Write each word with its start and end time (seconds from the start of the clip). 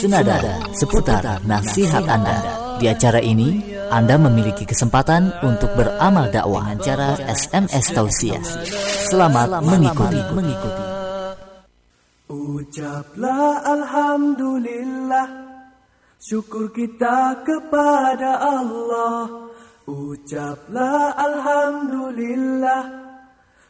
senada 0.00 0.56
seputar 0.72 1.44
nasihat 1.44 2.08
Anda. 2.08 2.36
Di 2.80 2.88
acara 2.88 3.20
ini, 3.20 3.60
Anda 3.92 4.16
memiliki 4.16 4.64
kesempatan 4.64 5.44
untuk 5.44 5.76
beramal 5.76 6.32
dakwah 6.32 6.72
dengan 6.72 6.80
cara 6.80 7.08
SMS 7.28 7.92
tausiah. 7.92 8.40
Selamat 9.12 9.60
mengikuti. 9.60 10.20
mengikuti. 10.32 10.84
Ucaplah 12.30 13.58
Alhamdulillah 13.66 15.26
Syukur 16.22 16.70
kita 16.70 17.42
kepada 17.42 18.38
Allah 18.38 19.50
Ucaplah 19.90 21.18
Alhamdulillah 21.18 22.86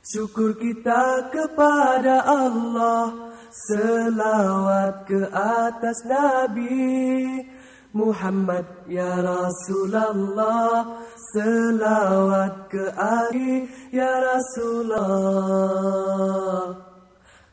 Syukur 0.04 0.60
kita 0.60 1.32
kepada 1.32 2.20
Allah 2.28 3.29
Selawat 3.50 5.10
ke 5.10 5.26
atas 5.34 6.06
Nabi 6.06 7.42
Muhammad 7.90 8.62
ya 8.86 9.18
Rasulullah. 9.18 11.02
Selawat 11.34 12.70
ke 12.70 12.94
Ali 12.94 13.66
ya 13.90 14.06
Rasulullah. 14.22 15.02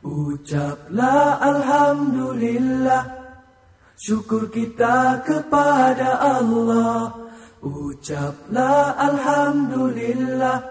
Ucaplah 0.06 1.42
Alhamdulillah 1.42 3.04
Syukur 3.98 4.54
kita 4.54 5.26
kepada 5.26 6.22
Allah. 6.22 7.10
Ucaplah 7.66 8.94
Alhamdulillah 9.02 10.62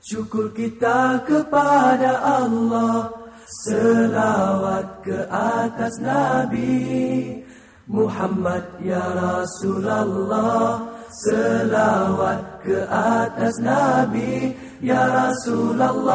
Syukur 0.00 0.56
kita 0.56 1.20
kepada 1.28 2.24
Allah 2.24 3.17
Selawat 3.48 5.00
ke 5.00 5.24
atas 5.32 5.96
Nabi 6.04 7.40
Muhammad 7.88 8.60
ya 8.84 9.00
Rasulullah. 9.00 10.84
Selawat 11.08 12.60
ke 12.60 12.84
atas 12.92 13.56
Nabi 13.64 14.52
ya 14.84 15.00
Rasulullah. 15.32 16.12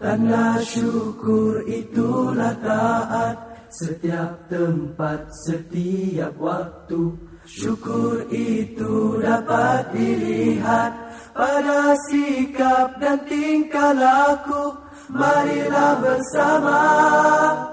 Tanda 0.00 0.56
syukur 0.64 1.68
itulah 1.68 2.56
taat. 2.64 3.36
Setiap 3.68 4.48
tempat, 4.48 5.28
setiap 5.44 6.32
waktu 6.40 7.28
Syukur 7.48 8.28
itu 8.28 9.16
dapat 9.24 9.96
dilihat 9.96 10.92
pada 11.38 11.94
sikap 12.10 12.98
dan 12.98 13.22
tingkah 13.30 13.94
laku 13.94 14.88
Marilah 15.08 16.04
bersama 16.04 16.84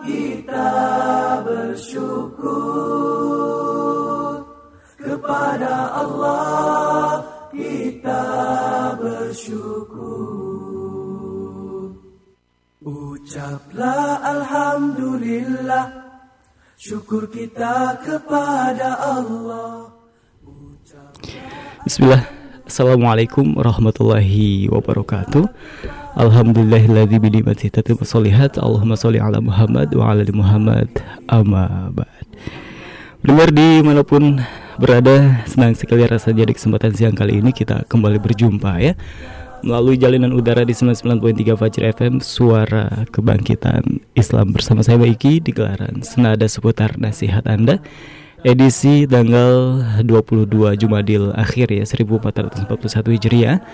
kita 0.07 0.72
bersyukur. 1.44 2.55
Kepada 4.95 5.99
Allah 5.99 7.19
kita 7.52 8.23
bersyukur. 9.03 10.31
Ucaplah 12.85 14.23
Alhamdulillah 14.23 15.91
Syukur 16.79 17.27
kita 17.27 18.00
kepada 18.03 18.95
Allah. 19.00 19.91
Bismillah 21.83 22.34
Assalamualaikum 22.66 23.61
warahmatullahi 23.61 24.66
wabarakatuh. 24.73 25.45
Alhamdulillahilladzi 26.17 27.22
binikmati 27.22 27.69
tatimmu 27.69 28.02
sholihat 28.02 28.57
Allahumma 28.57 28.97
sholli 28.97 29.22
ala 29.22 29.38
Muhammad 29.38 29.94
wa 29.94 30.09
ala 30.09 30.25
Muhammad. 30.33 30.89
Amma 31.30 31.94
ba'd. 31.94 32.25
Dengar 33.22 33.53
di 33.53 33.85
mana 33.85 34.02
pun 34.02 34.41
berada 34.81 35.45
Senang 35.45 35.78
sekali 35.78 36.09
rasanya 36.09 36.50
di 36.50 36.57
kesempatan 36.57 36.89
siang 36.97 37.13
kali 37.13 37.38
ini 37.38 37.53
kita 37.53 37.85
kembali 37.85 38.17
berjumpa 38.17 38.81
ya. 38.81 38.97
Melalui 39.62 40.01
jalinan 40.01 40.34
udara 40.34 40.66
di 40.66 40.73
99.3 40.73 41.22
Fajr 41.53 41.81
FM 41.94 42.18
Suara 42.18 43.06
Kebangkitan 43.13 44.01
Islam 44.18 44.57
bersama 44.57 44.81
saya 44.81 44.97
Baiki 44.97 45.38
di 45.38 45.53
gelaran 45.53 46.01
Senada 46.01 46.50
seputar 46.50 46.97
nasihat 46.97 47.45
Anda 47.45 47.78
edisi 48.45 49.09
tanggal 49.09 49.81
22 50.06 50.78
Jumadil 50.78 51.33
akhir 51.33 51.73
ya 51.73 51.81
1441 51.81 53.17
Hijriah. 53.17 53.66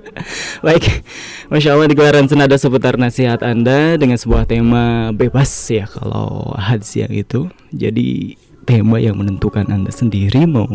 Baik, 0.66 1.06
masya 1.48 1.78
Allah 1.78 1.88
di 1.88 1.94
gelaran 1.94 2.26
senada 2.26 2.58
seputar 2.58 2.98
nasihat 2.98 3.40
Anda 3.46 3.94
dengan 3.94 4.18
sebuah 4.18 4.44
tema 4.44 5.14
bebas 5.14 5.48
ya 5.70 5.86
kalau 5.86 6.52
hadis 6.58 6.98
yang 6.98 7.14
itu. 7.14 7.48
Jadi 7.70 8.34
tema 8.66 8.98
yang 8.98 9.16
menentukan 9.16 9.70
Anda 9.70 9.94
sendiri 9.94 10.44
mau 10.44 10.66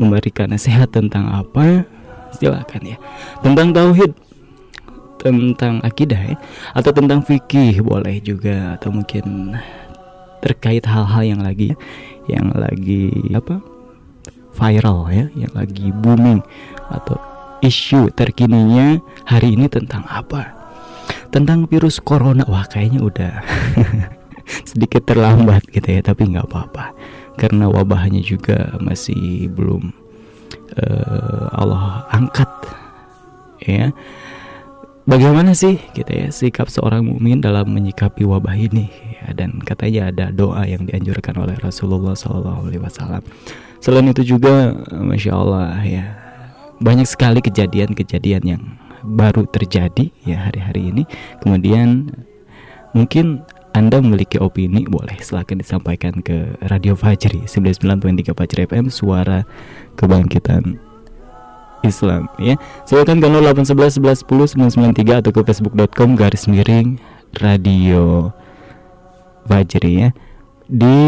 memberikan 0.00 0.48
nasihat 0.48 0.88
tentang 0.88 1.28
apa 1.28 1.84
silakan 2.32 2.96
ya. 2.96 2.96
Tentang 3.44 3.76
tauhid, 3.76 4.16
tentang 5.20 5.84
akidah 5.84 6.32
ya, 6.32 6.36
atau 6.72 6.90
tentang 6.96 7.20
fikih 7.20 7.84
boleh 7.84 8.16
juga 8.24 8.80
atau 8.80 8.88
mungkin 8.88 9.54
terkait 10.40 10.88
hal-hal 10.88 11.36
yang 11.36 11.40
lagi 11.44 11.76
yang 12.24 12.48
lagi 12.56 13.12
apa 13.36 13.60
viral 14.56 15.12
ya, 15.12 15.28
yang 15.36 15.52
lagi 15.52 15.92
booming 15.92 16.40
atau 16.88 17.20
isu 17.60 18.08
terkininya 18.16 18.98
hari 19.28 19.54
ini 19.54 19.68
tentang 19.68 20.08
apa? 20.08 20.56
Tentang 21.30 21.68
virus 21.70 22.02
corona. 22.02 22.42
Wah, 22.48 22.66
kayaknya 22.66 23.00
udah 23.04 23.32
sedikit 24.70 25.06
terlambat 25.06 25.62
gitu 25.70 25.86
ya, 25.86 26.00
tapi 26.02 26.26
nggak 26.26 26.48
apa-apa. 26.50 26.90
Karena 27.38 27.70
wabahnya 27.70 28.22
juga 28.22 28.74
masih 28.82 29.50
belum 29.52 29.92
uh, 30.78 31.46
Allah 31.54 32.06
angkat 32.10 32.50
ya. 33.62 33.90
Bagaimana 35.08 35.56
sih 35.56 35.80
gitu 35.96 36.12
ya 36.12 36.30
sikap 36.30 36.70
seorang 36.70 37.02
mukmin 37.02 37.42
dalam 37.42 37.66
menyikapi 37.72 38.22
wabah 38.22 38.54
ini? 38.54 38.86
Ya, 39.18 39.34
dan 39.34 39.58
katanya 39.64 40.12
ada 40.12 40.26
doa 40.30 40.62
yang 40.68 40.86
dianjurkan 40.86 41.34
oleh 41.34 41.58
Rasulullah 41.58 42.14
SAW 42.14 42.70
Selain 43.80 44.06
itu 44.06 44.22
juga 44.36 44.76
Masya 44.92 45.32
Allah 45.34 45.82
ya 45.82 46.04
Banyak 46.78 47.08
sekali 47.08 47.42
kejadian-kejadian 47.42 48.42
yang 48.44 48.62
baru 49.04 49.48
terjadi 49.48 50.08
ya 50.24 50.48
hari-hari 50.48 50.92
ini. 50.92 51.02
Kemudian 51.40 52.12
mungkin 52.92 53.44
anda 53.80 53.96
memiliki 53.96 54.36
opini 54.36 54.84
boleh 54.84 55.16
silahkan 55.24 55.56
disampaikan 55.56 56.20
ke 56.20 56.52
Radio 56.68 56.92
Fajri 56.92 57.48
99.3 57.48 58.36
Fajri 58.36 58.68
FM 58.68 58.92
Suara 58.92 59.48
Kebangkitan 59.96 60.76
Islam 61.80 62.28
ya. 62.36 62.60
Silakan 62.84 63.24
ke 63.24 63.28
0811 63.32 64.04
11 64.04 64.28
10 64.28 64.92
993 65.00 65.24
atau 65.24 65.32
ke 65.32 65.40
facebook.com 65.48 66.12
garis 66.12 66.44
miring 66.44 67.00
Radio 67.40 68.36
Fajri 69.48 70.04
ya. 70.04 70.10
Di 70.68 71.00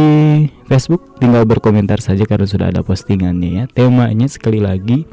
Facebook 0.64 1.20
tinggal 1.20 1.44
berkomentar 1.44 2.00
saja 2.00 2.24
karena 2.24 2.48
sudah 2.48 2.72
ada 2.72 2.80
postingannya 2.80 3.50
ya. 3.52 3.64
Temanya 3.68 4.32
sekali 4.32 4.64
lagi 4.64 5.04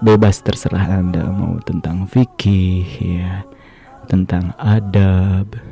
bebas 0.00 0.40
terserah 0.40 0.96
anda 0.96 1.28
mau 1.28 1.60
tentang 1.60 2.08
fikih 2.08 2.88
ya 3.04 3.44
tentang 4.08 4.56
adab 4.56 5.71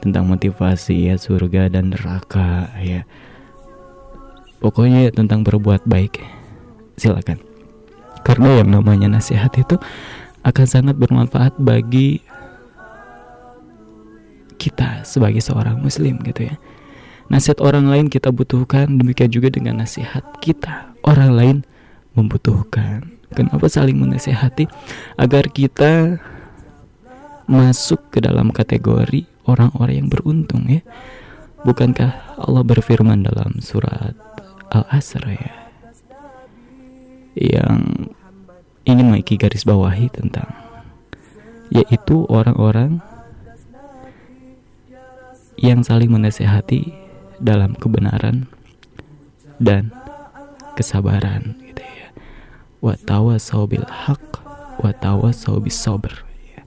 tentang 0.00 0.26
motivasi 0.26 1.12
ya 1.12 1.16
surga 1.20 1.68
dan 1.68 1.92
neraka 1.92 2.72
ya. 2.80 3.04
Pokoknya 4.60 5.08
ya, 5.08 5.10
tentang 5.12 5.40
berbuat 5.40 5.88
baik 5.88 6.20
silakan. 7.00 7.40
Karena 8.20 8.60
yang 8.60 8.68
namanya 8.68 9.08
nasihat 9.08 9.48
itu 9.56 9.80
akan 10.44 10.66
sangat 10.68 10.96
bermanfaat 11.00 11.56
bagi 11.56 12.20
kita 14.60 15.08
sebagai 15.08 15.40
seorang 15.40 15.80
muslim 15.80 16.20
gitu 16.20 16.52
ya. 16.52 16.60
Nasihat 17.32 17.64
orang 17.64 17.88
lain 17.88 18.06
kita 18.12 18.28
butuhkan 18.28 19.00
demikian 19.00 19.32
juga 19.32 19.48
dengan 19.48 19.80
nasihat 19.80 20.20
kita. 20.44 20.92
Orang 21.00 21.32
lain 21.32 21.56
membutuhkan. 22.12 23.16
Kenapa 23.32 23.70
saling 23.70 23.96
menasehati 23.96 24.66
agar 25.14 25.48
kita 25.48 26.18
masuk 27.46 28.10
ke 28.10 28.18
dalam 28.18 28.50
kategori 28.50 29.29
orang-orang 29.44 30.04
yang 30.04 30.08
beruntung 30.10 30.68
ya. 30.68 30.82
Bukankah 31.60 32.40
Allah 32.40 32.64
berfirman 32.64 33.20
dalam 33.24 33.60
surat 33.60 34.16
Al-Asr 34.72 35.24
ya 35.28 35.54
yang 37.36 38.10
ingin 38.88 39.12
Maiki 39.12 39.36
garis 39.36 39.62
bawahi 39.62 40.08
tentang 40.10 40.50
yaitu 41.70 42.26
orang-orang 42.26 42.98
yang 45.60 45.84
saling 45.84 46.10
menasehati 46.10 46.90
dalam 47.38 47.76
kebenaran 47.76 48.48
dan 49.60 49.92
kesabaran 50.74 51.54
gitu 51.60 51.84
ya. 51.84 52.08
Wa 52.80 52.96
tawasau 52.96 53.68
bil 53.68 53.84
haq 53.84 54.40
wa 54.80 54.90
sabr. 55.68 56.12
Ya. 56.48 56.64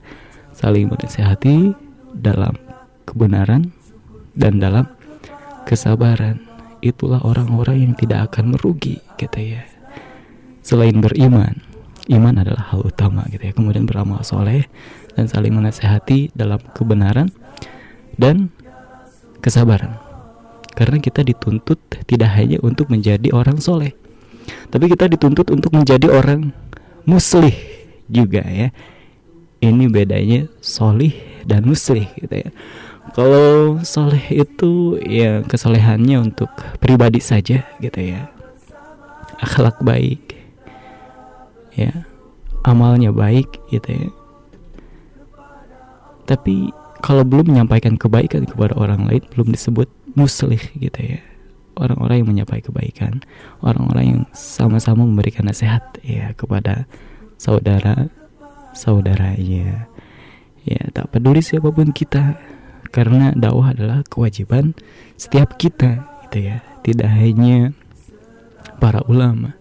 Saling 0.54 0.86
menasehati 0.88 1.74
dalam 2.14 2.54
kebenaran 3.08 3.72
dan 4.34 4.58
dalam 4.58 4.90
kesabaran. 5.68 6.40
Itulah 6.84 7.24
orang-orang 7.24 7.80
yang 7.80 7.92
tidak 7.96 8.28
akan 8.32 8.52
merugi 8.56 9.00
gitu 9.16 9.40
ya 9.40 9.64
selain 10.64 10.96
beriman 10.96 11.60
iman 12.08 12.40
adalah 12.40 12.72
hal 12.72 12.84
utama 12.84 13.24
gitu 13.28 13.48
ya 13.48 13.52
kemudian 13.52 13.84
beramal 13.84 14.20
soleh 14.24 14.64
dan 15.12 15.28
saling 15.28 15.52
menasehati 15.52 16.32
dalam 16.36 16.60
kebenaran 16.72 17.32
dan 18.16 18.52
kesabaran. 19.40 19.96
Karena 20.74 20.98
kita 20.98 21.22
dituntut 21.22 21.78
tidak 22.04 22.34
hanya 22.34 22.58
untuk 22.60 22.90
menjadi 22.90 23.30
orang 23.32 23.62
soleh 23.62 23.94
tapi 24.68 24.90
kita 24.90 25.08
dituntut 25.08 25.48
untuk 25.54 25.72
menjadi 25.72 26.10
orang 26.10 26.52
muslih 27.08 27.54
juga 28.10 28.44
ya. 28.44 28.68
Ini 29.64 29.88
bedanya 29.88 30.44
solih 30.60 31.14
dan 31.48 31.64
muslih 31.64 32.04
gitu 32.20 32.36
ya 32.36 32.50
kalau 33.14 33.78
soleh 33.86 34.26
itu 34.34 34.98
ya 35.06 35.46
kesolehannya 35.46 36.18
untuk 36.18 36.50
pribadi 36.82 37.22
saja 37.22 37.62
gitu 37.78 38.00
ya. 38.02 38.26
Akhlak 39.38 39.78
baik 39.86 40.34
ya. 41.78 41.94
Amalnya 42.66 43.14
baik 43.14 43.54
gitu 43.70 43.86
ya. 43.86 44.10
Tapi 46.26 46.74
kalau 47.06 47.22
belum 47.22 47.54
menyampaikan 47.54 47.94
kebaikan 47.94 48.50
kepada 48.50 48.74
orang 48.74 49.06
lain 49.06 49.22
belum 49.30 49.54
disebut 49.54 49.86
muslih 50.18 50.60
gitu 50.74 50.98
ya. 50.98 51.22
Orang-orang 51.78 52.22
yang 52.26 52.28
menyampaikan 52.34 52.66
kebaikan 52.74 53.12
orang-orang 53.62 54.04
yang 54.06 54.20
sama-sama 54.34 55.06
memberikan 55.06 55.46
nasihat 55.46 55.86
ya 56.02 56.34
kepada 56.34 56.90
saudara 57.38 58.10
saudaranya. 58.74 59.86
Ya 60.66 60.82
tak 60.90 61.14
peduli 61.14 61.44
siapa 61.44 61.70
pun 61.70 61.94
kita 61.94 62.34
karena 62.94 63.34
dakwah 63.34 63.74
adalah 63.74 64.06
kewajiban 64.06 64.78
setiap 65.18 65.58
kita 65.58 66.06
gitu 66.30 66.54
ya. 66.54 66.62
Tidak 66.86 67.10
hanya 67.10 67.74
para 68.78 69.02
ulama. 69.10 69.58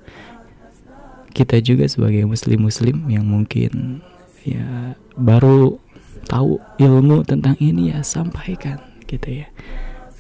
Kita 1.34 1.58
juga 1.66 1.90
sebagai 1.90 2.30
muslim-muslim 2.30 3.10
yang 3.10 3.26
mungkin 3.26 4.06
ya 4.46 4.94
baru 5.18 5.82
tahu 6.30 6.62
ilmu 6.78 7.26
tentang 7.26 7.58
ini 7.58 7.90
ya 7.90 8.06
sampaikan 8.06 8.78
gitu 9.10 9.42
ya. 9.42 9.50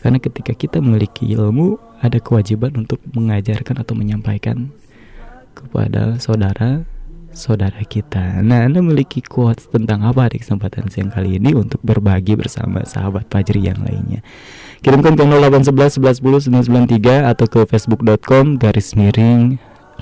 Karena 0.02 0.18
ketika 0.18 0.58
kita 0.58 0.82
memiliki 0.82 1.30
ilmu 1.38 1.78
ada 2.02 2.18
kewajiban 2.18 2.74
untuk 2.76 2.98
mengajarkan 3.14 3.86
atau 3.86 3.94
menyampaikan 3.94 4.74
kepada 5.54 6.18
saudara 6.18 6.82
saudara 7.34 7.82
kita. 7.84 8.40
Nah, 8.40 8.66
Anda 8.70 8.80
memiliki 8.80 9.20
quotes 9.20 9.68
tentang 9.68 10.06
apa 10.06 10.30
di 10.32 10.40
kesempatan 10.40 10.88
siang 10.88 11.10
kali 11.10 11.42
ini 11.42 11.52
untuk 11.58 11.82
berbagi 11.82 12.38
bersama 12.38 12.86
sahabat 12.86 13.28
Fajri 13.28 13.66
yang 13.68 13.82
lainnya. 13.82 14.22
Kirimkan 14.86 15.18
ke 15.18 15.24
0811 15.26 16.00
11 16.00 16.54
993 16.54 17.26
atau 17.26 17.46
ke 17.50 17.62
facebook.com 17.68 18.62
garis 18.62 18.94
miring 18.94 19.58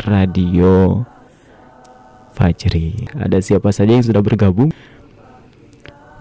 radio 0.06 1.08
Fajri. 2.36 3.08
Ada 3.16 3.44
siapa 3.44 3.72
saja 3.76 3.92
yang 3.96 4.06
sudah 4.06 4.24
bergabung? 4.24 4.72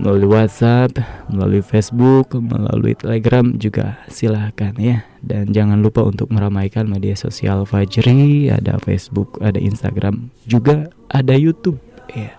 Melalui 0.00 0.32
WhatsApp, 0.32 0.96
melalui 1.28 1.60
Facebook, 1.60 2.32
melalui 2.32 2.96
Telegram 2.96 3.44
juga 3.60 4.00
silahkan 4.08 4.72
ya. 4.80 5.04
Dan 5.20 5.52
jangan 5.52 5.84
lupa 5.84 6.00
untuk 6.00 6.32
meramaikan 6.32 6.88
media 6.88 7.12
sosial 7.12 7.68
Fajri, 7.68 8.48
ada 8.48 8.80
Facebook, 8.80 9.36
ada 9.44 9.60
Instagram, 9.60 10.32
juga 10.48 10.88
ada 11.12 11.36
YouTube 11.36 11.76
ya. 12.16 12.32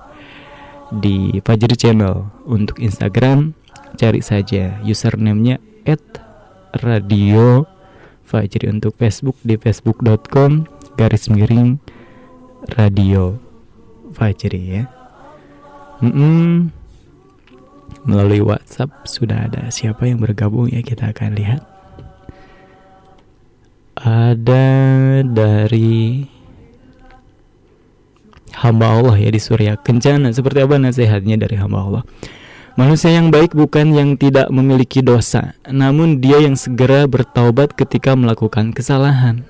Di 0.91 1.38
Fajri 1.46 1.77
Channel 1.77 2.25
untuk 2.50 2.82
Instagram 2.82 3.53
cari 3.96 4.25
saja 4.25 4.82
username-nya 4.82 5.62
@radio 6.82 7.70
Fajri 8.25 8.74
untuk 8.74 8.98
Facebook 8.98 9.38
di 9.46 9.56
facebook.com 9.56 10.65
garis 10.98 11.30
miring 11.30 11.77
radio 12.74 13.38
Fajri 14.12 14.82
ya. 14.82 14.84
Mm 16.01 16.12
-mm 16.12 16.81
melalui 18.03 18.41
WhatsApp 18.41 19.05
sudah 19.05 19.50
ada 19.50 19.70
siapa 19.70 20.10
yang 20.10 20.22
bergabung 20.22 20.70
ya 20.70 20.81
kita 20.81 21.13
akan 21.13 21.38
lihat 21.38 21.62
ada 24.01 24.67
dari 25.22 26.25
hamba 28.58 28.98
Allah 28.98 29.15
ya 29.22 29.29
di 29.29 29.41
Surya 29.41 29.77
Kencana 29.77 30.34
seperti 30.34 30.65
apa 30.65 30.81
nasihatnya 30.81 31.38
dari 31.38 31.55
hamba 31.62 31.79
Allah 31.86 32.03
Manusia 32.79 33.12
yang 33.12 33.36
baik 33.36 33.51
bukan 33.51 33.91
yang 33.91 34.15
tidak 34.15 34.48
memiliki 34.48 35.03
dosa, 35.03 35.60
namun 35.67 36.24
dia 36.24 36.39
yang 36.39 36.55
segera 36.55 37.03
bertaubat 37.03 37.75
ketika 37.75 38.15
melakukan 38.15 38.72
kesalahan. 38.72 39.43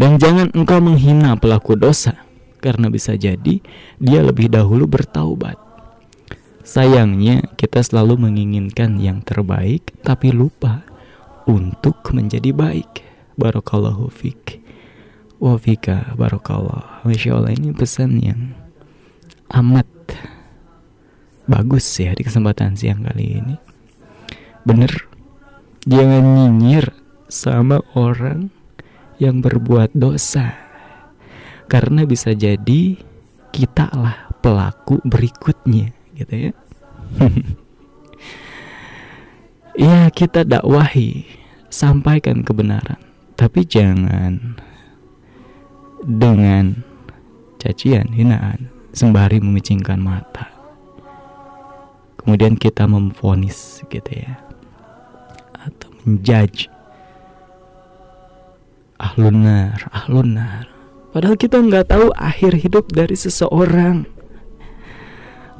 Dan 0.00 0.16
jangan 0.16 0.48
engkau 0.56 0.80
menghina 0.80 1.36
pelaku 1.36 1.76
dosa, 1.76 2.24
karena 2.64 2.88
bisa 2.88 3.20
jadi 3.20 3.60
dia 4.00 4.20
lebih 4.24 4.48
dahulu 4.48 4.88
bertaubat. 4.88 5.71
Sayangnya 6.72 7.52
kita 7.60 7.84
selalu 7.84 8.32
menginginkan 8.32 8.96
yang 8.96 9.20
terbaik 9.20 9.92
tapi 10.00 10.32
lupa 10.32 10.80
untuk 11.44 12.00
menjadi 12.16 12.48
baik. 12.48 13.04
Barakallahu 13.36 14.08
fik. 14.08 14.56
Wa 15.36 15.60
fika 15.60 16.16
barakallah. 16.16 17.04
Masya 17.04 17.36
Allah 17.36 17.52
ini 17.52 17.76
pesan 17.76 18.16
yang 18.24 18.56
amat 19.52 19.84
bagus 21.44 21.84
ya 22.00 22.16
di 22.16 22.24
kesempatan 22.24 22.72
siang 22.72 23.04
kali 23.04 23.36
ini. 23.36 23.56
Bener, 24.64 24.96
jangan 25.84 26.24
nyinyir 26.24 26.88
sama 27.28 27.84
orang 27.92 28.48
yang 29.20 29.44
berbuat 29.44 29.92
dosa. 29.92 30.56
Karena 31.68 32.08
bisa 32.08 32.32
jadi 32.32 32.96
kita 33.52 33.92
lah 33.92 34.32
pelaku 34.40 35.04
berikutnya 35.04 36.00
gitu 36.22 36.50
ya 36.50 36.52
ya 39.90 39.98
kita 40.14 40.46
dakwahi 40.46 41.26
sampaikan 41.68 42.46
kebenaran 42.46 43.00
tapi 43.34 43.66
jangan 43.66 44.56
dengan 46.02 46.82
cacian, 47.62 48.10
hinaan, 48.10 48.66
sembari 48.90 49.38
memicingkan 49.38 50.02
mata. 50.02 50.50
Kemudian 52.18 52.58
kita 52.58 52.86
memfonis 52.90 53.82
gitu 53.86 54.10
ya. 54.10 54.38
Atau 55.62 55.94
menjudge 56.02 56.66
ahlunar, 58.98 59.78
ahlunar. 59.90 60.66
Padahal 61.14 61.38
kita 61.38 61.58
nggak 61.62 61.90
tahu 61.90 62.10
akhir 62.14 62.58
hidup 62.58 62.90
dari 62.90 63.14
seseorang. 63.14 64.06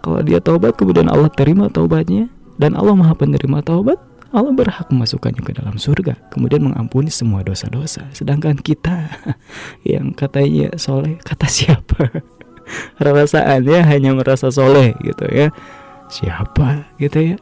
Kalau 0.02 0.18
dia 0.26 0.42
taubat 0.42 0.74
kemudian 0.74 1.06
Allah 1.06 1.30
terima 1.30 1.70
taubatnya 1.70 2.26
dan 2.58 2.74
Allah 2.74 2.98
Maha 2.98 3.14
Penerima 3.14 3.62
taubat, 3.62 4.02
Allah 4.32 4.50
berhak 4.50 4.88
memasukkannya 4.88 5.44
ke 5.44 5.52
dalam 5.54 5.76
surga, 5.76 6.16
kemudian 6.32 6.64
mengampuni 6.64 7.12
semua 7.12 7.44
dosa-dosa. 7.44 8.08
Sedangkan 8.16 8.58
kita 8.58 9.12
yang 9.86 10.10
katanya 10.16 10.74
soleh, 10.80 11.20
kata 11.20 11.46
siapa? 11.46 12.10
Rasaannya 13.02 13.84
hanya 13.84 14.10
merasa 14.16 14.48
soleh 14.48 14.96
gitu 15.04 15.28
ya. 15.28 15.52
Siapa 16.08 16.96
gitu 16.96 17.34
ya? 17.34 17.36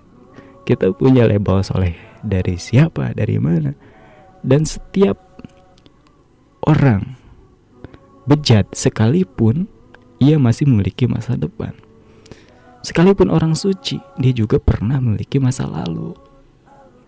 Kita 0.66 0.90
punya 0.92 1.24
label 1.30 1.62
soleh 1.62 1.94
dari 2.26 2.58
siapa, 2.58 3.14
dari 3.16 3.38
mana? 3.38 3.72
Dan 4.42 4.66
setiap 4.66 5.16
orang 6.66 7.16
bejat 8.26 8.66
sekalipun 8.74 9.70
ia 10.20 10.36
masih 10.36 10.68
memiliki 10.68 11.08
masa 11.08 11.38
depan. 11.38 11.72
Sekalipun 12.80 13.28
orang 13.28 13.52
suci, 13.52 14.00
dia 14.16 14.32
juga 14.32 14.56
pernah 14.56 14.96
memiliki 14.96 15.36
masa 15.36 15.68
lalu. 15.68 16.16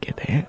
Gitu 0.05 0.23
ya. 0.29 0.45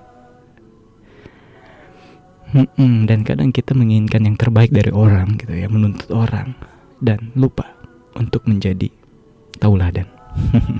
Hmm, 2.54 3.02
dan 3.10 3.26
kadang 3.26 3.50
kita 3.50 3.74
menginginkan 3.74 4.30
yang 4.30 4.38
terbaik 4.38 4.70
dari 4.70 4.94
orang 4.94 5.34
gitu 5.42 5.58
ya, 5.58 5.66
menuntut 5.66 6.06
orang 6.14 6.54
dan 7.02 7.34
lupa 7.34 7.66
untuk 8.14 8.46
menjadi 8.46 8.86
tauladan. 9.58 10.06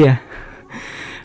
iya. 0.00 0.24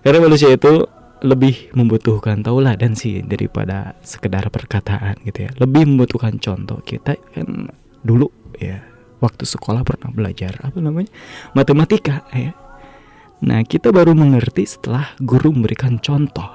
Karena 0.03 0.19
manusia 0.19 0.51
itu 0.51 0.83
lebih 1.21 1.69
membutuhkan 1.77 2.41
tauladan 2.41 2.97
sih 2.97 3.21
daripada 3.21 3.93
sekedar 4.01 4.49
perkataan 4.49 5.21
gitu 5.23 5.47
ya. 5.47 5.49
Lebih 5.61 5.87
membutuhkan 5.87 6.41
contoh. 6.41 6.81
Kita 6.81 7.13
kan 7.37 7.69
dulu 8.01 8.27
ya 8.57 8.81
waktu 9.21 9.45
sekolah 9.45 9.85
pernah 9.85 10.09
belajar 10.09 10.57
apa 10.65 10.81
namanya 10.81 11.13
matematika 11.53 12.25
ya. 12.33 12.51
Nah 13.41 13.61
kita 13.65 13.93
baru 13.93 14.17
mengerti 14.17 14.65
setelah 14.65 15.13
guru 15.21 15.53
memberikan 15.53 16.01
contoh. 16.01 16.49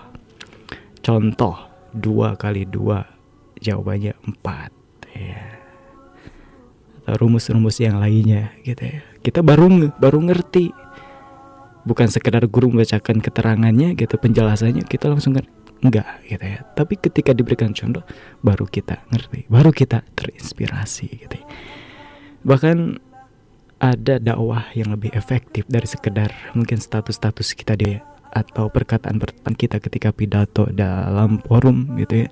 Contoh 1.00 1.54
dua 1.94 2.35
kali 2.35 2.66
dua 2.66 3.06
jawabannya 3.62 4.18
empat 4.26 4.70
ya. 5.14 5.42
Atau 7.06 7.23
rumus-rumus 7.23 7.78
yang 7.78 8.02
lainnya 8.02 8.50
gitu 8.66 8.82
ya. 8.82 8.99
Kita 9.23 9.40
baru 9.46 9.94
baru 9.94 10.18
ngerti. 10.26 10.75
Bukan 11.87 12.11
sekedar 12.11 12.42
guru 12.50 12.75
membacakan 12.75 13.23
keterangannya 13.23 13.94
gitu 13.94 14.18
penjelasannya 14.18 14.82
kita 14.90 15.06
langsung 15.06 15.38
ngerti 15.38 15.54
enggak 15.87 16.18
gitu 16.26 16.42
ya. 16.42 16.66
Tapi 16.75 16.99
ketika 16.99 17.30
diberikan 17.30 17.70
contoh 17.70 18.02
baru 18.42 18.66
kita 18.66 19.06
ngerti, 19.14 19.46
baru 19.46 19.70
kita 19.70 20.02
terinspirasi 20.18 21.06
gitu. 21.14 21.38
Ya 21.38 21.46
bahkan 22.46 23.02
ada 23.82 24.22
dakwah 24.22 24.70
yang 24.72 24.94
lebih 24.94 25.12
efektif 25.12 25.66
dari 25.68 25.84
sekedar 25.84 26.32
mungkin 26.56 26.80
status-status 26.80 27.52
kita 27.52 27.76
dia 27.76 28.00
atau 28.32 28.70
perkataan-perkataan 28.70 29.56
kita 29.58 29.76
ketika 29.82 30.14
pidato 30.14 30.70
dalam 30.70 31.42
forum 31.44 31.98
gitu 32.00 32.24
ya. 32.24 32.28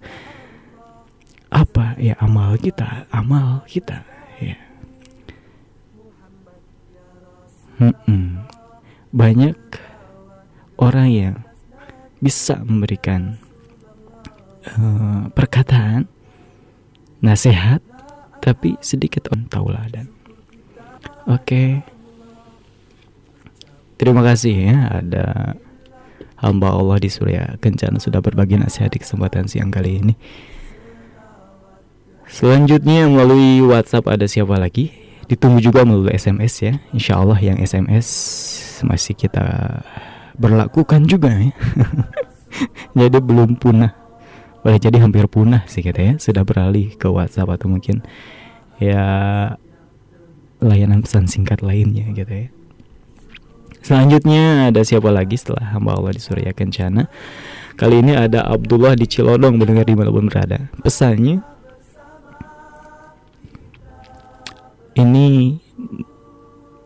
Apa 1.50 1.98
ya 1.98 2.14
amal 2.22 2.56
kita 2.56 3.10
amal 3.10 3.66
kita 3.66 4.06
ya. 4.38 4.56
Hmm 7.82 8.44
banyak 9.14 9.54
orang 10.74 11.08
yang 11.14 11.36
bisa 12.18 12.58
memberikan 12.66 13.38
uh, 14.74 15.30
perkataan 15.30 16.10
nasihat 17.22 17.78
tapi 18.44 18.76
sedikit 18.84 19.32
on 19.32 19.48
tauladan. 19.48 20.12
Oke. 21.24 21.40
Okay. 21.48 21.68
Terima 23.96 24.20
kasih 24.20 24.68
ya 24.68 25.00
ada 25.00 25.56
hamba 26.44 26.76
Allah 26.76 27.00
di 27.00 27.08
Surya 27.08 27.56
Kencana 27.56 27.96
sudah 27.96 28.20
berbagi 28.20 28.60
nasihat 28.60 28.92
di 28.92 29.00
kesempatan 29.00 29.48
siang 29.48 29.72
kali 29.72 30.04
ini. 30.04 30.14
Selanjutnya 32.28 33.08
melalui 33.08 33.64
WhatsApp 33.64 34.12
ada 34.12 34.28
siapa 34.28 34.60
lagi? 34.60 34.92
Ditunggu 35.24 35.64
juga 35.64 35.88
melalui 35.88 36.12
SMS 36.12 36.60
ya. 36.60 36.74
Insya 36.92 37.16
Allah 37.16 37.40
yang 37.40 37.56
SMS 37.56 38.08
masih 38.84 39.16
kita 39.16 39.80
berlakukan 40.36 41.08
juga 41.08 41.32
ya. 41.32 41.54
Jadi 42.98 43.18
belum 43.24 43.56
punah 43.56 44.03
boleh 44.64 44.80
jadi 44.80 44.96
hampir 45.04 45.28
punah 45.28 45.68
sih 45.68 45.84
kita 45.84 46.00
ya 46.00 46.14
sudah 46.16 46.40
beralih 46.40 46.96
ke 46.96 47.04
WhatsApp 47.04 47.52
atau 47.52 47.68
mungkin 47.68 48.00
ya 48.80 49.04
layanan 50.64 51.04
pesan 51.04 51.28
singkat 51.28 51.60
lainnya 51.60 52.08
gitu 52.16 52.32
ya. 52.32 52.48
Selanjutnya 53.84 54.72
ada 54.72 54.80
siapa 54.80 55.12
lagi 55.12 55.36
setelah 55.36 55.76
hamba 55.76 55.92
Allah 56.00 56.16
di 56.16 56.22
Surya 56.24 56.56
Kencana 56.56 57.04
Kali 57.76 58.00
ini 58.00 58.16
ada 58.16 58.40
Abdullah 58.48 58.96
di 58.96 59.04
Cilodong 59.04 59.60
mendengar 59.60 59.84
di 59.84 59.92
pun 59.92 60.24
berada 60.24 60.72
Pesannya 60.80 61.44
Ini 64.96 65.26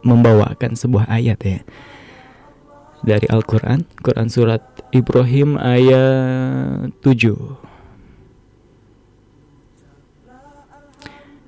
membawakan 0.03 0.75
sebuah 0.75 1.07
ayat 1.07 1.39
ya 1.47 1.63
Dari 3.07 3.31
Al-Quran. 3.31 3.87
Quran 4.03 4.27
surat 4.27 4.67
Ibrahim 4.91 5.55
ayat 5.55 6.91
7 7.07 7.68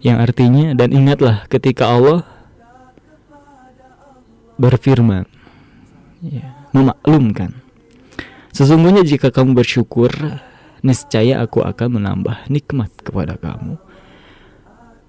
yang 0.00 0.20
artinya 0.20 0.72
dan 0.76 0.92
ingatlah 0.92 1.44
ketika 1.48 1.88
Allah 1.88 2.24
berfirman. 4.60 5.24
Ya, 6.20 6.52
memaklumkan. 6.76 7.56
Sesungguhnya 8.52 9.00
jika 9.00 9.32
kamu 9.32 9.56
bersyukur 9.56 10.12
niscaya 10.84 11.40
aku 11.40 11.64
akan 11.64 11.96
menambah 11.96 12.44
nikmat 12.52 12.92
kepada 13.00 13.40
kamu. 13.40 13.80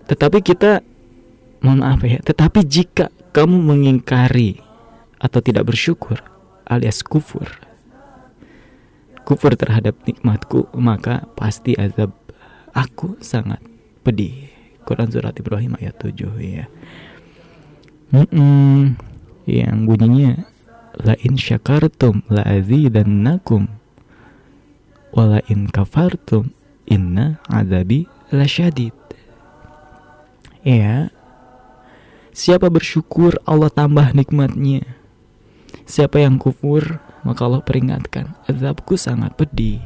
Tetapi 0.08 0.40
kita 0.40 0.80
mohon 1.62 1.86
maaf 1.86 2.02
ya 2.02 2.18
tetapi 2.20 2.66
jika 2.66 3.14
kamu 3.32 3.62
mengingkari 3.62 4.60
atau 5.22 5.40
tidak 5.40 5.70
bersyukur 5.70 6.18
alias 6.66 7.06
kufur 7.06 7.46
kufur 9.22 9.54
terhadap 9.54 9.94
nikmatku 10.10 10.66
maka 10.74 11.30
pasti 11.38 11.78
azab 11.78 12.10
aku 12.74 13.16
sangat 13.22 13.62
pedih 14.02 14.51
Quran 14.86 15.10
surat 15.14 15.36
Ibrahim 15.38 15.78
ayat 15.78 15.96
7 16.02 16.42
ya. 16.42 16.66
Mm 18.12 18.28
-mm. 18.28 18.80
Yang 19.48 19.78
bunyinya 19.88 20.34
la 21.02 21.16
in 21.24 21.40
syakartum 21.40 22.22
la 22.28 22.44
azidannakum 22.44 23.72
wa 25.16 25.24
la 25.38 25.40
in 25.48 25.72
kafartum 25.72 26.52
inna 26.88 27.40
adabi 27.48 28.06
lasyadid. 28.30 28.94
Ya. 30.62 31.10
Siapa 32.32 32.72
bersyukur 32.72 33.40
Allah 33.44 33.68
tambah 33.72 34.16
nikmatnya. 34.16 34.88
Siapa 35.84 36.24
yang 36.24 36.40
kufur 36.40 37.04
maka 37.22 37.46
Allah 37.46 37.62
peringatkan 37.62 38.34
azabku 38.50 38.96
sangat 38.98 39.36
pedih. 39.38 39.84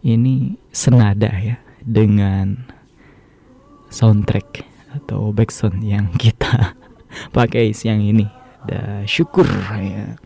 Ini 0.00 0.56
senada 0.70 1.28
ya 1.36 1.58
dengan 1.82 2.77
soundtrack 3.88 4.64
atau 4.94 5.32
backsound 5.32 5.84
yang 5.84 6.08
kita 6.16 6.76
pakai 7.36 7.72
siang 7.72 8.00
ini. 8.00 8.28
Ada 8.68 9.08
syukur 9.08 9.48
ya. 9.80 10.16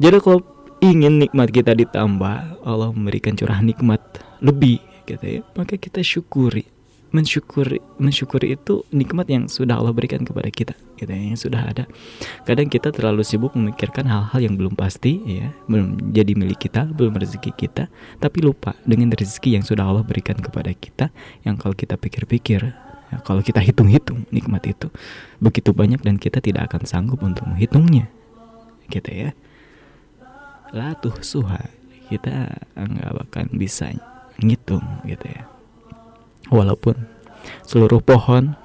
Jadi 0.00 0.16
kalau 0.22 0.40
ingin 0.80 1.20
nikmat 1.20 1.52
kita 1.52 1.76
ditambah, 1.76 2.64
Allah 2.64 2.90
memberikan 2.92 3.36
curah 3.36 3.60
nikmat 3.60 4.00
lebih 4.40 4.80
gitu 5.04 5.24
ya. 5.24 5.40
Maka 5.52 5.76
kita 5.76 6.00
syukuri 6.00 6.64
mensyukuri 7.10 7.82
mensyukuri 7.98 8.54
itu 8.54 8.86
nikmat 8.94 9.26
yang 9.26 9.50
sudah 9.50 9.82
Allah 9.82 9.90
berikan 9.90 10.22
kepada 10.22 10.46
kita 10.46 10.74
gitu 10.94 11.10
ya, 11.10 11.22
yang 11.34 11.38
sudah 11.38 11.60
ada. 11.66 11.84
Kadang 12.46 12.70
kita 12.70 12.94
terlalu 12.94 13.26
sibuk 13.26 13.50
memikirkan 13.58 14.06
hal-hal 14.06 14.38
yang 14.38 14.54
belum 14.54 14.78
pasti 14.78 15.18
ya 15.26 15.50
belum 15.66 16.14
jadi 16.14 16.32
milik 16.38 16.70
kita 16.70 16.86
belum 16.86 17.18
rezeki 17.18 17.52
kita 17.58 17.90
tapi 18.22 18.38
lupa 18.46 18.78
dengan 18.86 19.10
rezeki 19.10 19.58
yang 19.58 19.64
sudah 19.66 19.90
Allah 19.90 20.06
berikan 20.06 20.38
kepada 20.38 20.70
kita 20.70 21.10
yang 21.42 21.58
kalau 21.58 21.74
kita 21.74 21.98
pikir-pikir 21.98 22.70
ya, 23.10 23.16
kalau 23.26 23.42
kita 23.42 23.58
hitung-hitung 23.58 24.22
nikmat 24.30 24.62
itu 24.70 24.86
begitu 25.42 25.74
banyak 25.74 25.98
dan 26.06 26.14
kita 26.14 26.38
tidak 26.38 26.70
akan 26.70 26.86
sanggup 26.86 27.18
untuk 27.26 27.42
menghitungnya 27.50 28.06
gitu 28.86 29.10
ya. 29.10 29.30
Latuh 30.70 31.18
suha 31.26 31.66
kita 32.06 32.54
nggak 32.78 33.10
akan 33.34 33.46
bisa 33.58 33.90
ngitung 34.38 34.82
gitu 35.06 35.26
ya 35.26 35.49
walaupun 36.50 37.08
seluruh 37.64 38.02
pohon 38.02 38.58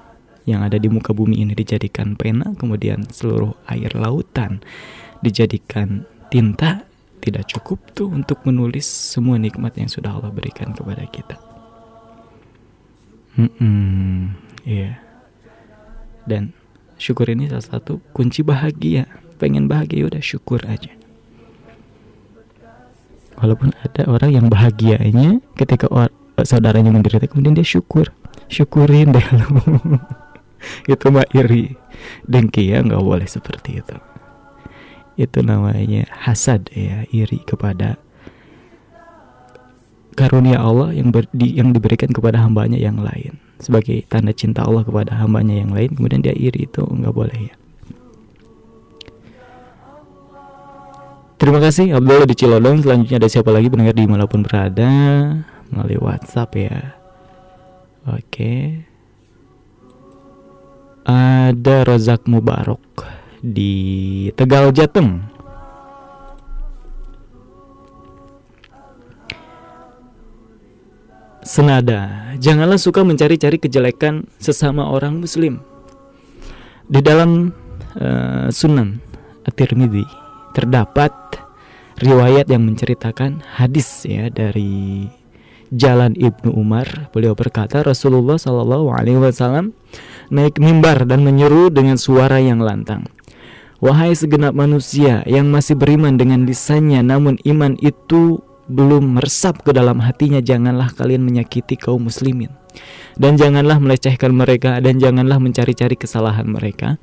yang 0.46 0.62
ada 0.62 0.78
di 0.78 0.86
muka 0.86 1.10
bumi 1.10 1.42
ini 1.42 1.54
dijadikan 1.58 2.14
pena, 2.14 2.54
kemudian 2.54 3.06
seluruh 3.10 3.54
air 3.66 3.90
lautan 3.98 4.62
dijadikan 5.24 6.06
tinta, 6.30 6.86
tidak 7.18 7.50
cukup 7.50 7.82
tuh 7.96 8.10
untuk 8.12 8.46
menulis 8.46 8.86
semua 8.86 9.40
nikmat 9.40 9.74
yang 9.74 9.90
sudah 9.90 10.14
Allah 10.14 10.30
berikan 10.30 10.70
kepada 10.70 11.02
kita. 11.10 11.36
-mm, 13.34 14.38
iya. 14.62 15.02
Dan 16.26 16.54
syukur 16.98 17.30
ini 17.30 17.50
salah 17.50 17.78
satu 17.78 17.98
kunci 18.14 18.46
bahagia. 18.46 19.06
Pengen 19.36 19.68
bahagia 19.68 20.08
udah 20.08 20.22
syukur 20.22 20.64
aja. 20.64 20.90
Walaupun 23.36 23.76
ada 23.84 24.08
orang 24.08 24.32
yang 24.32 24.46
bahagianya 24.48 25.44
ketika 25.60 25.92
saudaranya 26.44 26.92
menderita 26.92 27.24
kemudian 27.24 27.56
dia 27.56 27.64
syukur. 27.64 28.12
Syukurin 28.52 29.16
deh. 29.16 29.26
Lu 29.32 29.48
itu 30.92 31.06
mah 31.08 31.24
iri. 31.32 31.72
Dengki 32.28 32.74
ya 32.74 32.84
nggak 32.84 33.00
boleh 33.00 33.24
seperti 33.24 33.80
itu. 33.80 33.96
Itu 35.16 35.40
namanya 35.40 36.04
hasad 36.12 36.68
ya 36.76 37.08
iri 37.08 37.40
kepada 37.40 37.96
karunia 40.16 40.60
Allah 40.60 40.92
yang 40.92 41.12
ber, 41.12 41.28
di, 41.32 41.56
yang 41.56 41.72
diberikan 41.72 42.12
kepada 42.12 42.40
hambanya 42.44 42.76
yang 42.76 43.00
lain. 43.00 43.40
Sebagai 43.56 44.04
tanda 44.08 44.36
cinta 44.36 44.64
Allah 44.64 44.84
kepada 44.84 45.16
hambanya 45.16 45.56
yang 45.56 45.72
lain 45.72 45.96
kemudian 45.96 46.20
dia 46.20 46.36
iri 46.36 46.68
itu 46.68 46.84
nggak 46.84 47.14
boleh 47.16 47.52
ya. 47.52 47.54
Terima 51.36 51.60
kasih 51.60 51.92
Abdullah 51.96 52.24
di 52.24 52.36
Cilodong. 52.36 52.80
Selanjutnya 52.80 53.16
ada 53.20 53.28
siapa 53.28 53.52
lagi? 53.52 53.68
Pendengar 53.68 53.92
di 53.92 54.08
mana 54.08 54.24
pun 54.24 54.40
berada 54.40 54.88
Melalui 55.70 55.98
Whatsapp 55.98 56.50
ya 56.54 56.94
Oke 58.06 58.86
ada 61.06 61.86
Rozak 61.86 62.26
Mubarok 62.26 63.06
di 63.38 64.26
Tegal 64.34 64.74
Jateng. 64.74 65.22
Senada, 71.46 72.34
janganlah 72.42 72.74
suka 72.74 73.06
mencari-cari 73.06 73.62
kejelekan 73.62 74.26
sesama 74.42 74.90
orang 74.90 75.22
muslim. 75.22 75.62
Di 76.90 76.98
dalam 76.98 77.54
uh, 78.02 78.50
Sunan 78.50 78.98
At-Tirmidzi 79.46 80.02
terdapat 80.58 81.14
riwayat 82.02 82.50
yang 82.50 82.66
menceritakan 82.66 83.46
hadis 83.46 84.02
ya 84.02 84.26
dari 84.26 85.06
Jalan 85.74 86.14
Ibnu 86.14 86.54
Umar. 86.54 87.10
Beliau 87.10 87.34
berkata 87.34 87.82
Rasulullah 87.82 88.38
Shallallahu 88.38 88.90
alaihi 88.92 89.18
wasallam 89.18 89.74
naik 90.30 90.58
mimbar 90.62 91.06
dan 91.06 91.22
menyeru 91.22 91.70
dengan 91.70 91.98
suara 91.98 92.38
yang 92.38 92.62
lantang. 92.62 93.06
Wahai 93.82 94.16
segenap 94.16 94.56
manusia 94.56 95.20
yang 95.28 95.52
masih 95.52 95.76
beriman 95.76 96.16
dengan 96.16 96.48
lisannya 96.48 97.04
namun 97.04 97.36
iman 97.44 97.76
itu 97.84 98.40
belum 98.66 99.18
meresap 99.18 99.62
ke 99.62 99.70
dalam 99.70 100.02
hatinya 100.02 100.42
janganlah 100.42 100.90
kalian 100.90 101.22
menyakiti 101.22 101.78
kaum 101.78 102.10
muslimin 102.10 102.50
dan 103.14 103.38
janganlah 103.38 103.78
melecehkan 103.78 104.34
mereka 104.34 104.82
dan 104.82 104.98
janganlah 104.98 105.38
mencari-cari 105.38 105.94
kesalahan 105.94 106.50
mereka 106.50 106.98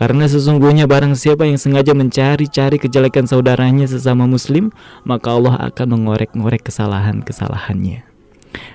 karena 0.00 0.24
sesungguhnya 0.24 0.88
barang 0.88 1.12
siapa 1.12 1.44
yang 1.44 1.60
sengaja 1.60 1.92
mencari-cari 1.92 2.80
kejelekan 2.80 3.28
saudaranya 3.28 3.84
sesama 3.84 4.24
muslim 4.24 4.72
maka 5.04 5.28
Allah 5.36 5.60
akan 5.68 6.00
mengorek-ngorek 6.00 6.64
kesalahan-kesalahannya 6.64 8.10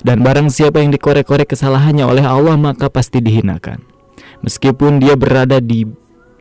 dan 0.05 0.22
barang 0.22 0.48
siapa 0.53 0.79
yang 0.79 0.94
dikorek-korek 0.94 1.50
kesalahannya 1.50 2.05
oleh 2.05 2.25
Allah 2.25 2.55
maka 2.55 2.88
pasti 2.88 3.20
dihinakan. 3.20 3.81
Meskipun 4.46 5.01
dia 5.01 5.18
berada 5.18 5.57
di 5.57 5.90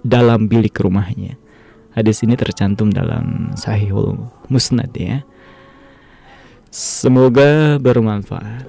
dalam 0.05 0.47
bilik 0.47 0.77
rumahnya. 0.77 1.40
Hadis 1.97 2.20
ini 2.27 2.37
tercantum 2.37 2.92
dalam 2.92 3.55
Sahihul 3.57 4.29
Musnad 4.53 4.92
ya. 4.92 5.25
Semoga 6.68 7.79
bermanfaat. 7.79 8.66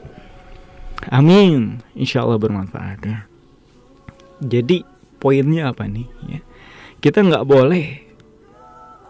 Amin. 1.10 1.84
Insya 1.97 2.23
Allah 2.23 2.39
bermanfaat 2.39 2.99
ya. 3.04 3.19
Jadi 4.39 4.86
poinnya 5.17 5.71
apa 5.71 5.88
nih 5.88 6.08
ya? 6.28 6.39
Kita 6.99 7.21
nggak 7.21 7.45
boleh 7.45 7.86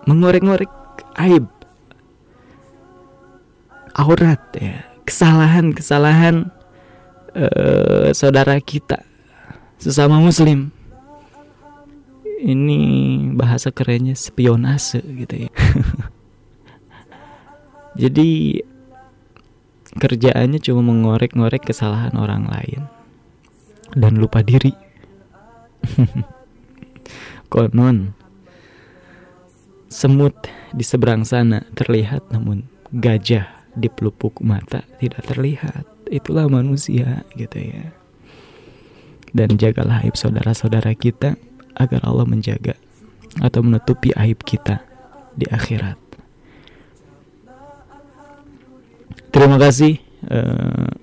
mengorek-ngorek 0.05 0.71
aib 1.25 1.47
aurat 3.95 4.41
ya. 4.57 4.83
Kesalahan-kesalahan 5.05 6.49
uh, 7.37 8.09
saudara 8.11 8.57
kita 8.59 9.05
sesama 9.77 10.17
muslim. 10.17 10.73
Ini 12.45 12.77
bahasa 13.33 13.73
kerennya 13.73 14.13
spionase 14.13 15.01
gitu 15.01 15.47
ya. 15.47 15.51
Jadi 18.01 18.59
kerjaannya 19.95 20.59
cuma 20.59 20.83
mengorek-ngorek 20.83 21.71
kesalahan 21.71 22.11
orang 22.19 22.51
lain 22.51 22.83
dan 23.95 24.19
lupa 24.19 24.43
diri 24.43 24.75
konon 27.53 28.11
semut 29.87 30.35
di 30.75 30.83
seberang 30.83 31.23
sana 31.23 31.63
terlihat 31.77 32.27
namun 32.33 32.67
gajah 32.91 33.47
di 33.75 33.91
pelupuk 33.91 34.39
mata 34.39 34.83
tidak 34.97 35.23
terlihat. 35.27 35.83
Itulah 36.07 36.47
manusia 36.47 37.27
gitu 37.35 37.59
ya. 37.59 37.91
Dan 39.35 39.59
jagalah 39.59 40.03
aib 40.07 40.15
saudara-saudara 40.15 40.95
kita 40.95 41.35
agar 41.75 42.01
Allah 42.07 42.23
menjaga 42.23 42.79
atau 43.43 43.59
menutupi 43.59 44.15
aib 44.15 44.39
kita 44.47 44.79
di 45.35 45.43
akhirat. 45.51 45.99
Terima 49.35 49.59
kasih 49.59 49.99
uh, 50.31 50.94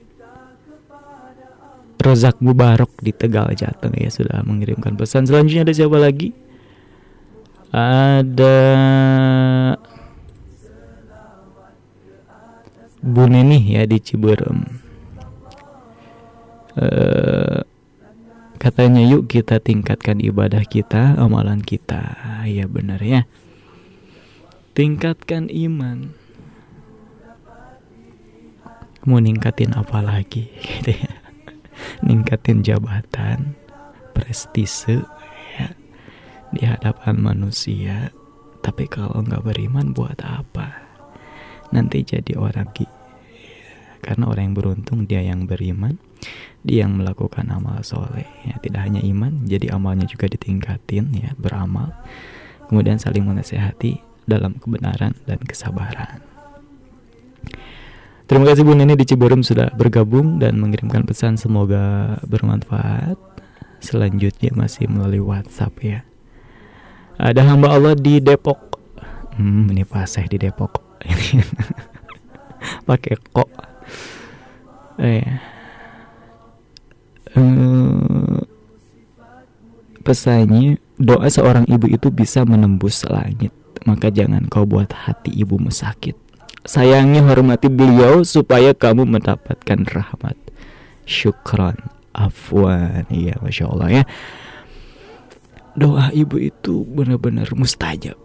Rozak 2.02 2.42
Mubarok 2.42 2.98
di 2.98 3.14
Tegal 3.14 3.54
Jateng 3.54 3.94
ya 3.94 4.10
sudah 4.10 4.42
mengirimkan 4.42 4.98
pesan. 4.98 5.22
Selanjutnya 5.22 5.62
ada 5.62 5.74
siapa 5.74 5.96
lagi? 6.02 6.34
Ada 7.70 8.58
Bu 12.98 13.24
Neni 13.30 13.78
ya 13.78 13.86
di 13.86 14.02
Ciberem. 14.02 14.66
Uh, 16.74 17.62
katanya 18.58 19.04
yuk 19.06 19.30
kita 19.30 19.62
tingkatkan 19.62 20.18
ibadah 20.18 20.66
kita, 20.66 21.14
amalan 21.22 21.62
kita. 21.62 22.18
Ya 22.50 22.66
benar 22.66 22.98
ya. 22.98 23.30
Tingkatkan 24.74 25.46
iman. 25.54 26.18
Mau 29.06 29.18
ningkatin 29.18 29.74
apa 29.78 30.02
lagi 30.02 30.50
gitu 30.66 30.98
ya. 30.98 31.21
Ningkatin 32.04 32.64
jabatan, 32.66 33.54
prestise 34.12 35.02
ya 35.56 35.68
di 36.52 36.62
hadapan 36.64 37.18
manusia. 37.18 38.10
Tapi 38.62 38.86
kalau 38.86 39.26
nggak 39.26 39.42
beriman 39.42 39.90
buat 39.90 40.22
apa? 40.22 40.92
nanti 41.72 42.04
jadi 42.04 42.36
orang 42.36 42.68
ki 42.76 42.86
karena 44.04 44.28
orang 44.28 44.52
yang 44.52 44.56
beruntung 44.56 45.08
dia 45.08 45.24
yang 45.24 45.48
beriman 45.48 45.96
dia 46.62 46.86
yang 46.86 46.94
melakukan 46.94 47.48
amal 47.48 47.80
soleh 47.82 48.28
ya 48.46 48.60
tidak 48.60 48.86
hanya 48.86 49.00
iman 49.02 49.42
jadi 49.48 49.74
amalnya 49.74 50.06
juga 50.06 50.28
ditingkatin 50.28 51.10
ya 51.16 51.32
beramal 51.40 51.90
kemudian 52.68 53.00
saling 53.00 53.24
menasehati 53.24 53.98
dalam 54.28 54.54
kebenaran 54.60 55.16
dan 55.26 55.40
kesabaran 55.42 56.20
terima 58.32 58.48
kasih 58.48 58.64
Bu 58.64 58.72
Nini 58.72 58.96
di 58.96 59.04
Ciberem 59.04 59.44
sudah 59.44 59.68
bergabung 59.76 60.40
dan 60.40 60.56
mengirimkan 60.56 61.04
pesan. 61.04 61.36
Semoga 61.36 62.16
bermanfaat. 62.24 63.20
Selanjutnya 63.84 64.56
masih 64.56 64.88
melalui 64.88 65.20
WhatsApp 65.20 65.76
ya. 65.84 66.00
Ada 67.20 67.44
hamba 67.44 67.76
Allah 67.76 67.92
di 67.92 68.24
Depok. 68.24 68.80
Hmm, 69.36 69.68
ini 69.68 69.84
paseh 69.84 70.24
di 70.32 70.40
Depok. 70.40 70.80
Pakai 72.88 73.20
kok. 73.20 73.52
Eh. 74.96 75.28
Uh, 77.36 78.40
pesannya 80.00 80.80
doa 80.96 81.28
seorang 81.28 81.68
ibu 81.68 81.84
itu 81.84 82.08
bisa 82.08 82.48
menembus 82.48 83.04
langit. 83.04 83.52
Maka 83.84 84.08
jangan 84.08 84.48
kau 84.48 84.64
buat 84.64 84.88
hati 84.88 85.36
ibumu 85.36 85.68
sakit 85.68 86.31
sayangnya 86.62 87.22
hormati 87.26 87.66
beliau 87.66 88.22
supaya 88.22 88.74
kamu 88.74 89.06
mendapatkan 89.18 89.80
rahmat. 89.88 90.36
Syukron 91.02 91.76
afwan. 92.14 93.08
Iya 93.10 93.40
masya 93.42 93.66
Allah 93.68 93.88
ya. 93.90 94.04
Doa 95.72 96.12
ibu 96.12 96.36
itu 96.36 96.84
benar-benar 96.84 97.48
mustajab. 97.56 98.16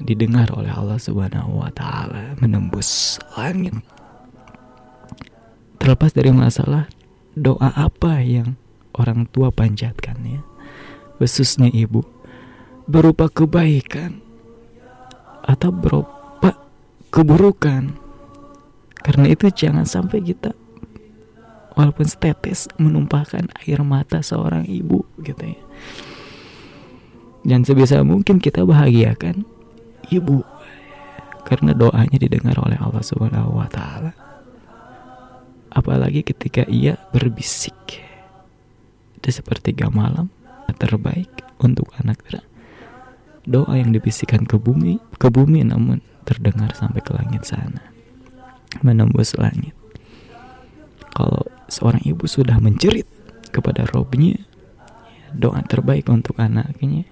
Didengar 0.00 0.52
oleh 0.52 0.72
Allah 0.72 1.00
Subhanahu 1.00 1.60
wa 1.62 1.70
taala 1.72 2.36
menembus 2.40 3.20
langit. 3.36 3.76
Terlepas 5.76 6.12
dari 6.16 6.32
masalah 6.32 6.88
doa 7.36 7.68
apa 7.76 8.24
yang 8.24 8.56
orang 8.96 9.28
tua 9.28 9.52
panjatkan 9.52 10.16
ya? 10.24 10.40
Khususnya 11.20 11.68
ibu 11.68 12.04
berupa 12.88 13.28
kebaikan 13.28 14.20
atau 15.44 15.70
berupa 15.70 16.15
keburukan. 17.16 17.96
Karena 19.00 19.26
itu 19.32 19.48
jangan 19.48 19.88
sampai 19.88 20.20
kita 20.20 20.52
walaupun 21.72 22.04
setetes 22.04 22.68
menumpahkan 22.76 23.48
air 23.64 23.80
mata 23.80 24.20
seorang 24.20 24.68
ibu 24.68 25.00
gitu 25.24 25.56
ya. 25.56 25.60
Dan 27.46 27.64
sebisa 27.64 28.04
mungkin 28.04 28.36
kita 28.36 28.66
bahagiakan 28.68 29.48
ibu. 30.12 30.44
Karena 31.46 31.72
doanya 31.72 32.18
didengar 32.18 32.58
oleh 32.58 32.76
Allah 32.76 33.00
Subhanahu 33.06 33.62
wa 33.62 33.70
apalagi 35.70 36.26
ketika 36.26 36.66
ia 36.68 36.98
berbisik. 37.14 38.02
Di 39.22 39.30
sepertiga 39.30 39.88
malam 39.88 40.28
terbaik 40.76 41.30
untuk 41.62 41.88
anak 42.02 42.20
doa 43.46 43.78
yang 43.78 43.94
dibisikkan 43.94 44.42
ke 44.42 44.58
bumi 44.58 44.98
ke 45.22 45.30
bumi 45.30 45.62
namun 45.62 46.02
terdengar 46.26 46.74
sampai 46.74 47.00
ke 47.00 47.14
langit 47.14 47.46
sana 47.46 47.94
menembus 48.84 49.38
langit. 49.38 49.72
Kalau 51.16 51.48
seorang 51.70 52.02
ibu 52.04 52.28
sudah 52.28 52.60
menjerit 52.60 53.08
kepada 53.48 53.88
robnya 53.88 54.36
doa 55.32 55.60
terbaik 55.64 56.08
untuk 56.12 56.36
anaknya 56.36 57.08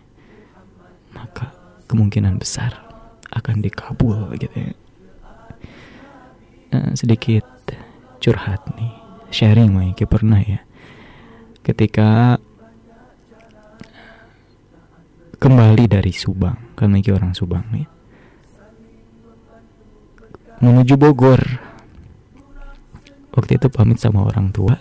maka 1.16 1.54
kemungkinan 1.88 2.36
besar 2.36 2.84
akan 3.32 3.64
dikabul 3.64 4.34
gitu 4.36 4.52
ya. 4.52 4.72
Nah, 6.74 6.92
sedikit 6.98 7.46
curhat 8.18 8.66
nih 8.76 8.92
sharing 9.30 9.72
Maiki 9.72 10.04
pernah 10.04 10.42
ya. 10.42 10.60
Ketika 11.64 12.36
kembali 15.40 15.84
dari 15.88 16.12
Subang 16.12 16.76
kan 16.76 16.92
Maiki 16.92 17.14
orang 17.14 17.32
Subang 17.32 17.64
nih 17.72 17.93
menuju 20.62 20.94
Bogor. 20.94 21.42
Waktu 23.34 23.58
itu 23.58 23.66
pamit 23.66 23.98
sama 23.98 24.22
orang 24.22 24.54
tua. 24.54 24.78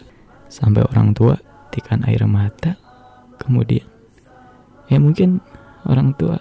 Sampai 0.52 0.86
orang 0.86 1.18
tua 1.18 1.34
tikan 1.74 2.06
air 2.06 2.22
mata. 2.30 2.78
Kemudian 3.42 3.86
ya 4.92 5.02
mungkin 5.02 5.42
orang 5.90 6.14
tua 6.14 6.38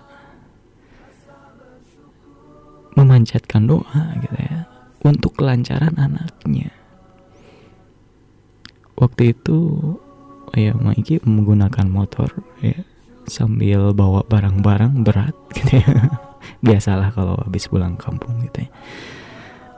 memanjatkan 2.93 3.65
doa 3.65 4.13
gitu 4.21 4.37
ya 4.37 4.69
untuk 5.01 5.41
kelancaran 5.41 5.97
anaknya. 5.97 6.69
Waktu 9.01 9.33
itu 9.33 9.59
ya 10.53 10.77
Maiki 10.77 11.17
menggunakan 11.25 11.89
motor 11.89 12.29
ya 12.61 12.77
sambil 13.25 13.97
bawa 13.97 14.21
barang-barang 14.29 15.01
berat 15.01 15.33
gitu 15.57 15.81
ya. 15.81 16.13
Biasalah 16.67 17.11
kalau 17.17 17.41
habis 17.41 17.67
pulang 17.67 17.97
kampung 17.97 18.37
gitu 18.45 18.69
ya 18.69 18.71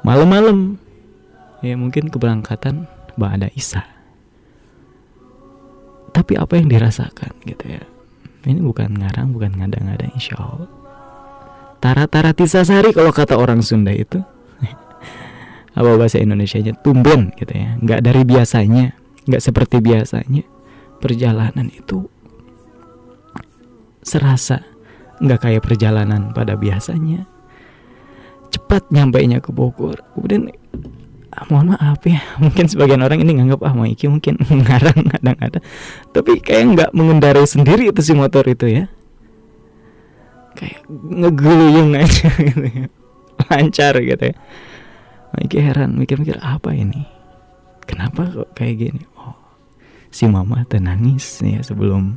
malam-malam. 0.05 0.79
Ya 1.65 1.75
mungkin 1.81 2.13
keberangkatan 2.13 2.87
ada 3.17 3.49
Isa. 3.57 3.83
Tapi 6.15 6.37
apa 6.39 6.61
yang 6.61 6.69
dirasakan 6.69 7.35
gitu 7.49 7.65
ya? 7.75 7.83
Ini 8.45 8.61
bukan 8.61 9.01
ngarang 9.01 9.33
bukan 9.33 9.57
ngada-ngada 9.57 10.13
insya 10.13 10.37
Allah. 10.37 10.71
Tara-tara 11.81 12.37
tisasari 12.37 12.93
kalau 12.93 13.11
kata 13.11 13.41
orang 13.41 13.65
Sunda 13.65 13.91
itu. 13.91 14.21
Apa 15.79 15.97
bahasa 15.97 16.21
Indonesia 16.21 16.61
nya 16.61 16.77
tumben 16.77 17.33
gitu 17.41 17.51
ya. 17.57 17.75
Nggak 17.81 18.01
dari 18.05 18.23
biasanya 18.23 18.95
nggak 19.25 19.43
seperti 19.43 19.81
biasanya. 19.81 20.45
Perjalanan 21.01 21.69
itu 21.73 22.09
serasa 24.05 24.61
nggak 25.19 25.41
kayak 25.49 25.63
perjalanan 25.65 26.33
pada 26.37 26.57
biasanya 26.57 27.25
cepat 28.65 28.89
nyampainya 28.89 29.45
ke 29.45 29.53
Bogor. 29.53 30.01
Kemudian 30.17 30.49
ah, 31.37 31.45
mohon 31.53 31.77
maaf 31.77 32.01
ya 32.09 32.25
mungkin 32.43 32.65
sebagian 32.65 33.05
orang 33.05 33.21
ini 33.21 33.37
nganggap 33.37 33.61
ah 33.61 33.77
Maiki 33.77 34.09
mungkin 34.09 34.41
ngarang 34.65 35.05
kadang-kadang. 35.13 35.65
Tapi 36.17 36.33
kayak 36.41 36.65
nggak 36.73 36.91
mengendarai 36.97 37.45
sendiri 37.45 37.93
itu 37.93 38.01
si 38.01 38.17
motor 38.17 38.49
itu 38.49 38.73
ya. 38.73 38.85
Kayak 40.57 40.81
ngegeluyung 40.89 41.93
aja 42.01 42.33
gitu 42.41 42.65
ya. 42.65 42.87
Lancar 43.53 43.95
gitu 44.01 44.25
ya. 44.33 44.37
Maiki 45.37 45.59
heran 45.61 46.01
mikir-mikir 46.01 46.41
apa 46.41 46.73
ini? 46.73 47.05
Kenapa 47.85 48.33
kok 48.33 48.57
kayak 48.57 48.75
gini? 48.81 49.05
Oh 49.21 49.45
si 50.15 50.31
mama 50.31 50.63
tenangis 50.71 51.43
ya 51.43 51.59
sebelum 51.59 52.15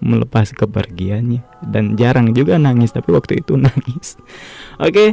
melepas 0.00 0.52
kepergiannya. 0.52 1.42
Dan 1.64 1.96
jarang 1.96 2.32
juga 2.36 2.56
nangis 2.60 2.92
tapi 2.92 3.12
waktu 3.12 3.40
itu 3.42 3.56
nangis. 3.66 4.20
Oke 4.78 4.92
okay 4.92 5.10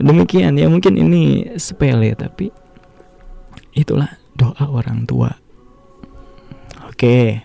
demikian. 0.00 0.56
Ya 0.56 0.68
mungkin 0.68 0.96
ini 0.96 1.56
sepele 1.56 2.12
tapi 2.16 2.52
itulah 3.76 4.16
doa 4.36 4.64
orang 4.68 5.04
tua. 5.08 5.32
Oke 6.88 7.44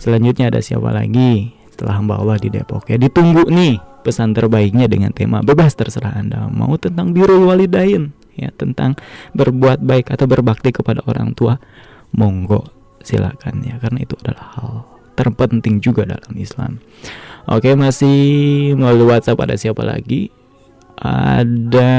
selanjutnya 0.00 0.50
ada 0.50 0.60
siapa 0.62 0.90
lagi? 0.90 1.54
Setelah 1.70 2.02
hamba 2.02 2.20
Allah 2.20 2.36
di 2.36 2.52
Depok 2.52 2.90
ya 2.90 3.00
ditunggu 3.00 3.48
nih 3.48 3.80
pesan 4.04 4.32
terbaiknya 4.32 4.88
dengan 4.88 5.12
tema 5.12 5.44
bebas 5.44 5.76
terserah 5.76 6.16
anda 6.16 6.48
mau 6.48 6.76
tentang 6.80 7.12
biru 7.12 7.48
walidain 7.48 8.12
ya 8.32 8.48
tentang 8.56 8.96
berbuat 9.36 9.84
baik 9.84 10.12
atau 10.12 10.26
berbakti 10.28 10.72
kepada 10.74 11.04
orang 11.06 11.36
tua. 11.36 11.58
Monggo 12.10 12.66
silakan 13.06 13.62
ya 13.62 13.78
karena 13.78 14.02
itu 14.02 14.18
adalah 14.18 14.50
hal 14.58 14.82
terpenting 15.20 15.84
juga 15.84 16.08
dalam 16.08 16.32
Islam. 16.40 16.80
Oke 17.44 17.76
masih 17.76 18.16
melalui 18.72 19.12
WhatsApp 19.12 19.44
ada 19.44 19.60
siapa 19.60 19.84
lagi? 19.84 20.32
Ada 20.96 21.92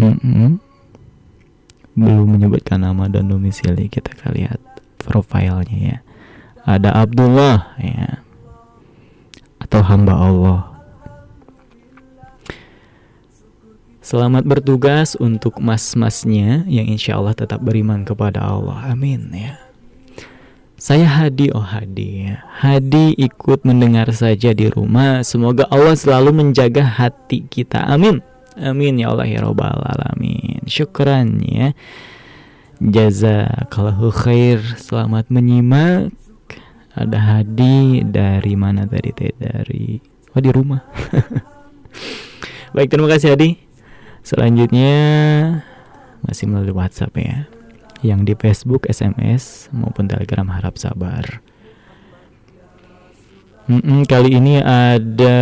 mm 0.00 0.16
-mm. 0.16 0.50
belum 1.92 2.26
menyebutkan 2.40 2.80
nama 2.80 3.08
dan 3.12 3.28
domisili 3.28 3.92
kita 3.92 4.16
lihat 4.32 4.60
profilnya 5.04 5.76
ya. 5.76 5.98
Ada 6.64 7.04
Abdullah 7.04 7.76
ya. 7.76 8.24
Atau 9.60 9.84
hamba 9.84 10.16
Allah 10.16 10.71
Selamat 14.02 14.42
bertugas 14.42 15.14
untuk 15.14 15.62
mas-masnya 15.62 16.66
yang 16.66 16.90
insya 16.90 17.22
Allah 17.22 17.38
tetap 17.38 17.62
beriman 17.62 18.02
kepada 18.02 18.42
Allah. 18.42 18.90
Amin 18.90 19.30
ya. 19.30 19.62
Saya 20.74 21.06
Hadi, 21.06 21.54
oh 21.54 21.62
Hadi 21.62 22.26
ya. 22.26 22.42
Hadi 22.50 23.14
ikut 23.14 23.62
mendengar 23.62 24.10
saja 24.10 24.50
di 24.50 24.66
rumah. 24.66 25.22
Semoga 25.22 25.70
Allah 25.70 25.94
selalu 25.94 26.34
menjaga 26.34 26.82
hati 26.82 27.46
kita. 27.46 27.78
Amin. 27.86 28.18
Amin 28.58 28.98
ya 28.98 29.14
Allah 29.14 29.22
ya 29.22 29.38
Rabbal 29.46 29.70
Alamin. 29.70 30.66
Syukran 30.66 31.38
ya. 31.38 31.70
Jazakallahu 32.82 34.10
khair. 34.10 34.58
Selamat 34.82 35.30
menyimak. 35.30 36.10
Ada 36.98 37.38
Hadi 37.38 38.02
dari 38.02 38.58
mana 38.58 38.82
tadi 38.82 39.14
dari 39.38 40.02
oh 40.34 40.42
di 40.42 40.50
rumah. 40.50 40.82
Baik 42.74 42.90
terima 42.90 43.06
kasih 43.06 43.38
Hadi. 43.38 43.61
Selanjutnya 44.22 44.94
masih 46.22 46.46
melalui 46.46 46.74
WhatsApp 46.74 47.14
ya 47.18 47.50
yang 48.02 48.26
di 48.26 48.34
Facebook, 48.34 48.90
SMS 48.90 49.70
maupun 49.70 50.10
Telegram 50.10 50.46
harap 50.50 50.78
sabar. 50.78 51.42
Mm-mm, 53.70 54.02
kali 54.10 54.34
ini 54.34 54.58
ada 54.58 55.38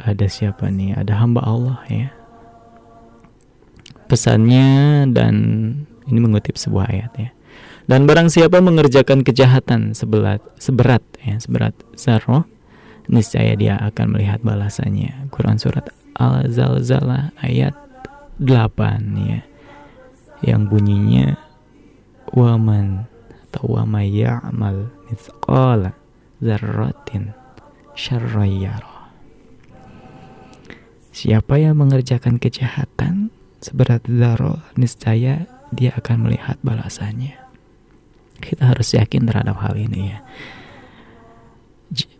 ada 0.00 0.26
siapa 0.28 0.72
nih? 0.72 0.96
Ada 0.96 1.20
hamba 1.20 1.44
Allah 1.44 1.84
ya. 1.92 2.08
Pesannya 4.08 5.04
dan 5.12 5.34
ini 6.08 6.18
mengutip 6.20 6.56
sebuah 6.56 6.88
ayat 6.88 7.12
ya. 7.20 7.30
Dan 7.88 8.08
barang 8.08 8.32
siapa 8.32 8.60
mengerjakan 8.64 9.20
kejahatan 9.20 9.92
seberat 9.92 10.40
seberat 10.56 11.04
ya, 11.20 11.36
seberat 11.40 11.76
zarroh, 11.96 12.48
niscaya 13.08 13.56
dia 13.56 13.74
akan 13.80 14.16
melihat 14.16 14.44
balasannya. 14.44 15.32
Quran 15.32 15.56
surat 15.56 15.88
Al-Zalzalah 16.14 17.32
ayat 17.40 17.74
8 18.38 18.46
ya 19.26 19.40
yang 20.46 20.70
bunyinya 20.70 21.34
waman 22.30 23.10
atau 23.50 23.74
wama 23.74 24.06
ya'mal 24.06 24.86
mithqala 25.10 25.98
zarratin 26.38 27.34
syarrayyara 27.98 28.98
Siapa 31.18 31.58
yang 31.58 31.82
mengerjakan 31.82 32.38
kejahatan 32.38 33.34
seberat 33.58 34.06
zarah 34.06 34.62
niscaya 34.78 35.50
dia 35.74 35.90
akan 35.98 36.30
melihat 36.30 36.62
balasannya. 36.62 37.34
Kita 38.38 38.70
harus 38.70 38.94
yakin 38.94 39.26
terhadap 39.26 39.58
hal 39.58 39.74
ini 39.74 40.14
ya. 40.14 40.22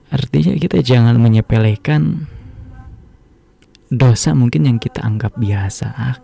Artinya 0.08 0.56
kita 0.56 0.80
jangan 0.80 1.20
menyepelekan 1.20 2.24
dosa 3.92 4.32
mungkin 4.32 4.64
yang 4.64 4.78
kita 4.80 5.04
anggap 5.04 5.36
biasa. 5.36 5.86
Ah 5.92 6.16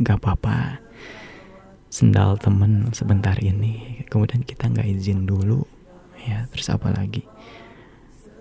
gak 0.00 0.24
apa-apa. 0.24 0.80
Sendal 1.92 2.40
temen 2.40 2.88
sebentar 2.96 3.36
ini. 3.42 4.04
Kemudian 4.08 4.40
kita 4.46 4.72
nggak 4.72 4.88
izin 4.88 5.28
dulu. 5.28 5.66
Ya 6.24 6.48
terus 6.48 6.72
apa 6.72 6.92
lagi? 6.92 7.24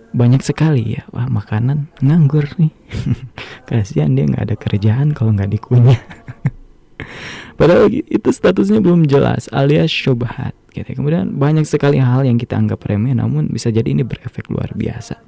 Banyak 0.10 0.42
sekali 0.42 0.98
ya 0.98 1.04
wah 1.12 1.28
makanan 1.28 1.92
nganggur 2.00 2.48
nih. 2.56 2.72
Kasihan 3.68 4.16
dia 4.16 4.26
nggak 4.28 4.46
ada 4.48 4.56
kerjaan 4.56 5.12
kalau 5.12 5.36
nggak 5.36 5.60
dikunyah. 5.60 6.00
Padahal 7.60 7.92
itu 7.92 8.30
statusnya 8.32 8.80
belum 8.80 9.04
jelas 9.12 9.52
alias 9.52 9.92
syubhat 9.92 10.56
gitu. 10.74 10.86
kemudian 10.96 11.36
banyak 11.36 11.66
sekali 11.66 11.98
hal 11.98 12.26
yang 12.26 12.38
kita 12.38 12.56
anggap 12.58 12.86
remeh 12.86 13.18
namun 13.18 13.50
bisa 13.50 13.74
jadi 13.74 13.90
ini 13.90 14.06
berefek 14.06 14.48
luar 14.52 14.72
biasa. 14.74 15.20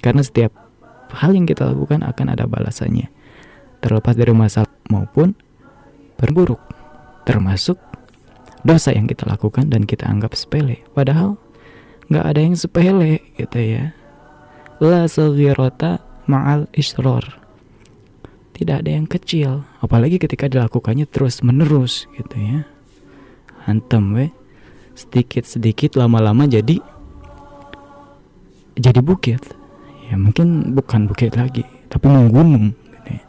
Karena 0.00 0.22
setiap 0.24 0.52
hal 1.12 1.32
yang 1.32 1.46
kita 1.48 1.68
lakukan 1.68 2.02
akan 2.04 2.26
ada 2.32 2.44
balasannya. 2.44 3.08
Terlepas 3.80 4.16
dari 4.16 4.32
masalah 4.32 4.70
maupun 4.88 5.36
perburuk 6.16 6.60
termasuk 7.26 7.76
dosa 8.62 8.94
yang 8.94 9.06
kita 9.06 9.26
lakukan 9.26 9.70
dan 9.70 9.84
kita 9.86 10.06
anggap 10.06 10.34
sepele. 10.34 10.82
Padahal 10.94 11.38
nggak 12.10 12.24
ada 12.24 12.40
yang 12.40 12.54
sepele 12.54 13.22
gitu 13.38 13.58
ya. 13.58 13.94
La 14.82 15.08
saghirata 15.10 16.02
ma'al 16.30 16.70
isror. 16.74 17.24
Tidak 18.56 18.82
ada 18.84 18.90
yang 18.90 19.04
kecil. 19.04 19.68
Apalagi 19.84 20.16
ketika 20.16 20.48
dilakukannya 20.48 21.04
terus 21.04 21.44
menerus 21.44 22.08
gitu 22.16 22.36
ya. 22.36 22.64
Hantem 23.66 24.14
we 24.14 24.26
sedikit 24.96 25.44
sedikit 25.44 26.00
lama-lama 26.00 26.48
jadi 26.48 26.80
jadi 28.76 29.00
bukit. 29.04 29.44
Ya 30.08 30.16
mungkin 30.16 30.72
bukan 30.72 31.06
bukit 31.06 31.36
lagi 31.36 31.68
tapi 31.92 32.08
menggunung 32.08 32.72
gitu 32.72 33.10
ya. 33.12 33.22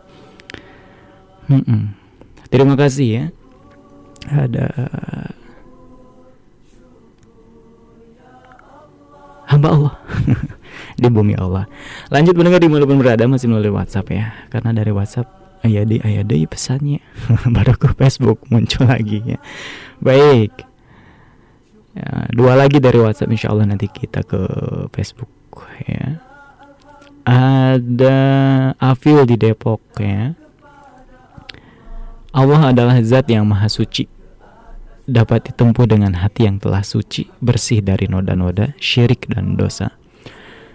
-mm. 1.60 1.82
terima 2.48 2.74
kasih 2.80 3.08
ya. 3.08 3.26
Ada 4.28 4.66
hamba 9.48 9.68
Allah. 9.72 9.94
Di 11.02 11.08
bumi 11.08 11.38
Allah. 11.38 11.66
Lanjut 12.10 12.34
mendengar 12.34 12.58
di 12.58 12.70
pun 12.70 12.98
berada 12.98 13.24
masih 13.30 13.50
melalui 13.50 13.74
WhatsApp 13.74 14.10
ya. 14.10 14.34
Karena 14.50 14.74
dari 14.74 14.90
WhatsApp 14.90 15.30
ayade 15.62 16.02
ayade 16.02 16.36
pesannya. 16.50 17.00
Baru 17.56 17.78
ke 17.78 17.94
Facebook 17.96 18.44
muncul 18.50 18.90
lagi 18.90 19.38
ya. 19.38 19.40
Baik 20.02 20.67
ya, 21.98 22.30
dua 22.30 22.54
lagi 22.54 22.78
dari 22.78 23.02
WhatsApp 23.02 23.34
insya 23.34 23.50
Allah 23.50 23.66
nanti 23.66 23.90
kita 23.90 24.22
ke 24.22 24.42
Facebook 24.94 25.34
ya 25.90 26.22
ada 27.28 28.18
Afil 28.80 29.28
di 29.28 29.36
Depok 29.36 29.84
ya. 30.00 30.32
Allah 32.32 32.72
adalah 32.72 32.96
zat 33.04 33.28
yang 33.28 33.44
maha 33.44 33.68
suci 33.68 34.08
dapat 35.08 35.52
ditempuh 35.52 35.88
dengan 35.88 36.16
hati 36.20 36.48
yang 36.48 36.60
telah 36.60 36.84
suci, 36.84 37.32
bersih 37.40 37.80
dari 37.80 38.12
noda-noda, 38.12 38.76
syirik 38.80 39.28
dan 39.32 39.56
dosa. 39.56 39.96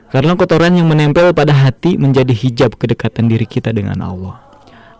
Karena 0.08 0.36
kotoran 0.36 0.76
yang 0.76 0.88
menempel 0.88 1.32
pada 1.32 1.52
hati 1.52 1.96
menjadi 1.96 2.32
hijab 2.32 2.76
kedekatan 2.76 3.28
diri 3.32 3.48
kita 3.48 3.72
dengan 3.72 4.00
Allah. 4.00 4.40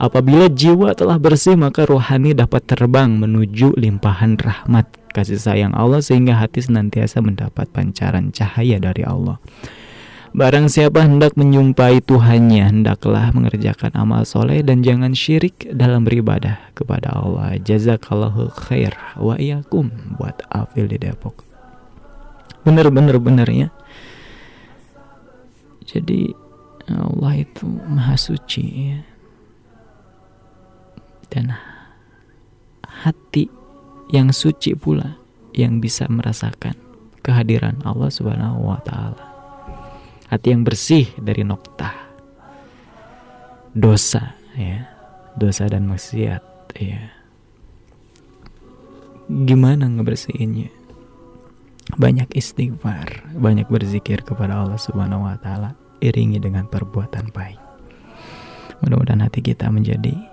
Apabila 0.00 0.48
jiwa 0.48 0.96
telah 0.96 1.16
bersih, 1.20 1.56
maka 1.56 1.85
rohani 1.85 2.32
dapat 2.32 2.64
terbang 2.64 3.12
menuju 3.16 3.76
limpahan 3.76 4.40
rahmat 4.40 4.88
kasih 5.12 5.38
sayang 5.38 5.77
Allah 5.77 6.01
sehingga 6.01 6.40
hati 6.40 6.64
senantiasa 6.64 7.20
mendapat 7.20 7.68
pancaran 7.70 8.33
cahaya 8.33 8.81
dari 8.81 9.05
Allah. 9.05 9.38
Barang 10.33 10.72
siapa 10.72 11.05
hendak 11.05 11.37
menyumpai 11.37 12.01
Tuhannya, 12.01 12.64
hendaklah 12.64 13.29
mengerjakan 13.37 13.92
amal 13.92 14.25
soleh 14.25 14.64
dan 14.64 14.81
jangan 14.81 15.12
syirik 15.12 15.68
dalam 15.68 16.09
beribadah 16.09 16.72
kepada 16.72 17.12
Allah. 17.12 17.61
Jazakallahu 17.61 18.48
khair 18.48 18.96
wa 19.20 19.37
iyakum 19.37 19.92
buat 20.16 20.40
Afil 20.48 20.88
di 20.88 20.96
Depok. 20.96 21.44
Bener-bener 22.64 23.20
bener 23.20 23.44
ya. 23.53 23.68
Jadi 25.85 26.33
Allah 26.88 27.44
itu 27.44 27.68
maha 27.68 28.16
suci 28.16 28.64
ya. 28.88 29.01
Dan 31.29 31.53
hati 33.05 33.53
yang 34.12 34.29
suci 34.31 34.77
pula 34.77 35.16
yang 35.57 35.81
bisa 35.81 36.05
merasakan 36.07 36.77
kehadiran 37.25 37.81
Allah 37.83 38.12
Subhanahu 38.12 38.68
wa 38.68 38.79
taala. 38.85 39.25
Hati 40.29 40.53
yang 40.53 40.64
bersih 40.64 41.09
dari 41.16 41.44
nokta 41.44 41.92
dosa 43.72 44.37
ya 44.53 44.85
dosa 45.37 45.64
dan 45.68 45.88
maksiat 45.88 46.44
ya. 46.77 47.03
Gimana 49.33 49.88
ngebersihinnya? 49.88 50.68
Banyak 51.96 52.37
istighfar 52.37 53.33
banyak 53.33 53.68
berzikir 53.68 54.20
kepada 54.25 54.61
Allah 54.61 54.77
Subhanahu 54.77 55.25
wa 55.25 55.37
taala 55.40 55.72
iringi 56.05 56.37
dengan 56.37 56.68
perbuatan 56.68 57.33
baik. 57.33 57.61
Mudah-mudahan 58.85 59.25
hati 59.25 59.40
kita 59.40 59.70
menjadi 59.70 60.32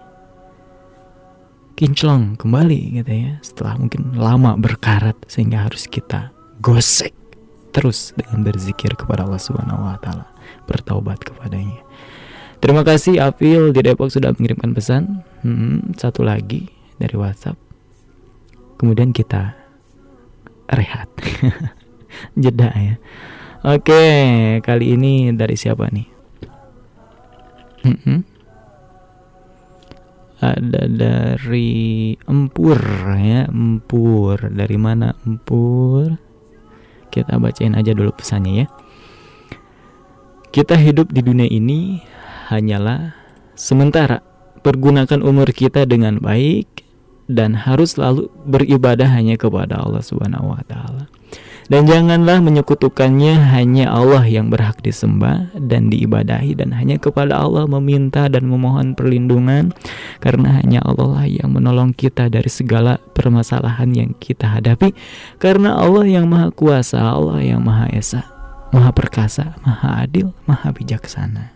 kinclong 1.80 2.36
kembali 2.36 3.00
gitu 3.00 3.08
ya 3.08 3.39
setelah 3.39 3.80
mungkin 3.80 4.20
lama 4.20 4.60
berkarat 4.60 5.15
sehingga 5.32 5.63
harus 5.63 5.88
kita 5.88 6.36
gosek 6.60 7.15
terus 7.72 8.12
dengan 8.20 8.44
berzikir 8.44 8.92
kepada 9.00 9.24
Allah 9.24 9.39
Subhanahu 9.39 9.88
wa 9.88 9.96
taala, 10.02 10.28
bertaubat 10.68 11.24
kepadanya. 11.24 11.80
Terima 12.60 12.84
kasih 12.84 13.24
Apil 13.24 13.72
di 13.72 13.80
Depok 13.80 14.12
sudah 14.12 14.36
mengirimkan 14.36 14.76
pesan. 14.76 15.24
Hmm, 15.39 15.96
satu 15.96 16.28
lagi 16.28 16.68
dari 17.00 17.15
WhatsApp. 17.15 17.56
Kemudian 18.76 19.15
kita 19.15 19.56
rehat. 20.68 21.08
Jeda 22.42 22.76
ya. 22.76 22.96
Oke, 23.63 24.04
kali 24.60 25.00
ini 25.00 25.32
dari 25.32 25.56
siapa 25.56 25.88
nih? 25.88 26.08
Hmm, 27.88 28.28
ada 30.39 30.88
dari 30.88 32.15
Empur 32.23 32.80
ya, 33.19 33.47
Empur. 33.52 34.39
Dari 34.47 34.78
mana 34.80 35.12
Empur? 35.28 36.15
Kita 37.12 37.36
bacain 37.41 37.75
aja 37.75 37.91
dulu 37.91 38.15
pesannya 38.15 38.63
ya. 38.63 38.65
Kita 40.49 40.80
hidup 40.80 41.12
di 41.13 41.21
dunia 41.21 41.45
ini 41.45 42.02
hanyalah 42.49 43.13
sementara. 43.54 44.23
Pergunakan 44.60 45.23
umur 45.23 45.52
kita 45.56 45.88
dengan 45.88 46.19
baik 46.19 46.84
dan 47.30 47.54
harus 47.54 47.95
selalu 47.95 48.28
beribadah 48.49 49.08
hanya 49.08 49.38
kepada 49.38 49.80
Allah 49.80 50.04
Subhanahu 50.04 50.52
wa 50.52 50.63
taala. 50.65 51.08
Dan 51.69 51.86
janganlah 51.86 52.41
menyekutukannya 52.41 53.53
hanya 53.53 53.93
Allah 53.93 54.25
yang 54.25 54.49
berhak 54.49 54.82
disembah 54.82 55.53
dan 55.53 55.93
diibadahi 55.93 56.58
dan 56.58 56.73
hanya 56.73 56.97
kepada 56.97 57.38
Allah 57.38 57.69
meminta 57.69 58.25
dan 58.25 58.49
memohon 58.49 58.97
perlindungan 58.97 59.69
karena 60.17 60.58
hanya 60.58 60.82
Allah 60.82 61.21
lah 61.21 61.25
yang 61.29 61.53
menolong 61.53 61.93
kita 61.93 62.25
dari 62.25 62.49
segala 62.49 62.97
permasalahan 63.13 63.93
yang 63.93 64.12
kita 64.17 64.49
hadapi. 64.49 64.97
Karena 65.38 65.77
Allah 65.77 66.10
yang 66.10 66.25
maha 66.25 66.49
kuasa, 66.49 67.05
Allah 67.05 67.38
yang 67.45 67.62
maha 67.62 67.86
esa, 67.93 68.25
maha 68.73 68.89
perkasa, 68.89 69.53
maha 69.62 70.10
adil, 70.10 70.34
maha 70.49 70.73
bijaksana. 70.73 71.53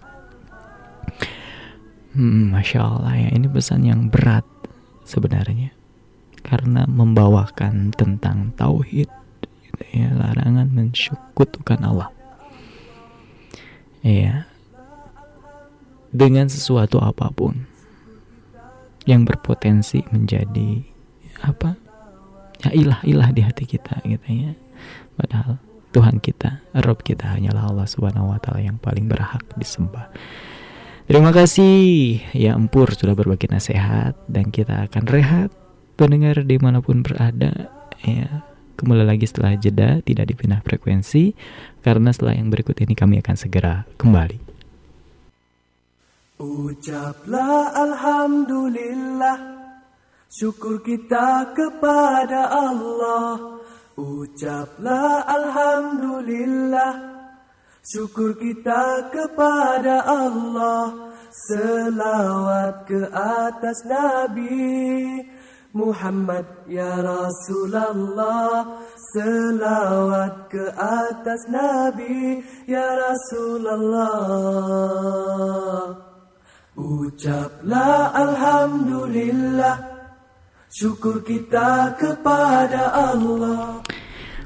Hmm, 2.13 2.53
Masya 2.53 2.85
Allah 2.85 3.17
ya 3.17 3.29
ini 3.33 3.49
pesan 3.49 3.81
yang 3.81 4.13
berat 4.13 4.45
sebenarnya. 5.09 5.73
Karena 6.45 6.85
membawakan 6.85 7.89
tentang 7.97 8.53
tauhid 8.53 9.22
ya 9.91 10.13
larangan 10.13 10.71
mensyukutukan 10.71 11.79
Allah. 11.83 12.09
Ya 14.03 14.47
dengan 16.13 16.45
sesuatu 16.45 17.01
apa 17.01 17.33
pun 17.33 17.65
yang 19.09 19.25
berpotensi 19.25 20.05
menjadi 20.13 20.85
apa 21.41 21.75
ya 22.63 22.69
ilah-ilah 22.71 23.29
di 23.33 23.41
hati 23.43 23.65
kita 23.65 23.99
gitu 24.05 24.27
ya. 24.29 24.53
Padahal 25.17 25.59
Tuhan 25.93 26.21
kita 26.21 26.61
Rob 26.85 27.01
kita 27.01 27.37
hanyalah 27.37 27.69
Allah 27.69 27.85
subhanahu 27.89 28.33
wa 28.33 28.39
ta'ala 28.41 28.65
yang 28.65 28.77
paling 28.77 29.09
berhak 29.09 29.43
disembah. 29.57 30.09
Terima 31.03 31.35
kasih. 31.35 32.23
Ya 32.31 32.55
Empur 32.55 32.95
sudah 32.95 33.11
berbagi 33.11 33.51
nasihat 33.51 34.15
dan 34.31 34.49
kita 34.49 34.87
akan 34.87 35.03
rehat 35.11 35.49
pendengar 35.99 36.41
di 36.47 36.57
mana 36.57 36.79
pun 36.79 37.03
berada. 37.03 37.69
Ya 38.07 38.41
Kembali 38.73 39.05
lagi 39.05 39.29
setelah 39.29 39.53
jeda, 39.53 40.01
tidak 40.01 40.33
dipindah 40.33 40.59
frekuensi, 40.65 41.37
karena 41.85 42.09
setelah 42.09 42.33
yang 42.33 42.49
berikut 42.49 42.73
ini 42.81 42.97
kami 42.97 43.21
akan 43.21 43.35
segera 43.37 43.85
kembali. 43.95 44.37
Ucaplah 46.41 47.71
Alhamdulillah, 47.77 49.37
syukur 50.27 50.81
kita 50.81 51.53
kepada 51.53 52.49
Allah. 52.49 53.61
Ucaplah 53.93 55.21
Alhamdulillah, 55.29 57.13
Syukur 57.83 58.39
kita 58.39 59.11
kepada 59.11 60.07
Allah 60.07 61.11
Selawat 61.35 62.87
ke 62.87 63.11
atas 63.11 63.83
Nabi 63.83 65.19
Muhammad 65.73 66.45
ya 66.69 67.01
Rasulullah 67.01 68.77
Selawat 69.17 70.53
ke 70.53 70.69
atas 70.77 71.49
Nabi 71.49 72.45
ya 72.69 72.93
Rasulullah 72.93 74.05
Ucaplah 76.77 78.13
Alhamdulillah 78.13 79.81
Syukur 80.69 81.25
kita 81.25 81.97
kepada 81.97 82.93
Allah 82.93 83.81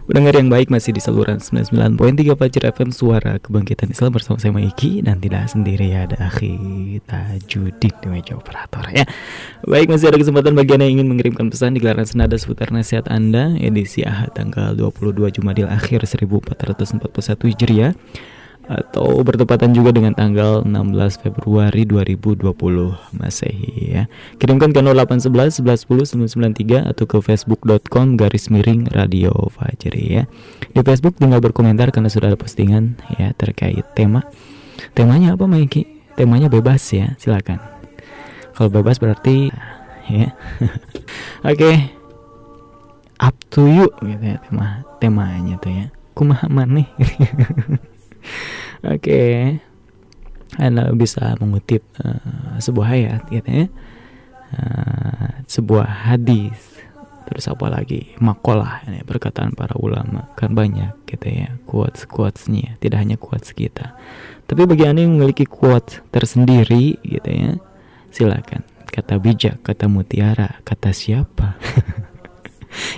Pendengar 0.07 0.39
yang 0.39 0.47
baik 0.47 0.71
masih 0.71 0.95
di 0.95 1.03
saluran 1.03 1.35
99.3 1.35 2.39
Fajar 2.39 2.63
FM 2.71 2.95
Suara 2.95 3.43
Kebangkitan 3.43 3.91
Islam 3.91 4.15
bersama 4.15 4.39
saya 4.39 4.55
Maiki 4.55 5.03
Dan 5.03 5.19
tidak 5.19 5.51
sendiri 5.51 5.91
ada 5.91 6.15
Akhi 6.31 6.55
Tajudin 7.03 7.91
di 7.91 8.07
meja 8.07 8.39
operator 8.39 8.87
ya. 8.87 9.03
Baik 9.67 9.91
masih 9.91 10.07
ada 10.07 10.15
kesempatan 10.15 10.55
bagi 10.55 10.79
anda 10.79 10.87
yang 10.87 11.03
ingin 11.03 11.11
mengirimkan 11.11 11.51
pesan 11.51 11.75
di 11.75 11.83
gelaran 11.83 12.07
senada 12.07 12.39
seputar 12.39 12.71
nasihat 12.71 13.03
anda 13.11 13.59
Edisi 13.59 14.07
Ahad 14.07 14.31
tanggal 14.31 14.79
22 14.79 15.27
Jumadil 15.27 15.67
Akhir 15.67 16.07
1441 16.07 16.55
Hijriah 17.51 17.91
atau 18.67 19.23
bertepatan 19.23 19.71
juga 19.71 19.95
dengan 19.95 20.11
tanggal 20.11 20.67
16 20.67 21.23
Februari 21.23 21.87
2020 21.87 22.51
Masehi 23.15 23.95
ya. 23.95 24.03
Kirimkan 24.37 24.75
ke 24.75 24.83
0811 24.83 25.63
1110 25.63 26.83
993 26.83 26.91
atau 26.91 27.07
ke 27.07 27.17
facebook.com 27.23 28.19
garis 28.19 28.51
miring 28.51 28.91
radio 28.91 29.31
Fajri 29.47 30.19
ya. 30.19 30.23
Di 30.75 30.83
Facebook 30.83 31.15
tinggal 31.15 31.39
berkomentar 31.39 31.95
karena 31.95 32.11
sudah 32.11 32.35
ada 32.35 32.39
postingan 32.39 32.99
ya 33.15 33.31
terkait 33.39 33.87
tema. 33.95 34.27
Temanya 34.91 35.39
apa 35.39 35.47
Maiki? 35.47 35.87
Temanya 36.19 36.51
bebas 36.51 36.83
ya, 36.91 37.15
silakan. 37.15 37.63
Kalau 38.51 38.67
bebas 38.67 38.99
berarti 38.99 39.47
ya. 40.11 40.35
Oke. 41.47 41.55
okay. 41.55 41.75
Up 43.17 43.33
to 43.49 43.65
you 43.65 43.89
gitu 44.05 44.21
ya 44.21 44.37
tema 44.45 44.85
temanya 45.01 45.57
tuh 45.57 45.73
ya. 45.73 45.85
Kumaha 46.13 46.45
Oke. 46.49 46.85
Okay. 48.83 49.59
Anda 50.55 50.95
bisa 50.95 51.35
mengutip 51.43 51.83
uh, 51.99 52.57
sebuah 52.57 52.87
ayat 52.95 53.21
gitu 53.29 53.49
ya. 53.49 53.65
Uh, 54.55 55.43
sebuah 55.43 56.07
hadis. 56.07 56.79
Terus 57.27 57.51
apa 57.51 57.67
lagi? 57.67 58.15
Makalah 58.23 58.87
ini 58.87 59.03
perkataan 59.03 59.51
para 59.51 59.75
ulama. 59.75 60.31
Kan 60.39 60.55
banyak 60.55 60.95
gitu 61.03 61.27
ya. 61.27 61.59
Quotes 61.67 62.07
quotesnya 62.07 62.79
tidak 62.79 63.03
hanya 63.03 63.19
quotes 63.19 63.51
kita. 63.51 63.99
Tapi 64.47 64.63
bagi 64.63 64.87
anda 64.87 65.03
yang 65.03 65.19
memiliki 65.19 65.43
quotes 65.43 65.99
tersendiri 66.09 66.95
gitu 67.03 67.27
ya 67.27 67.59
silakan. 68.15 68.63
Kata 68.87 69.19
bijak 69.19 69.61
kata 69.61 69.85
mutiara 69.91 70.63
kata 70.63 70.89
siapa 70.95 71.59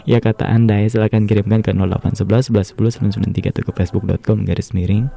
ya 0.04 0.20
kata 0.20 0.48
anda 0.48 0.80
ya 0.80 0.88
silakan 0.90 1.28
kirimkan 1.28 1.64
ke 1.64 1.72
0811 1.76 2.52
11 2.52 2.76
10 2.76 3.12
993 3.14 3.54
atau 3.54 3.64
ke 3.68 3.72
facebook.com 3.76 4.44
garis 4.48 4.72
miring 4.76 5.12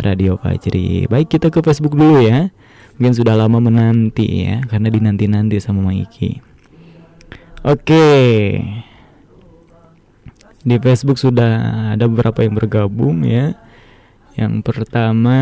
Radio 0.00 0.36
Fajri. 0.36 1.08
Baik 1.08 1.36
kita 1.36 1.48
ke 1.48 1.64
Facebook 1.64 1.96
dulu 1.96 2.20
ya. 2.20 2.52
Mungkin 2.96 3.12
sudah 3.12 3.36
lama 3.36 3.60
menanti 3.60 4.48
ya, 4.48 4.64
karena 4.64 4.88
dinanti-nanti 4.88 5.60
sama 5.60 5.92
Maiki. 5.92 6.40
Oke. 7.60 8.08
Di 10.66 10.76
Facebook 10.80 11.20
sudah 11.20 11.52
ada 11.92 12.08
beberapa 12.08 12.40
yang 12.40 12.56
bergabung 12.56 13.24
ya. 13.24 13.56
Yang 14.36 14.64
pertama 14.64 15.38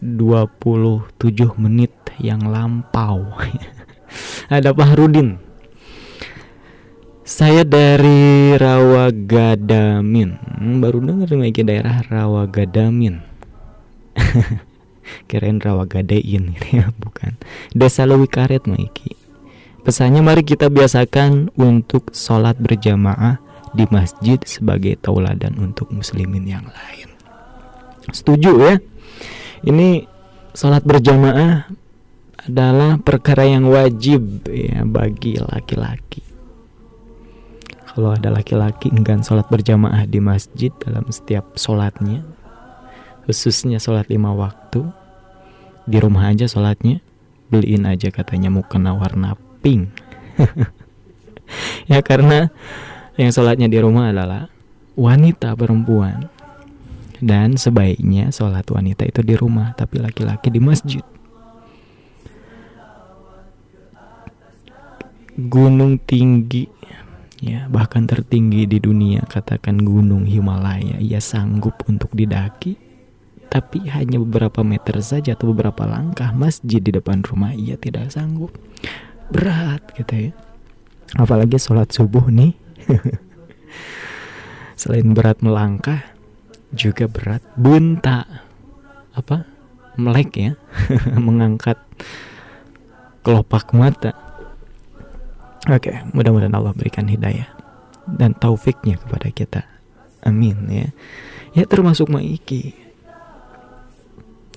27 0.00 1.12
menit 1.60 1.92
yang 2.20 2.48
lampau. 2.48 3.28
ada 4.52 4.72
Pak 4.72 4.92
Rudin. 4.96 5.51
Saya 7.22 7.62
dari 7.62 8.50
Rawagadamin. 8.58 10.42
Hmm, 10.42 10.82
baru 10.82 10.98
dengar 10.98 11.30
nih 11.30 11.54
daerah 11.62 12.02
Rawagadamin. 12.10 13.22
Kirain 15.30 15.62
Rawagadein 15.62 16.58
ya, 16.74 16.90
bukan. 16.98 17.38
Desa 17.70 18.10
Lewi 18.10 18.26
Karet 18.26 18.66
Maiki. 18.66 19.14
Pesannya 19.86 20.18
mari 20.18 20.42
kita 20.42 20.66
biasakan 20.66 21.54
untuk 21.54 22.10
sholat 22.10 22.58
berjamaah 22.58 23.38
di 23.70 23.86
masjid 23.86 24.42
sebagai 24.42 24.98
tauladan 24.98 25.54
untuk 25.62 25.94
muslimin 25.94 26.42
yang 26.42 26.66
lain. 26.66 27.06
Setuju 28.10 28.50
ya? 28.66 28.74
Ini 29.62 30.10
sholat 30.58 30.82
berjamaah 30.82 31.70
adalah 32.50 32.98
perkara 32.98 33.46
yang 33.46 33.70
wajib 33.70 34.42
ya 34.50 34.82
bagi 34.82 35.38
laki-laki 35.38 36.31
kalau 37.92 38.16
ada 38.16 38.32
laki-laki 38.32 38.88
enggan 38.88 39.20
sholat 39.20 39.44
berjamaah 39.52 40.08
di 40.08 40.18
masjid 40.18 40.72
dalam 40.80 41.04
setiap 41.12 41.56
sholatnya 41.60 42.24
khususnya 43.28 43.76
sholat 43.76 44.08
lima 44.08 44.32
waktu 44.32 44.88
di 45.84 45.98
rumah 46.00 46.32
aja 46.32 46.48
sholatnya 46.48 47.04
beliin 47.52 47.84
aja 47.84 48.08
katanya 48.08 48.48
mau 48.48 48.64
kena 48.64 48.96
warna 48.96 49.36
pink. 49.60 49.92
Ya 51.84 52.00
karena 52.00 52.48
yang 53.20 53.28
sholatnya 53.28 53.68
di 53.68 53.76
rumah 53.76 54.08
adalah 54.08 54.48
wanita 54.96 55.52
perempuan. 55.52 56.32
Dan 57.20 57.60
sebaiknya 57.60 58.32
sholat 58.32 58.64
wanita 58.72 59.04
itu 59.04 59.20
di 59.20 59.36
rumah 59.36 59.76
tapi 59.76 60.00
laki-laki 60.00 60.48
di 60.48 60.56
masjid. 60.64 61.04
Gunung 65.36 66.00
tinggi 66.00 66.64
ya 67.42 67.66
bahkan 67.66 68.06
tertinggi 68.06 68.70
di 68.70 68.78
dunia 68.78 69.26
katakan 69.26 69.82
gunung 69.82 70.30
Himalaya 70.30 71.02
ia 71.02 71.18
sanggup 71.18 71.82
untuk 71.90 72.14
didaki. 72.14 72.78
Tapi 73.52 73.84
hanya 73.92 74.16
beberapa 74.16 74.64
meter 74.64 75.04
saja 75.04 75.36
atau 75.36 75.52
beberapa 75.52 75.84
langkah 75.84 76.32
masjid 76.32 76.80
di 76.80 76.88
depan 76.88 77.20
rumah 77.20 77.52
ia 77.52 77.76
tidak 77.76 78.08
sanggup. 78.08 78.48
Berat 79.28 79.92
gitu 79.92 80.30
ya. 80.30 80.32
Apalagi 81.20 81.60
sholat 81.60 81.92
subuh 81.92 82.32
nih. 82.32 82.56
Selain 84.80 85.04
berat 85.12 85.44
melangkah 85.44 86.00
juga 86.72 87.04
berat 87.04 87.44
bunta 87.52 88.24
apa? 89.12 89.44
Melek 90.00 90.30
ya. 90.40 90.52
Mengangkat 91.28 91.76
kelopak 93.20 93.76
mata 93.76 94.31
Oke, 95.70 95.94
okay, 95.94 95.96
mudah-mudahan 96.10 96.58
Allah 96.58 96.74
berikan 96.74 97.06
hidayah 97.06 97.46
dan 98.10 98.34
taufiknya 98.34 98.98
kepada 98.98 99.30
kita. 99.30 99.62
Amin 100.26 100.66
ya. 100.66 100.90
Ya 101.54 101.64
termasuk 101.70 102.10
Maiki. 102.10 102.74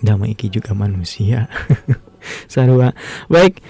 Dan 0.01 0.21
Maiki 0.21 0.49
juga 0.49 0.73
manusia. 0.73 1.45
Sarua. 2.51 2.93
Baik. 3.29 3.61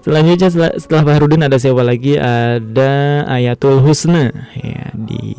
Selanjutnya 0.00 0.48
setelah, 0.48 0.72
setelah 0.80 1.02
Fahrudin 1.10 1.44
ada 1.44 1.58
siapa 1.60 1.82
lagi? 1.84 2.16
Ada 2.16 3.26
Ayatul 3.28 3.84
Husna 3.84 4.32
ya 4.56 4.94
di 4.94 5.34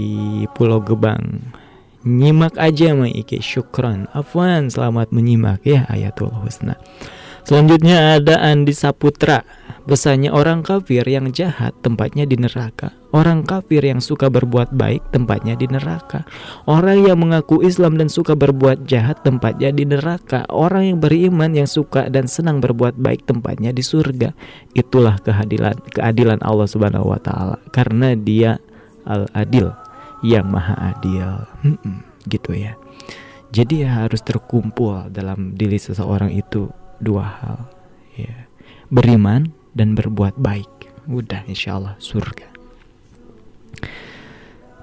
Pulau 0.51 0.83
Gebang. 0.83 1.55
Nyimak 2.03 2.59
aja 2.59 2.91
Maiki. 2.91 3.39
Syukran. 3.39 4.11
Afwan, 4.11 4.67
selamat 4.67 5.15
menyimak 5.15 5.63
ya 5.63 5.87
Ayatul 5.87 6.29
Husna. 6.29 6.75
Selanjutnya 7.41 8.21
ada 8.21 8.37
Andi 8.37 8.75
Saputra 8.75 9.41
Pesannya 9.81 10.29
orang 10.29 10.61
kafir 10.61 11.01
yang 11.09 11.33
jahat 11.33 11.73
tempatnya 11.81 12.29
di 12.29 12.37
neraka. 12.37 12.93
Orang 13.11 13.41
kafir 13.43 13.81
yang 13.81 13.97
suka 13.97 14.29
berbuat 14.29 14.77
baik 14.77 15.01
tempatnya 15.09 15.57
di 15.57 15.65
neraka. 15.65 16.21
Orang 16.69 17.01
yang 17.01 17.17
mengaku 17.17 17.65
Islam 17.65 17.97
dan 17.97 18.05
suka 18.05 18.37
berbuat 18.37 18.85
jahat 18.85 19.25
tempatnya 19.25 19.73
di 19.73 19.89
neraka. 19.89 20.45
Orang 20.53 20.85
yang 20.85 20.97
beriman 21.01 21.51
yang 21.57 21.65
suka 21.65 22.13
dan 22.13 22.29
senang 22.29 22.61
berbuat 22.61 22.93
baik 23.01 23.25
tempatnya 23.25 23.73
di 23.73 23.81
surga. 23.81 24.37
Itulah 24.77 25.17
keadilan 25.25 25.75
keadilan 25.97 26.39
Allah 26.45 26.69
Subhanahu 26.69 27.11
wa 27.11 27.19
taala 27.19 27.57
karena 27.73 28.13
Dia 28.13 28.61
Al-Adil 29.09 29.73
yang 30.21 30.45
Maha 30.45 30.93
Adil. 30.93 31.41
Hmm, 31.65 32.05
gitu 32.29 32.53
ya. 32.53 32.77
Jadi 33.51 33.83
ya 33.83 34.05
harus 34.05 34.23
terkumpul 34.23 35.11
dalam 35.11 35.57
diri 35.57 35.75
seseorang 35.75 36.31
itu 36.31 36.71
dua 37.01 37.25
hal. 37.27 37.59
Ya. 38.15 38.47
Beriman 38.87 39.51
dan 39.75 39.95
berbuat 39.95 40.37
baik. 40.37 40.69
Udah 41.09 41.43
insya 41.49 41.79
Allah 41.79 41.95
surga. 41.97 42.47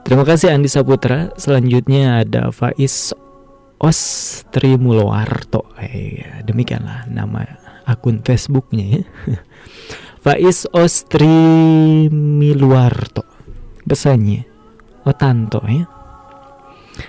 Terima 0.03 0.24
kasih 0.24 0.57
Andi 0.57 0.72
Saputra. 0.72 1.36
Selanjutnya 1.36 2.24
ada 2.24 2.49
Faiz 2.49 3.12
Ostri 3.76 4.80
Mulwarto. 4.80 5.68
Eh, 5.78 6.43
demikianlah 6.49 7.07
nama 7.12 7.45
akun 7.84 8.24
Facebooknya 8.24 8.99
ya. 8.99 9.03
Faiz 10.24 10.64
Ostri 10.72 11.28
Milwarto. 12.11 13.24
Pesannya 13.84 14.49
Otanto 15.09 15.64
ya. 15.64 15.89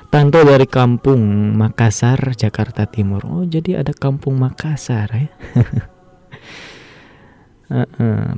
Tanto 0.07 0.39
dari 0.45 0.69
kampung 0.69 1.51
Makassar, 1.57 2.31
Jakarta 2.37 2.87
Timur. 2.87 3.25
Oh, 3.25 3.43
jadi 3.43 3.83
ada 3.83 3.91
kampung 3.91 4.39
Makassar 4.39 5.09
ya. 5.11 5.29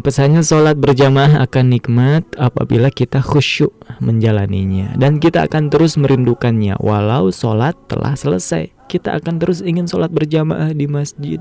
Pesannya 0.03 0.43
sholat 0.43 0.75
berjamaah 0.75 1.39
akan 1.47 1.65
nikmat 1.71 2.27
apabila 2.35 2.91
kita 2.91 3.23
khusyuk 3.23 3.71
menjalaninya. 4.03 4.91
Dan 4.99 5.23
kita 5.23 5.47
akan 5.47 5.71
terus 5.71 5.95
merindukannya 5.95 6.75
walau 6.83 7.31
sholat 7.31 7.79
telah 7.87 8.11
selesai. 8.15 8.75
Kita 8.91 9.15
akan 9.15 9.39
terus 9.39 9.63
ingin 9.63 9.87
sholat 9.87 10.11
berjamaah 10.11 10.75
di 10.75 10.83
masjid. 10.91 11.39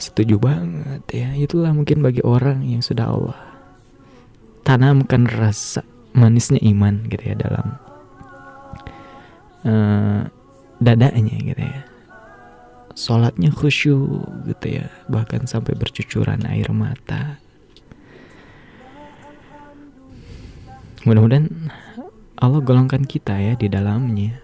Setuju 0.00 0.40
banget 0.40 1.04
ya. 1.12 1.36
Itulah 1.36 1.76
mungkin 1.76 2.00
bagi 2.00 2.24
orang 2.24 2.64
yang 2.64 2.80
sudah 2.80 3.12
Allah 3.12 3.48
tanamkan 4.68 5.24
rasa 5.24 5.80
manisnya 6.12 6.60
iman 6.60 7.08
gitu 7.08 7.24
ya 7.24 7.34
dalam 7.40 7.80
uh, 9.64 10.28
dadanya 10.76 11.36
gitu 11.40 11.56
ya 11.64 11.87
sholatnya 12.98 13.54
khusyuk 13.54 14.26
gitu 14.50 14.82
ya. 14.82 14.90
Bahkan 15.06 15.46
sampai 15.46 15.78
bercucuran 15.78 16.42
air 16.50 16.66
mata. 16.74 17.38
Mudah-mudahan 21.06 21.70
Allah 22.42 22.58
golongkan 22.58 23.06
kita 23.06 23.38
ya 23.38 23.54
di 23.54 23.70
dalamnya 23.70 24.42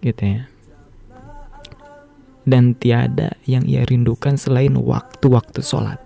gitu 0.00 0.24
ya. 0.24 0.48
Dan 2.46 2.72
tiada 2.78 3.36
yang 3.44 3.68
ia 3.68 3.84
rindukan 3.84 4.40
selain 4.40 4.72
waktu-waktu 4.72 5.60
sholat. 5.60 6.00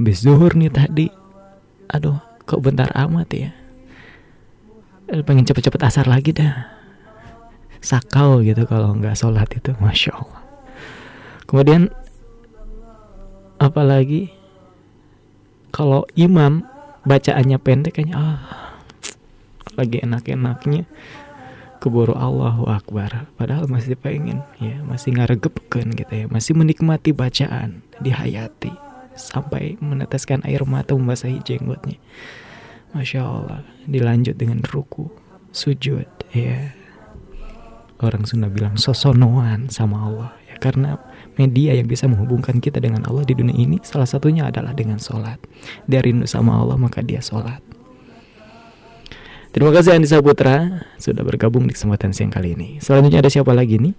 Habis 0.00 0.24
zuhur 0.24 0.56
nih 0.56 0.72
tadi. 0.72 1.12
Aduh 1.92 2.16
kok 2.48 2.64
bentar 2.64 2.88
amat 2.96 3.28
ya? 3.36 3.50
Pengen 5.10 5.44
cepet-cepet 5.44 5.82
asar 5.82 6.06
lagi 6.06 6.30
dah 6.30 6.79
sakau 7.80 8.44
gitu 8.44 8.68
kalau 8.68 8.92
nggak 8.96 9.16
sholat 9.16 9.48
itu 9.52 9.72
masya 9.80 10.12
allah. 10.16 10.42
Kemudian 11.48 11.90
apalagi 13.56 14.30
kalau 15.72 16.04
imam 16.14 16.64
bacaannya 17.08 17.58
pendek 17.58 17.98
kayaknya 17.98 18.16
ah 18.16 18.40
lagi 19.74 20.04
enak-enaknya. 20.04 20.84
Keburu 21.80 22.12
Allahu 22.12 22.68
Akbar. 22.68 23.24
Padahal 23.40 23.64
masih 23.64 23.96
pengen 23.96 24.44
ya 24.60 24.84
masih 24.84 25.16
kan 25.16 25.88
gitu 25.88 26.12
ya 26.12 26.28
masih 26.28 26.52
menikmati 26.52 27.16
bacaan 27.16 27.80
dihayati 28.04 28.68
sampai 29.16 29.80
meneteskan 29.80 30.44
air 30.44 30.60
mata 30.68 30.92
membasahi 30.92 31.40
jenggotnya. 31.40 31.96
Masya 32.92 33.24
Allah 33.24 33.64
dilanjut 33.88 34.36
dengan 34.36 34.60
ruku 34.60 35.08
sujud 35.56 36.04
ya 36.36 36.74
orang 38.06 38.24
Sunda 38.24 38.48
bilang 38.48 38.80
sosonoan 38.80 39.68
sama 39.68 40.08
Allah 40.08 40.30
ya 40.48 40.56
karena 40.56 40.96
media 41.36 41.76
yang 41.76 41.88
bisa 41.90 42.08
menghubungkan 42.08 42.62
kita 42.62 42.80
dengan 42.80 43.04
Allah 43.04 43.26
di 43.26 43.34
dunia 43.36 43.56
ini 43.56 43.76
salah 43.84 44.08
satunya 44.08 44.48
adalah 44.48 44.72
dengan 44.72 44.96
sholat 44.96 45.36
dia 45.84 46.00
rindu 46.00 46.24
sama 46.24 46.56
Allah 46.56 46.80
maka 46.80 47.04
dia 47.04 47.20
sholat 47.20 47.60
Terima 49.50 49.74
kasih 49.74 49.98
Andi 49.98 50.06
Saputra 50.06 50.86
sudah 50.94 51.26
bergabung 51.26 51.66
di 51.66 51.74
kesempatan 51.74 52.14
siang 52.14 52.30
kali 52.30 52.54
ini. 52.54 52.78
Selanjutnya 52.78 53.18
ada 53.18 53.26
siapa 53.26 53.50
lagi 53.50 53.82
nih? 53.82 53.94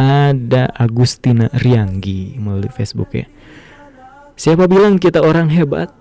Ada 0.00 0.72
Agustina 0.72 1.52
Rianggi 1.52 2.40
melalui 2.40 2.72
Facebook 2.72 3.12
ya. 3.12 3.28
Siapa 4.32 4.64
bilang 4.64 4.96
kita 4.96 5.20
orang 5.20 5.52
hebat? 5.52 5.92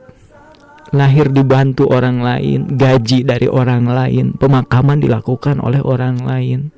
Lahir 0.95 1.27
dibantu 1.29 1.91
orang 1.91 2.23
lain, 2.23 2.71
gaji 2.71 3.27
dari 3.27 3.51
orang 3.51 3.85
lain, 3.85 4.33
pemakaman 4.39 5.03
dilakukan 5.03 5.59
oleh 5.59 5.83
orang 5.83 6.23
lain. 6.23 6.71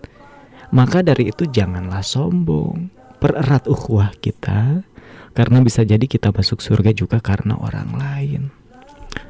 Maka 0.74 1.06
dari 1.06 1.32
itu 1.32 1.48
janganlah 1.48 2.04
sombong. 2.04 2.92
Pererat 3.18 3.66
ukhuwah 3.66 4.14
kita 4.20 4.86
karena 5.34 5.58
bisa 5.62 5.82
jadi 5.86 6.02
kita 6.06 6.34
masuk 6.34 6.62
surga 6.62 6.94
juga 6.94 7.22
karena 7.22 7.58
orang 7.58 7.90
lain. 7.94 8.42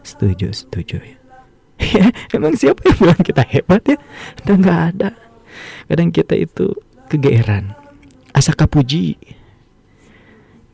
Setuju, 0.04 0.52
setuju 0.52 1.00
ya. 1.00 1.18
ya 2.02 2.08
emang 2.34 2.58
siapa 2.58 2.82
yang 2.90 2.98
bilang 2.98 3.22
kita 3.22 3.44
hebat 3.46 3.84
ya? 3.86 3.98
Udah 4.44 4.56
nggak 4.58 4.82
ada. 4.96 5.10
Kadang 5.88 6.10
kita 6.12 6.36
itu 6.36 6.76
kegeeran, 7.08 7.72
asaka 8.36 8.68
puji, 8.68 9.16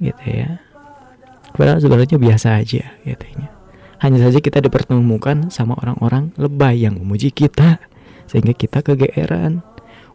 gitu 0.01 0.25
ya. 0.25 0.57
Padahal 1.53 1.77
sebenarnya 1.77 2.17
biasa 2.17 2.57
aja, 2.57 2.97
gitu 3.05 3.25
ya. 3.37 3.52
Hanya 4.03 4.19
saja 4.19 4.43
kita 4.43 4.59
dipertemukan 4.59 5.47
sama 5.47 5.79
orang-orang 5.79 6.35
lebay 6.35 6.83
yang 6.83 6.99
memuji 6.99 7.31
kita 7.31 7.79
sehingga 8.27 8.51
kita 8.51 8.83
kegeeran. 8.83 9.63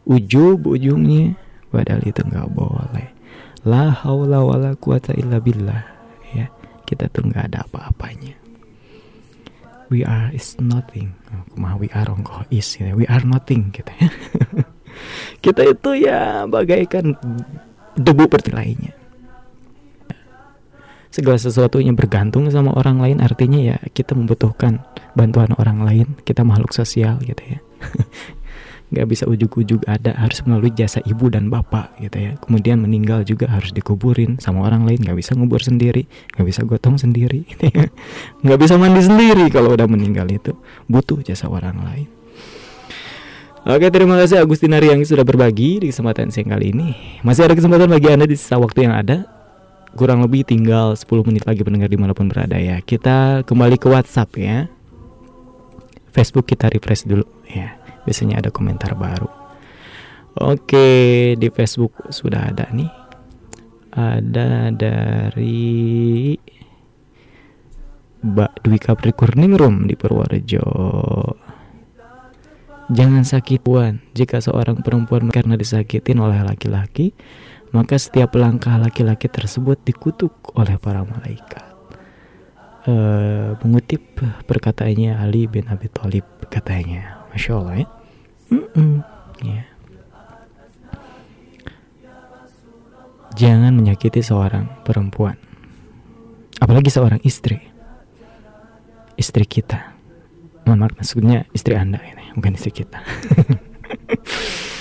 Ujub 0.05 0.69
ujungnya 0.69 1.41
padahal 1.73 2.05
itu 2.05 2.21
nggak 2.21 2.49
boleh. 2.53 3.09
La 3.65 3.89
haula 4.05 4.45
wala 4.45 4.77
quwata 4.77 5.17
illa 5.17 5.41
billah 5.41 5.89
ya. 6.37 6.53
Kita 6.85 7.09
tuh 7.09 7.33
nggak 7.33 7.49
ada 7.49 7.65
apa-apanya. 7.65 8.37
We 9.89 10.05
are 10.05 10.37
is 10.37 10.61
nothing. 10.61 11.17
Mah 11.57 11.81
we 11.81 11.89
are 11.97 12.13
ongkoh 12.13 12.45
is 12.53 12.69
ya. 12.77 12.93
We 12.93 13.09
are 13.09 13.25
nothing 13.25 13.73
kita 13.73 13.89
kita 15.45 15.65
itu 15.65 16.05
ya 16.05 16.45
bagaikan 16.45 17.17
debu 17.97 18.29
lainnya 18.53 18.98
segala 21.09 21.41
sesuatunya 21.41 21.97
bergantung 21.97 22.49
sama 22.53 22.77
orang 22.77 23.01
lain 23.01 23.19
artinya 23.25 23.59
ya 23.59 23.77
kita 23.97 24.13
membutuhkan 24.13 24.85
bantuan 25.17 25.51
orang 25.57 25.83
lain 25.83 26.07
kita 26.23 26.45
makhluk 26.45 26.77
sosial 26.77 27.17
gitu 27.25 27.41
ya. 27.45 27.59
Nggak 28.89 29.07
bisa 29.13 29.25
ujuk-ujuk 29.29 29.85
ada 29.85 30.17
harus 30.17 30.41
melalui 30.49 30.73
jasa 30.73 31.05
ibu 31.05 31.29
dan 31.29 31.53
bapak 31.53 31.93
gitu 32.01 32.17
ya. 32.17 32.33
Kemudian 32.41 32.81
meninggal 32.81 33.21
juga 33.21 33.45
harus 33.53 33.69
dikuburin 33.77 34.41
sama 34.41 34.65
orang 34.65 34.89
lain 34.89 35.05
nggak 35.05 35.19
bisa 35.21 35.37
ngubur 35.37 35.61
sendiri 35.61 36.09
nggak 36.33 36.47
bisa 36.49 36.65
gotong 36.65 36.97
sendiri 36.97 37.45
gitu 37.45 37.69
ya. 37.69 37.85
nggak 38.45 38.59
bisa 38.61 38.81
mandi 38.81 39.05
sendiri 39.05 39.53
kalau 39.53 39.77
udah 39.77 39.85
meninggal 39.85 40.25
itu 40.33 40.57
butuh 40.89 41.21
jasa 41.21 41.53
orang 41.53 41.77
lain. 41.85 42.09
Oke 43.69 43.93
terima 43.93 44.17
kasih 44.17 44.41
Agustina 44.41 44.81
yang 44.81 45.05
sudah 45.05 45.29
berbagi 45.29 45.85
di 45.85 45.93
kesempatan 45.93 46.33
siang 46.33 46.49
kali 46.49 46.73
ini. 46.73 47.21
Masih 47.21 47.45
ada 47.45 47.53
kesempatan 47.53 47.93
bagi 47.93 48.09
Anda 48.09 48.25
di 48.25 48.41
sisa 48.41 48.57
waktu 48.57 48.89
yang 48.89 48.97
ada 48.97 49.38
kurang 49.97 50.21
lebih 50.21 50.45
tinggal 50.45 50.93
10 50.93 51.07
menit 51.29 51.45
lagi 51.49 51.65
pendengar 51.65 51.89
di 51.89 51.97
mana 51.97 52.13
pun 52.13 52.29
berada 52.29 52.59
ya. 52.59 52.83
Kita 52.83 53.47
kembali 53.47 53.77
ke 53.81 53.89
WhatsApp 53.89 54.31
ya. 54.37 54.67
Facebook 56.13 56.51
kita 56.51 56.69
refresh 56.69 57.07
dulu 57.07 57.25
ya. 57.49 57.79
Biasanya 58.05 58.43
ada 58.43 58.51
komentar 58.53 58.93
baru. 58.99 59.31
Oke 60.39 61.35
di 61.35 61.49
Facebook 61.49 61.95
sudah 62.13 62.53
ada 62.53 62.69
nih. 62.75 62.91
Ada 63.95 64.71
dari 64.71 66.37
Mbak 68.19 68.53
Dwi 68.67 68.79
Capricorning 68.83 69.55
Room 69.55 69.87
di 69.87 69.95
Purworejo. 69.95 70.67
Jangan 72.89 73.21
sakit 73.21 73.61
puan. 73.61 74.01
Jika 74.17 74.41
seorang 74.41 74.81
perempuan 74.81 75.29
karena 75.29 75.61
disakitin 75.61 76.25
oleh 76.25 76.41
laki-laki 76.41 77.13
maka 77.73 78.01
setiap 78.01 78.33
langkah 78.37 78.81
laki-laki 78.81 79.29
tersebut 79.29 79.77
dikutuk 79.85 80.33
oleh 80.57 80.81
para 80.81 81.05
malaikat. 81.05 81.67
Uh, 82.89 83.53
mengutip 83.61 84.01
perkataannya 84.49 85.13
Ali 85.13 85.45
bin 85.45 85.69
Abi 85.69 85.93
Thalib 85.93 86.25
katanya, 86.49 87.29
masya 87.29 87.61
Allah 87.61 87.75
ya. 87.85 87.87
Mm. 88.49 88.99
Jangan 93.39 93.71
menyakiti 93.77 94.19
seorang 94.19 94.83
perempuan, 94.83 95.39
apalagi 96.59 96.91
seorang 96.91 97.23
istri, 97.23 97.61
istri 99.15 99.47
kita. 99.47 99.95
Mohon 100.67 100.91
maaf, 100.91 100.95
maksudnya 100.99 101.47
istri 101.55 101.79
anda 101.79 102.03
ini, 102.03 102.35
bukan 102.35 102.59
istri 102.59 102.73
kita. 102.73 102.99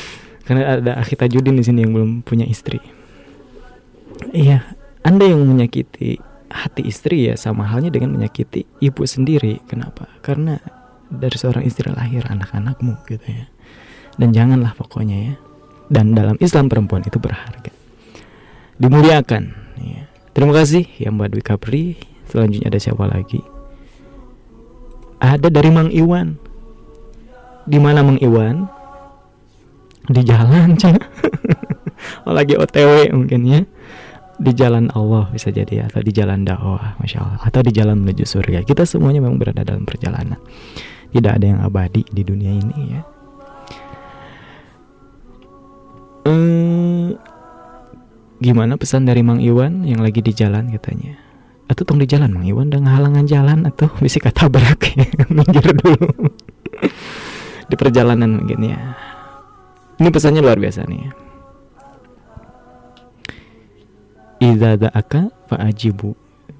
Karena 0.48 0.80
ada 0.80 0.92
Akhita 0.96 1.28
Judin 1.28 1.60
di 1.60 1.64
sini 1.68 1.84
yang 1.84 1.92
belum 1.92 2.24
punya 2.24 2.48
istri. 2.48 2.80
Iya, 4.32 4.64
Anda 5.04 5.28
yang 5.28 5.44
menyakiti 5.44 6.24
hati 6.48 6.88
istri 6.88 7.28
ya 7.28 7.36
sama 7.36 7.68
halnya 7.68 7.92
dengan 7.92 8.16
menyakiti 8.16 8.64
ibu 8.80 9.04
sendiri. 9.04 9.60
Kenapa? 9.68 10.08
Karena 10.24 10.56
dari 11.12 11.36
seorang 11.36 11.68
istri 11.68 11.92
lahir 11.92 12.24
anak-anakmu 12.32 13.04
gitu 13.12 13.28
ya. 13.28 13.46
Dan 14.16 14.32
janganlah 14.32 14.72
pokoknya 14.74 15.18
ya. 15.20 15.36
Dan 15.88 16.16
dalam 16.16 16.40
Islam 16.40 16.72
perempuan 16.72 17.04
itu 17.04 17.20
berharga. 17.20 17.72
Dimuliakan 18.80 19.44
ya. 19.84 20.08
Terima 20.32 20.54
kasih 20.56 20.88
ya 20.96 21.12
Mbak 21.12 21.28
Dwi 21.36 21.44
Kapri. 21.44 21.86
Selanjutnya 22.28 22.68
ada 22.72 22.80
siapa 22.80 23.04
lagi? 23.08 23.40
Ada 25.20 25.48
dari 25.48 25.70
Mang 25.72 25.92
Iwan. 25.92 26.40
Di 27.68 27.80
mana 27.80 28.04
Mang 28.04 28.20
Iwan? 28.20 28.77
Di 30.08 30.22
jalan 30.24 30.80
cina 30.80 31.00
oh, 32.28 32.34
lagi 32.34 32.56
OTW 32.56 33.12
mungkin 33.14 33.42
ya. 33.48 33.62
Di 34.38 34.54
jalan 34.54 34.94
Allah 34.94 35.34
bisa 35.34 35.50
jadi 35.50 35.90
atau 35.90 36.06
di 36.06 36.14
jalan 36.14 36.46
dakwah 36.46 36.94
masya 37.02 37.26
Allah. 37.26 37.40
Atau 37.42 37.66
di 37.66 37.74
jalan 37.74 37.98
menuju 38.06 38.22
surga. 38.22 38.62
Kita 38.62 38.86
semuanya 38.86 39.18
memang 39.18 39.42
berada 39.42 39.66
dalam 39.66 39.84
perjalanan. 39.84 40.38
Tidak 41.10 41.32
ada 41.34 41.46
yang 41.46 41.60
abadi 41.66 42.06
di 42.06 42.22
dunia 42.22 42.54
ini 42.54 42.76
ya. 42.94 43.02
Eh, 46.28 47.08
gimana 48.38 48.78
pesan 48.78 49.10
dari 49.10 49.26
Mang 49.26 49.42
Iwan 49.42 49.82
yang 49.90 50.06
lagi 50.06 50.22
di 50.22 50.30
jalan 50.38 50.70
katanya? 50.70 51.18
Atau 51.66 51.90
tong 51.90 51.98
di 51.98 52.06
jalan 52.06 52.30
Mang 52.30 52.46
Iwan. 52.46 52.70
Dan 52.70 52.86
halangan 52.86 53.26
jalan 53.26 53.66
atau 53.66 53.90
bisa 53.98 54.22
kata 54.22 54.54
berak 54.54 54.86
ya. 55.02 55.10
Minggir 55.34 55.74
dulu. 55.74 56.30
Di 57.68 57.76
perjalanan 57.76 58.40
mungkin 58.40 58.64
ya 58.64 58.80
ini 59.98 60.10
pesannya 60.14 60.42
luar 60.42 60.62
biasa 60.62 60.86
nih. 60.86 61.10
Iza 64.38 64.78
da'aka 64.78 65.34
fa'ajibu. 65.50 66.14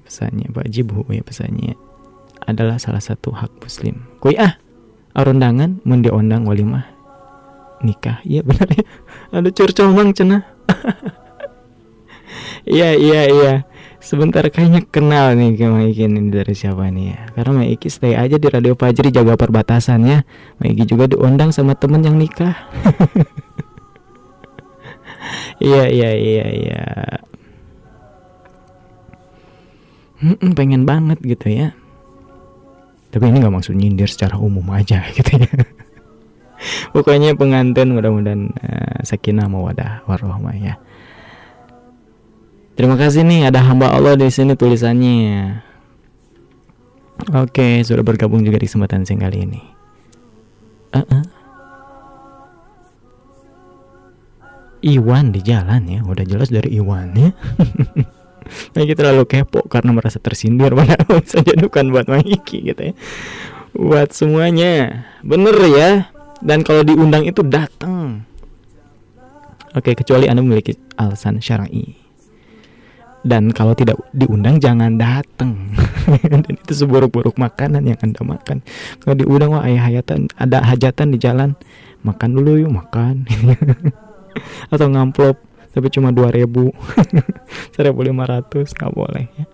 Pesannya 0.06 0.50
fa'ajibu 0.50 1.06
ya 1.12 1.22
pesannya 1.22 1.78
adalah 2.48 2.80
salah 2.80 3.02
satu 3.02 3.34
hak 3.34 3.62
muslim. 3.62 4.08
Kui 4.18 4.34
ah 4.34 4.58
arondangan 5.14 5.82
mun 5.86 6.00
diondang 6.02 6.46
walimah 6.46 6.86
nikah 7.82 8.18
iya 8.26 8.42
benar 8.42 8.66
ya. 8.74 8.84
Ada 9.30 9.48
curcomang 9.54 10.10
cenah. 10.14 10.42
Iya 12.68 12.92
iya 13.00 13.22
iya 13.32 13.54
sebentar 14.08 14.40
kayaknya 14.48 14.88
kenal 14.88 15.36
nih 15.36 15.52
sama 15.60 15.84
Iki 15.84 16.08
ini 16.08 16.32
dari 16.32 16.54
siapa 16.56 16.88
nih 16.88 17.06
ya. 17.12 17.20
Karena 17.36 17.60
Mbak 17.60 17.70
Iki 17.76 17.88
stay 17.92 18.16
aja 18.16 18.40
di 18.40 18.48
Radio 18.48 18.72
Fajri 18.72 19.12
jaga 19.12 19.36
perbatasan 19.36 20.00
ya. 20.08 20.24
Mbak 20.56 20.70
Iki 20.72 20.84
juga 20.88 21.04
diundang 21.12 21.52
sama 21.52 21.76
temen 21.76 22.00
yang 22.00 22.16
nikah. 22.16 22.56
Iya 25.58 25.90
iya 25.90 26.10
iya 26.14 26.46
iya. 26.54 26.84
Hmm, 30.22 30.54
pengen 30.54 30.86
banget 30.86 31.18
gitu 31.18 31.50
ya. 31.50 31.74
Tapi 33.10 33.26
ini 33.26 33.42
nggak 33.42 33.50
maksud 33.58 33.74
nyindir 33.74 34.06
secara 34.06 34.38
umum 34.38 34.62
aja 34.70 35.02
gitu 35.18 35.34
ya. 35.34 35.50
Pokoknya 36.94 37.34
pengantin 37.34 37.90
mudah-mudahan 37.90 38.54
uh, 38.54 39.02
sakinah 39.02 39.50
mawadah 39.50 40.06
warahmah 40.06 40.54
ya 40.54 40.78
Terima 42.78 42.94
kasih 42.94 43.26
nih 43.26 43.50
ada 43.50 43.58
hamba 43.58 43.90
Allah 43.90 44.14
di 44.14 44.30
sini 44.30 44.54
tulisannya. 44.54 45.58
Oke, 47.34 47.82
sudah 47.82 48.06
bergabung 48.06 48.46
juga 48.46 48.62
di 48.62 48.70
kesempatan 48.70 49.02
sing 49.02 49.18
kali 49.18 49.42
ini. 49.42 49.58
Uh 50.94 51.02
-uh. 51.02 51.24
Iwan 54.86 55.34
di 55.34 55.42
jalan 55.42 55.90
ya, 55.90 56.06
udah 56.06 56.22
jelas 56.22 56.54
dari 56.54 56.78
Iwan 56.78 57.18
ya. 57.18 57.34
Maiki 58.78 58.94
terlalu 58.94 59.26
kepo 59.26 59.66
karena 59.66 59.90
merasa 59.90 60.22
tersindir 60.22 60.70
padahal 60.78 61.18
saja 61.26 61.58
bukan 61.58 61.90
buat 61.90 62.06
Maiki 62.06 62.62
gitu 62.62 62.78
ya. 62.78 62.94
Buat 63.74 64.14
semuanya, 64.14 65.02
bener 65.26 65.58
ya. 65.66 65.90
Dan 66.38 66.62
kalau 66.62 66.86
diundang 66.86 67.26
itu 67.26 67.42
datang. 67.42 68.22
Oke, 69.74 69.98
kecuali 69.98 70.30
Anda 70.30 70.46
memiliki 70.46 70.78
alasan 70.94 71.42
syar'i 71.42 72.07
dan 73.26 73.50
kalau 73.50 73.74
tidak 73.74 73.98
diundang 74.14 74.62
jangan 74.62 74.94
datang 74.94 75.74
dan 76.30 76.42
itu 76.46 76.72
seburuk-buruk 76.84 77.34
makanan 77.34 77.82
yang 77.82 77.98
anda 77.98 78.22
makan. 78.22 78.62
Kalau 79.02 79.14
diundang 79.18 79.54
wah 79.54 79.66
ayah 79.66 79.90
hayatan 79.90 80.30
ada 80.38 80.62
hajatan 80.62 81.14
di 81.14 81.18
jalan. 81.18 81.58
Makan 82.06 82.30
dulu 82.38 82.62
yuk 82.62 82.70
makan. 82.70 83.26
Atau 84.72 84.86
ngamplop 84.86 85.42
tapi 85.74 85.90
cuma 85.90 86.14
dua 86.14 86.30
ribu. 86.30 86.70
Seribu 87.74 88.06
lima 88.06 88.26
ratus 88.26 88.70
nggak 88.74 88.94
boleh 88.94 89.26
ya. 89.34 89.46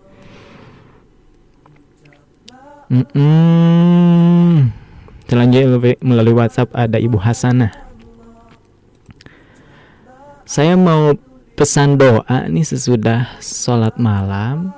Mm 2.84 3.06
-mm. 3.16 4.54
selanjutnya 5.24 5.96
melalui 6.04 6.36
WhatsApp 6.36 6.68
ada 6.76 7.00
Ibu 7.00 7.16
Hasanah. 7.16 7.72
Saya 10.44 10.76
mau 10.76 11.16
pesan 11.54 12.02
doa 12.02 12.50
nih 12.50 12.66
sesudah 12.66 13.38
sholat 13.38 13.94
malam. 13.94 14.74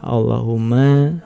Allahumma 0.00 1.20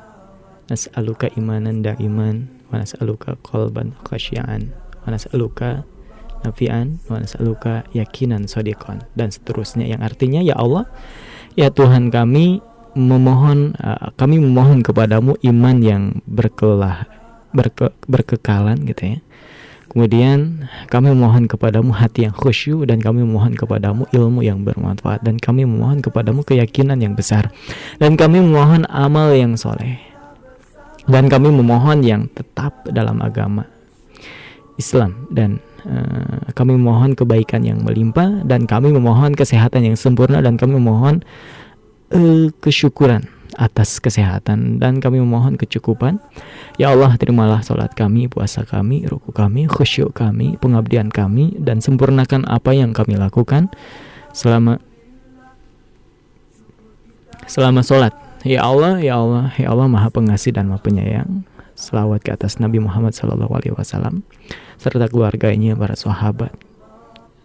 nas'aluka 0.67 1.31
imanan 1.39 1.87
daiman 1.87 2.51
wa 2.75 2.83
nas'aluka 2.83 3.39
qalban 3.47 3.95
khasyaan 4.03 4.75
wa 5.07 5.15
nas'aluka 5.15 5.87
nafian 6.43 6.99
wa 7.07 7.23
nas'aluka 7.23 7.87
yakinan 7.95 8.51
sadiqan 8.51 9.07
dan 9.15 9.31
seterusnya. 9.31 9.87
Yang 9.87 10.03
artinya 10.03 10.43
ya 10.43 10.59
Allah 10.59 10.91
ya 11.55 11.71
Tuhan 11.71 12.11
kami 12.11 12.59
memohon 12.99 13.79
uh, 13.79 14.11
kami 14.19 14.43
memohon 14.43 14.83
kepadamu 14.83 15.39
iman 15.47 15.77
yang 15.79 16.03
berkelah 16.27 17.07
berke, 17.55 17.95
berkekalan 18.11 18.83
gitu 18.83 19.15
ya 19.15 19.19
Kemudian 19.95 20.67
kami 20.91 21.15
memohon 21.15 21.47
kepadamu 21.47 21.95
hati 21.95 22.27
yang 22.27 22.35
khusyuk 22.35 22.83
dan 22.91 22.99
kami 22.99 23.23
memohon 23.23 23.55
kepadamu 23.55 24.11
ilmu 24.11 24.43
yang 24.43 24.67
bermanfaat 24.67 25.23
dan 25.23 25.39
kami 25.39 25.63
memohon 25.63 26.03
kepadamu 26.03 26.43
keyakinan 26.43 26.99
yang 26.99 27.15
besar 27.15 27.55
dan 28.03 28.19
kami 28.19 28.43
memohon 28.43 28.83
amal 28.91 29.31
yang 29.31 29.55
soleh 29.55 30.03
dan 31.07 31.31
kami 31.31 31.55
memohon 31.55 32.03
yang 32.03 32.27
tetap 32.35 32.75
dalam 32.91 33.23
agama 33.23 33.71
Islam 34.83 35.31
dan 35.31 35.63
uh, 35.87 36.43
kami 36.59 36.75
memohon 36.75 37.15
kebaikan 37.15 37.63
yang 37.63 37.87
melimpah 37.87 38.43
dan 38.43 38.67
kami 38.67 38.91
memohon 38.91 39.39
kesehatan 39.39 39.87
yang 39.87 39.95
sempurna 39.95 40.43
dan 40.43 40.59
kami 40.59 40.75
memohon 40.75 41.23
uh, 42.11 42.51
kesyukuran 42.59 43.31
atas 43.55 44.03
kesehatan 44.03 44.83
dan 44.83 44.99
kami 44.99 45.23
memohon 45.23 45.55
kecukupan. 45.55 46.19
Ya 46.79 46.91
Allah, 46.91 47.15
terimalah 47.15 47.63
salat 47.63 47.95
kami, 47.95 48.27
puasa 48.27 48.67
kami, 48.67 49.07
ruku 49.07 49.31
kami, 49.31 49.71
khusyuk 49.71 50.15
kami, 50.15 50.59
pengabdian 50.59 51.11
kami 51.11 51.55
dan 51.63 51.79
sempurnakan 51.79 52.47
apa 52.51 52.75
yang 52.75 52.91
kami 52.91 53.15
lakukan 53.15 53.71
selama 54.35 54.83
selama 57.47 57.81
salat. 57.87 58.15
Ya 58.45 58.61
Allah, 58.61 59.01
ya 59.01 59.17
Allah, 59.17 59.49
ya 59.57 59.73
Allah 59.73 59.89
Maha 59.89 60.13
Pengasih 60.13 60.53
dan 60.53 60.69
Maha 60.69 60.85
Penyayang. 60.85 61.49
Selawat 61.75 62.23
ke 62.23 62.31
atas 62.31 62.63
Nabi 62.63 62.79
Muhammad 62.79 63.19
SAW 63.19 64.23
serta 64.79 65.11
keluarganya, 65.11 65.75
para 65.75 65.99
sahabat, 65.99 66.55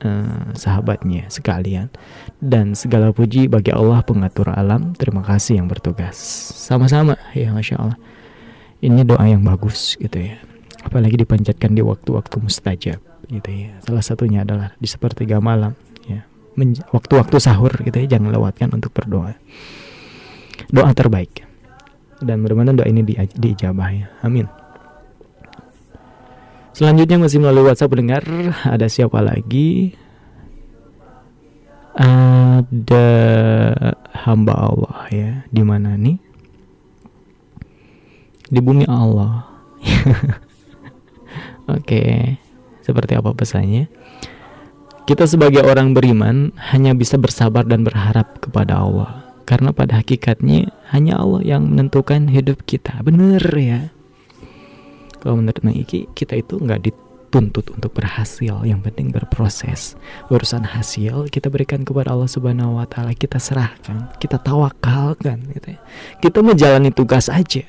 uh, 0.03 0.51
sahabatnya 0.55 1.28
sekalian 1.32 1.91
dan 2.39 2.71
segala 2.71 3.11
puji 3.11 3.51
bagi 3.51 3.75
Allah 3.75 3.99
pengatur 3.99 4.47
alam. 4.55 4.95
Terima 4.95 5.19
kasih 5.23 5.59
yang 5.59 5.67
bertugas. 5.67 6.15
Sama-sama. 6.55 7.19
Ya 7.35 7.51
masya 7.51 7.75
Allah. 7.79 7.99
Ini 8.79 9.03
doa 9.03 9.27
yang 9.27 9.43
bagus 9.43 9.99
gitu 9.99 10.15
ya. 10.15 10.39
Apalagi 10.87 11.19
dipanjatkan 11.19 11.75
di 11.75 11.83
waktu-waktu 11.83 12.39
mustajab 12.39 12.99
gitu 13.27 13.49
ya. 13.51 13.75
Salah 13.83 14.03
satunya 14.03 14.47
adalah 14.47 14.71
di 14.79 14.87
sepertiga 14.87 15.43
malam 15.43 15.75
ya. 16.07 16.23
Waktu-waktu 16.95 17.35
sahur 17.43 17.75
gitu 17.83 17.99
ya. 18.07 18.15
Jangan 18.15 18.31
lewatkan 18.31 18.71
untuk 18.71 18.95
berdoa. 18.95 19.35
Doa 20.71 20.95
terbaik. 20.95 21.43
Dan 22.23 22.39
mudah-mudahan 22.39 22.79
doa 22.79 22.87
ini 22.87 23.03
di, 23.03 23.19
diijabah 23.19 23.89
ya. 23.91 24.07
Amin. 24.23 24.47
Selanjutnya 26.71 27.19
masih 27.19 27.43
melalui 27.43 27.67
WhatsApp 27.67 27.91
pendengar. 27.91 28.23
Ada 28.63 28.87
siapa 28.87 29.19
lagi? 29.19 29.91
Ada 31.99 33.11
hamba 34.23 34.53
Allah 34.55 34.97
ya. 35.11 35.31
Di 35.51 35.63
mana 35.67 35.99
nih? 35.99 36.15
Di 38.47 38.59
bumi 38.63 38.87
Allah. 38.87 39.43
Oke. 41.75 42.03
Seperti 42.79 43.19
apa 43.19 43.35
pesannya? 43.35 43.91
Kita 45.03 45.27
sebagai 45.27 45.61
orang 45.67 45.91
beriman 45.91 46.55
hanya 46.71 46.95
bisa 46.95 47.19
bersabar 47.19 47.67
dan 47.67 47.83
berharap 47.83 48.39
kepada 48.39 48.79
Allah. 48.79 49.27
Karena 49.43 49.75
pada 49.75 49.99
hakikatnya 49.99 50.71
hanya 50.95 51.19
Allah 51.19 51.43
yang 51.43 51.67
menentukan 51.67 52.31
hidup 52.31 52.63
kita. 52.63 53.01
Bener 53.03 53.43
ya 53.57 53.91
kalau 55.19 55.35
menurut 55.43 55.59
Mang 55.61 55.75
Iki 55.75 56.15
kita 56.15 56.39
itu 56.39 56.55
nggak 56.57 56.81
dituntut 57.30 57.69
untuk 57.77 57.93
berhasil 57.93 58.65
yang 58.65 58.82
penting 58.82 59.13
berproses. 59.13 59.93
Urusan 60.34 60.65
hasil 60.65 61.30
kita 61.30 61.53
berikan 61.53 61.86
kepada 61.86 62.09
Allah 62.09 62.25
Subhanahu 62.25 62.82
Wa 62.82 62.89
Taala 62.89 63.13
kita 63.13 63.38
serahkan 63.38 64.17
kita 64.17 64.41
tawakalkan 64.41 65.45
gitu 65.53 65.77
ya. 65.77 65.80
kita 66.25 66.41
menjalani 66.41 66.89
tugas 66.89 67.30
aja. 67.30 67.61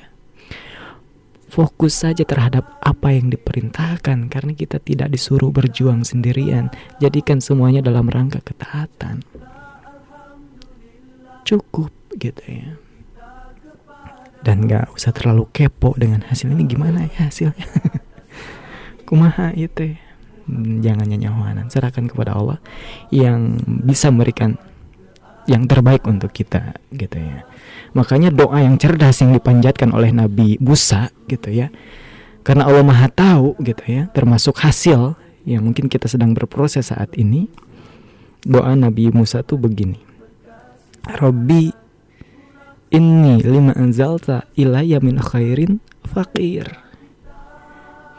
Fokus 1.51 2.01
saja 2.01 2.25
terhadap 2.25 2.79
apa 2.81 3.13
yang 3.13 3.29
diperintahkan 3.29 4.33
karena 4.33 4.51
kita 4.57 4.81
tidak 4.81 5.13
disuruh 5.13 5.53
berjuang 5.53 6.01
sendirian. 6.01 6.73
Jadikan 6.97 7.37
semuanya 7.37 7.85
dalam 7.85 8.09
rangka 8.09 8.41
ketaatan. 8.41 9.21
Cukup 11.45 11.93
gitu 12.17 12.41
ya. 12.49 12.81
Dan 14.41 14.65
nggak 14.65 14.95
usah 14.95 15.13
terlalu 15.13 15.45
kepo 15.53 15.93
dengan 15.99 16.25
hasil 16.25 16.49
ini. 16.49 16.65
Gimana 16.65 17.05
ya 17.11 17.29
hasilnya 17.29 17.67
kumaha 19.11 19.51
itu 19.59 19.99
jangan 20.79 21.03
nyanyawanan 21.03 21.67
serahkan 21.67 22.07
kepada 22.07 22.31
Allah 22.31 22.63
yang 23.11 23.59
bisa 23.83 24.07
memberikan 24.07 24.55
yang 25.51 25.67
terbaik 25.67 26.07
untuk 26.07 26.31
kita 26.31 26.79
gitu 26.95 27.19
ya. 27.19 27.43
Makanya 27.91 28.31
doa 28.31 28.63
yang 28.63 28.79
cerdas 28.79 29.19
yang 29.19 29.35
dipanjatkan 29.35 29.91
oleh 29.91 30.15
Nabi 30.15 30.55
Musa 30.63 31.11
gitu 31.27 31.51
ya. 31.51 31.67
Karena 32.41 32.71
Allah 32.71 32.87
Maha 32.87 33.11
tahu 33.11 33.59
gitu 33.59 33.83
ya 33.83 34.07
termasuk 34.15 34.63
hasil 34.63 35.19
yang 35.43 35.67
mungkin 35.67 35.91
kita 35.91 36.07
sedang 36.07 36.31
berproses 36.31 36.89
saat 36.89 37.11
ini. 37.19 37.51
Doa 38.41 38.73
Nabi 38.73 39.11
Musa 39.13 39.43
tuh 39.43 39.59
begini. 39.59 39.99
Robbi 41.19 41.69
inni 42.95 43.43
lima 43.43 43.75
anzalta 43.75 44.47
ilayya 44.55 45.03
min 45.03 45.19
khairin 45.19 45.83
fakir 46.07 46.90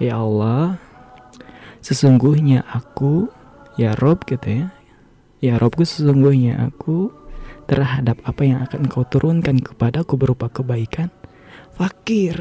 ya 0.03 0.19
Allah 0.19 0.83
sesungguhnya 1.79 2.67
aku 2.67 3.31
ya 3.79 3.95
Rob 3.95 4.27
gitu 4.27 4.67
ya. 4.67 4.67
Ya 5.43 5.59
Robku 5.59 5.83
sesungguhnya 5.83 6.71
aku 6.71 7.11
terhadap 7.67 8.23
apa 8.23 8.43
yang 8.47 8.63
akan 8.63 8.87
engkau 8.87 9.03
turunkan 9.07 9.59
kepadaku 9.59 10.15
berupa 10.15 10.47
kebaikan 10.47 11.11
fakir. 11.75 12.39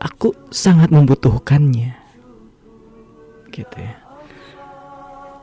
Aku 0.00 0.32
sangat 0.48 0.88
membutuhkannya 0.88 1.92
gitu 3.52 3.76
ya. 3.76 3.94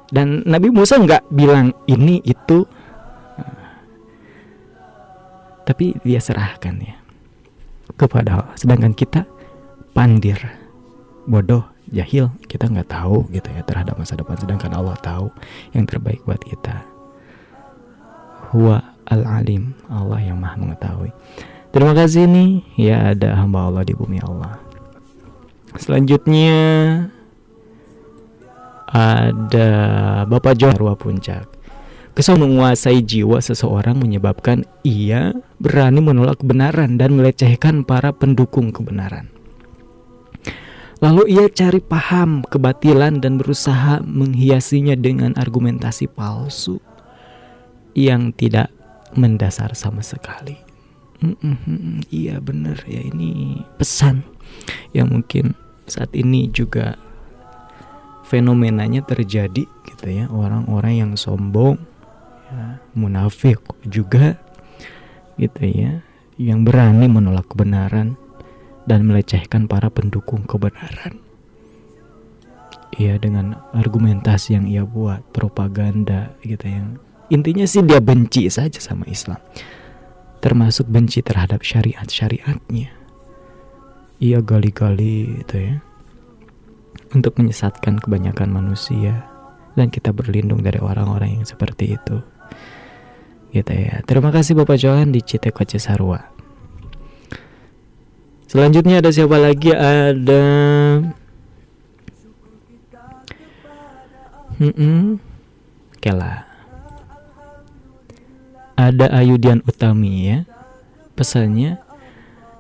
Dan 0.10 0.42
Nabi 0.50 0.74
Musa 0.74 0.98
nggak 0.98 1.30
bilang 1.30 1.74
ini 1.86 2.22
itu. 2.26 2.66
Tapi 5.68 6.00
dia 6.02 6.18
serahkan 6.24 6.80
ya 6.80 7.07
kepada 7.96 8.44
Allah 8.44 8.56
sedangkan 8.60 8.92
kita 8.92 9.24
pandir 9.96 10.38
bodoh 11.24 11.64
jahil 11.88 12.34
kita 12.52 12.68
nggak 12.68 12.92
tahu 12.92 13.24
gitu 13.32 13.48
ya 13.54 13.64
terhadap 13.64 13.96
masa 13.96 14.20
depan 14.20 14.36
sedangkan 14.36 14.76
Allah 14.76 14.98
tahu 15.00 15.32
yang 15.72 15.88
terbaik 15.88 16.20
buat 16.28 16.40
kita 16.44 16.84
huwa 18.52 18.84
al 19.08 19.24
alim 19.24 19.72
Allah 19.88 20.20
yang 20.20 20.40
maha 20.40 20.60
mengetahui 20.60 21.16
Terima 21.78 21.92
kasih 21.92 22.26
nih 22.32 22.64
ya 22.80 23.12
ada 23.12 23.36
hamba 23.38 23.68
Allah 23.68 23.84
di 23.84 23.92
bumi 23.92 24.24
Allah. 24.24 24.56
Selanjutnya 25.76 26.58
ada 28.88 29.70
Bapak 30.26 30.56
Johar 30.56 30.80
Puncak. 30.96 31.46
Kesal 32.18 32.42
menguasai 32.42 33.06
jiwa 33.06 33.38
seseorang 33.38 34.02
menyebabkan 34.02 34.66
ia 34.82 35.38
berani 35.62 36.02
menolak 36.02 36.42
kebenaran 36.42 36.98
dan 36.98 37.14
melecehkan 37.14 37.86
para 37.86 38.10
pendukung 38.10 38.74
kebenaran. 38.74 39.30
Lalu 40.98 41.38
ia 41.38 41.46
cari 41.46 41.78
paham 41.78 42.42
kebatilan 42.42 43.22
dan 43.22 43.38
berusaha 43.38 44.02
menghiasinya 44.02 44.98
dengan 44.98 45.38
argumentasi 45.38 46.10
palsu 46.10 46.82
yang 47.94 48.34
tidak 48.34 48.74
mendasar 49.14 49.78
sama 49.78 50.02
sekali. 50.02 50.58
Mm-mm, 51.22 52.02
iya 52.10 52.42
bener 52.42 52.82
ya 52.90 53.02
ini 53.14 53.62
pesan 53.78 54.26
yang 54.90 55.14
mungkin 55.14 55.54
saat 55.86 56.10
ini 56.18 56.50
juga 56.50 56.98
fenomenanya 58.26 59.06
terjadi 59.06 59.70
gitu 59.70 60.06
ya 60.10 60.26
orang-orang 60.34 60.94
yang 60.98 61.12
sombong 61.14 61.78
ya, 62.52 62.82
munafik 62.98 63.60
juga 63.86 64.40
gitu 65.38 65.64
ya 65.64 66.02
yang 66.38 66.66
berani 66.66 67.06
menolak 67.10 67.50
kebenaran 67.50 68.18
dan 68.88 69.04
melecehkan 69.04 69.68
para 69.68 69.92
pendukung 69.92 70.48
kebenaran 70.48 71.20
Iya 72.98 73.22
dengan 73.22 73.62
argumentasi 73.78 74.58
yang 74.58 74.66
ia 74.66 74.82
buat 74.82 75.22
propaganda 75.30 76.34
gitu 76.42 76.66
yang 76.66 76.98
intinya 77.30 77.68
sih 77.68 77.86
dia 77.86 78.02
benci 78.02 78.50
saja 78.50 78.82
sama 78.82 79.06
Islam 79.06 79.38
termasuk 80.40 80.86
benci 80.88 81.26
terhadap 81.26 81.66
syariat-syariatnya. 81.66 82.94
Ia 84.18 84.40
gali-gali 84.42 85.44
itu 85.46 85.56
ya 85.58 85.76
untuk 87.14 87.38
menyesatkan 87.38 88.02
kebanyakan 88.02 88.50
manusia 88.50 89.28
dan 89.78 89.94
kita 89.94 90.10
berlindung 90.10 90.66
dari 90.66 90.82
orang-orang 90.82 91.42
yang 91.42 91.46
seperti 91.46 92.00
itu. 92.00 92.18
Gitu 93.52 93.72
ya. 93.72 94.04
Terima 94.04 94.30
kasih 94.34 94.58
Bapak 94.58 94.78
Johan 94.80 95.12
di 95.12 95.24
Citekoce 95.24 95.80
Sarwa. 95.80 96.20
Selanjutnya 98.48 99.04
ada 99.04 99.12
siapa 99.12 99.36
lagi? 99.36 99.76
Ada 99.76 100.44
Hmm, 104.58 104.74
-mm. 104.74 105.22
Kela 106.02 106.48
ada 108.78 109.10
Ayudian 109.10 109.66
Utami 109.66 110.30
ya. 110.30 110.40
Pesannya 111.18 111.82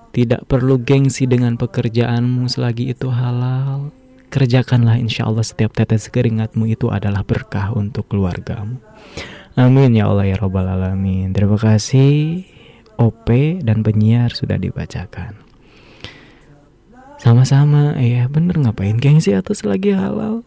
tidak 0.09 0.49
perlu 0.49 0.81
gengsi 0.81 1.29
dengan 1.29 1.55
pekerjaanmu 1.61 2.49
selagi 2.49 2.89
itu 2.89 3.13
halal. 3.13 3.93
Kerjakanlah 4.33 4.97
insya 4.97 5.29
Allah 5.29 5.45
setiap 5.45 5.77
tetes 5.77 6.09
keringatmu 6.09 6.67
itu 6.67 6.89
adalah 6.89 7.21
berkah 7.21 7.71
untuk 7.71 8.09
keluargamu. 8.09 8.81
Amin 9.57 9.97
ya 9.97 10.05
Allah 10.05 10.29
ya 10.29 10.37
Rabbal 10.37 10.69
Alamin. 10.69 11.33
Terima 11.33 11.57
kasih 11.57 12.45
OP 13.01 13.25
dan 13.65 13.81
penyiar 13.81 14.29
sudah 14.29 14.53
dibacakan. 14.53 15.33
Sama-sama 17.17 17.97
ya 17.97 18.29
bener 18.29 18.53
ngapain 18.61 19.01
gengsi 19.01 19.33
atau 19.33 19.57
selagi 19.57 19.97
halal? 19.97 20.45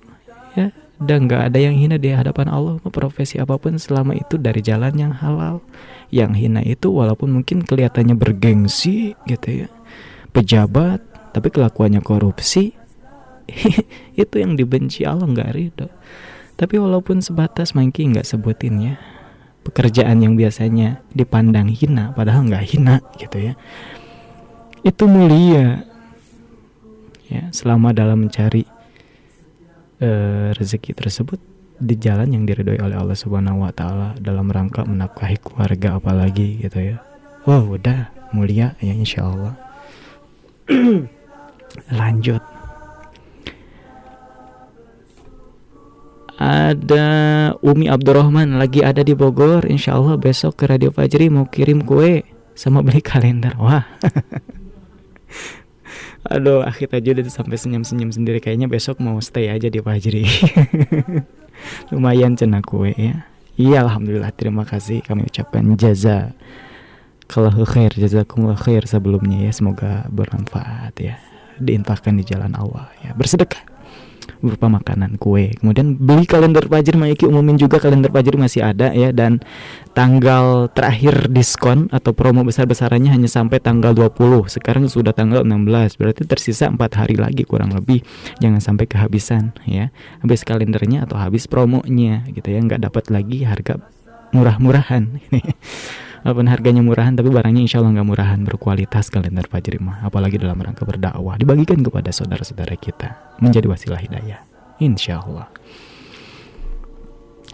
Ya 0.54 0.70
dan 1.02 1.26
gak 1.26 1.50
ada 1.50 1.58
yang 1.58 1.74
hina 1.74 1.98
di 1.98 2.14
hadapan 2.14 2.54
Allah 2.54 2.78
profesi 2.86 3.42
apa 3.42 3.58
pun 3.58 3.82
selama 3.82 4.14
itu 4.14 4.38
dari 4.38 4.62
jalan 4.62 4.94
yang 4.94 5.10
halal. 5.10 5.58
Yang 6.14 6.46
hina 6.46 6.62
itu 6.62 6.94
walaupun 6.94 7.34
mungkin 7.34 7.66
kelihatannya 7.66 8.14
bergengsi 8.14 9.18
gitu 9.26 9.66
ya. 9.66 9.68
Pejabat 10.30 11.02
tapi 11.34 11.50
kelakuannya 11.50 11.98
korupsi. 11.98 12.78
Itu 14.14 14.38
yang 14.38 14.54
dibenci 14.54 15.02
Allah 15.02 15.26
nggak 15.26 15.50
ridho 15.58 15.90
tapi 16.60 16.76
walaupun 16.76 17.24
sebatas 17.24 17.72
mangki 17.72 18.04
nggak 18.12 18.28
sebutin 18.28 18.76
ya 18.84 18.94
pekerjaan 19.64 20.20
yang 20.20 20.36
biasanya 20.36 21.00
dipandang 21.16 21.72
hina 21.72 22.12
padahal 22.12 22.44
nggak 22.44 22.66
hina 22.68 23.00
gitu 23.16 23.52
ya 23.52 23.52
itu 24.84 25.04
mulia 25.08 25.88
ya 27.32 27.48
selama 27.56 27.96
dalam 27.96 28.28
mencari 28.28 28.68
uh, 30.04 30.52
rezeki 30.52 30.92
tersebut 30.92 31.40
di 31.80 31.96
jalan 31.96 32.28
yang 32.28 32.44
diridhoi 32.44 32.76
oleh 32.76 32.96
Allah 33.00 33.16
Subhanahu 33.16 33.64
wa 33.64 33.72
taala 33.72 34.12
dalam 34.20 34.52
rangka 34.52 34.84
menafkahi 34.84 35.40
keluarga 35.40 35.96
apalagi 35.96 36.60
gitu 36.60 36.76
ya. 36.76 36.96
Wow, 37.48 37.80
udah 37.80 38.12
mulia 38.36 38.76
ya 38.84 38.92
insya 38.92 39.24
Allah. 39.24 39.56
Lanjut. 42.00 42.44
Ada 46.40 47.04
Umi 47.60 47.92
Abdurrahman 47.92 48.56
lagi 48.56 48.80
ada 48.80 49.04
di 49.04 49.12
Bogor. 49.12 49.68
Insya 49.68 50.00
Allah 50.00 50.16
besok 50.16 50.56
ke 50.56 50.64
Radio 50.64 50.88
Fajri 50.88 51.28
mau 51.28 51.44
kirim 51.44 51.84
kue 51.84 52.24
sama 52.56 52.80
beli 52.80 53.04
kalender. 53.04 53.52
Wah. 53.60 53.84
Aduh, 56.32 56.64
akhir 56.64 56.96
aja 56.96 57.12
udah 57.12 57.28
sampai 57.28 57.60
senyum-senyum 57.60 58.08
sendiri 58.08 58.40
kayaknya 58.40 58.72
besok 58.72 59.04
mau 59.04 59.20
stay 59.20 59.52
aja 59.52 59.68
di 59.68 59.84
Fajri. 59.84 60.24
Lumayan 61.92 62.40
cena 62.40 62.64
kue 62.64 62.96
ya. 62.96 63.28
Iya, 63.60 63.84
alhamdulillah 63.84 64.32
terima 64.32 64.64
kasih 64.64 65.04
kami 65.04 65.28
ucapkan 65.28 65.76
jaza 65.76 66.32
kalau 67.30 67.54
khair 67.62 67.94
jazakumullah 67.94 68.58
khair 68.58 68.82
sebelumnya 68.90 69.46
ya 69.46 69.52
semoga 69.54 70.10
bermanfaat 70.10 70.94
ya 70.98 71.14
diinfakkan 71.62 72.18
di 72.18 72.26
jalan 72.26 72.50
Allah 72.58 72.90
ya 73.06 73.14
bersedekah 73.14 73.62
berupa 74.40 74.66
makanan 74.66 75.16
kue. 75.20 75.52
Kemudian 75.60 75.96
beli 75.96 76.24
kalender 76.24 76.64
Fajri 76.66 76.96
Maiki 76.96 77.24
umumin 77.28 77.56
juga 77.60 77.78
kalender 77.78 78.10
Fajri 78.10 78.36
masih 78.36 78.64
ada 78.64 78.90
ya. 78.90 79.12
Dan 79.12 79.40
tanggal 79.92 80.68
terakhir 80.72 81.28
diskon 81.30 81.88
atau 81.92 82.12
promo 82.16 82.42
besar-besarannya 82.42 83.12
hanya 83.12 83.28
sampai 83.28 83.60
tanggal 83.60 83.92
20 83.92 84.48
sekarang 84.48 84.88
sudah 84.88 85.12
tanggal 85.14 85.44
16 85.44 86.00
berarti 86.00 86.22
tersisa 86.26 86.68
empat 86.68 86.96
hari 86.98 87.16
lagi 87.20 87.46
kurang 87.46 87.72
lebih. 87.72 88.02
Jangan 88.42 88.58
sampai 88.58 88.90
kehabisan 88.90 89.54
ya. 89.68 89.94
Habis 90.24 90.42
kalendernya 90.42 91.06
atau 91.06 91.20
habis 91.20 91.46
promonya 91.46 92.26
gitu 92.32 92.50
ya. 92.50 92.60
Nggak 92.60 92.90
dapat 92.90 93.04
lagi 93.12 93.44
harga 93.46 93.78
murah-murahan 94.30 95.18
walaupun 96.22 96.46
harganya 96.48 96.82
murahan 96.84 97.16
tapi 97.16 97.32
barangnya 97.32 97.64
insya 97.64 97.80
Allah 97.80 98.00
nggak 98.00 98.08
murahan. 98.08 98.38
Berkualitas 98.44 99.08
kalender 99.08 99.46
Fajri 99.48 99.80
apalagi 99.80 100.36
dalam 100.36 100.58
rangka 100.60 100.84
berdakwah. 100.84 101.36
Dibagikan 101.40 101.80
kepada 101.80 102.12
saudara-saudara 102.12 102.74
kita. 102.76 103.38
Menjadi 103.40 103.66
wasilah 103.68 104.00
hidayah. 104.00 104.40
Insya 104.80 105.20
Allah. 105.20 105.48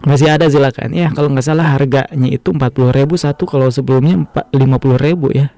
Masih 0.05 0.29
ada 0.29 0.45
silakan. 0.45 0.93
Ya 0.93 1.09
kalau 1.09 1.33
nggak 1.33 1.45
salah 1.45 1.73
harganya 1.73 2.29
itu 2.29 2.53
40 2.53 2.93
ribu 2.93 3.17
satu 3.17 3.49
kalau 3.49 3.71
sebelumnya 3.73 4.29
50 4.53 4.53
ribu 5.01 5.33
ya. 5.33 5.49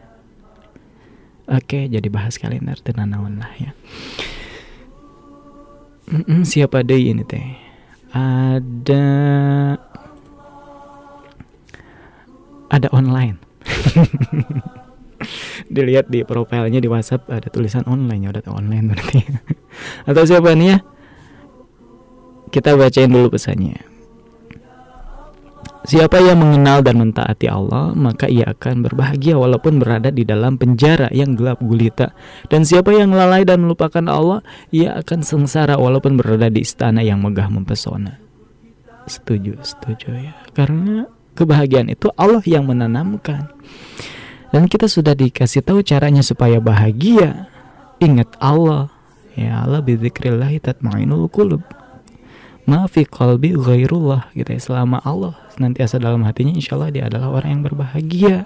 Oke 1.50 1.90
jadi 1.90 2.06
bahas 2.08 2.38
kalender 2.38 2.78
tenanawan 2.80 3.42
lah 3.42 3.52
ya. 3.58 3.72
Mm 6.10 6.24
-mm, 6.26 6.42
siapa 6.46 6.82
deh 6.82 7.14
ini 7.14 7.22
teh? 7.26 7.58
Ada 8.10 9.06
ada 12.72 12.88
online. 12.94 13.38
dilihat 15.68 16.08
di 16.08 16.24
profilnya 16.24 16.80
di 16.80 16.88
WhatsApp 16.88 17.28
ada 17.28 17.48
tulisan 17.52 17.84
online 17.86 18.24
ya 18.24 18.30
udah 18.32 18.44
online 18.56 18.86
berarti 18.96 19.20
atau 20.10 20.24
siapa 20.24 20.56
nih 20.56 20.68
ya 20.76 20.78
kita 22.50 22.74
bacain 22.80 23.12
dulu 23.12 23.38
pesannya 23.38 23.90
Siapa 25.80 26.22
yang 26.22 26.44
mengenal 26.44 26.84
dan 26.86 27.02
mentaati 27.02 27.48
Allah, 27.50 27.96
maka 27.98 28.28
ia 28.30 28.52
akan 28.52 28.86
berbahagia 28.86 29.40
walaupun 29.40 29.80
berada 29.80 30.12
di 30.14 30.22
dalam 30.22 30.60
penjara 30.60 31.10
yang 31.10 31.34
gelap 31.34 31.64
gulita. 31.64 32.14
Dan 32.46 32.62
siapa 32.62 32.94
yang 32.94 33.10
lalai 33.10 33.42
dan 33.42 33.66
melupakan 33.66 34.04
Allah, 34.06 34.46
ia 34.70 35.00
akan 35.00 35.26
sengsara 35.26 35.80
walaupun 35.80 36.20
berada 36.20 36.52
di 36.52 36.62
istana 36.62 37.02
yang 37.02 37.24
megah 37.24 37.50
mempesona. 37.50 38.22
Setuju, 39.08 39.56
setuju 39.66 40.30
ya. 40.30 40.36
Karena 40.54 41.10
kebahagiaan 41.40 41.88
itu 41.88 42.12
Allah 42.20 42.44
yang 42.44 42.68
menanamkan. 42.68 43.48
Dan 44.52 44.68
kita 44.68 44.92
sudah 44.92 45.16
dikasih 45.16 45.64
tahu 45.64 45.80
caranya 45.80 46.20
supaya 46.20 46.60
bahagia. 46.60 47.48
Ingat 48.04 48.36
Allah. 48.44 48.92
Ya 49.40 49.64
Allah 49.64 49.80
bidzikrillah 49.80 50.52
tatmainul 50.60 51.32
qulub 51.32 51.64
ma 52.70 52.86
fi 52.86 53.02
qalbi 53.02 53.58
ghairullah 53.58 54.30
gitu 54.38 54.54
ya 54.54 54.62
selama 54.62 55.02
Allah 55.02 55.34
senantiasa 55.58 55.98
dalam 55.98 56.22
hatinya 56.22 56.54
insya 56.54 56.78
Allah 56.78 56.94
dia 56.94 57.10
adalah 57.10 57.34
orang 57.34 57.58
yang 57.58 57.64
berbahagia 57.66 58.46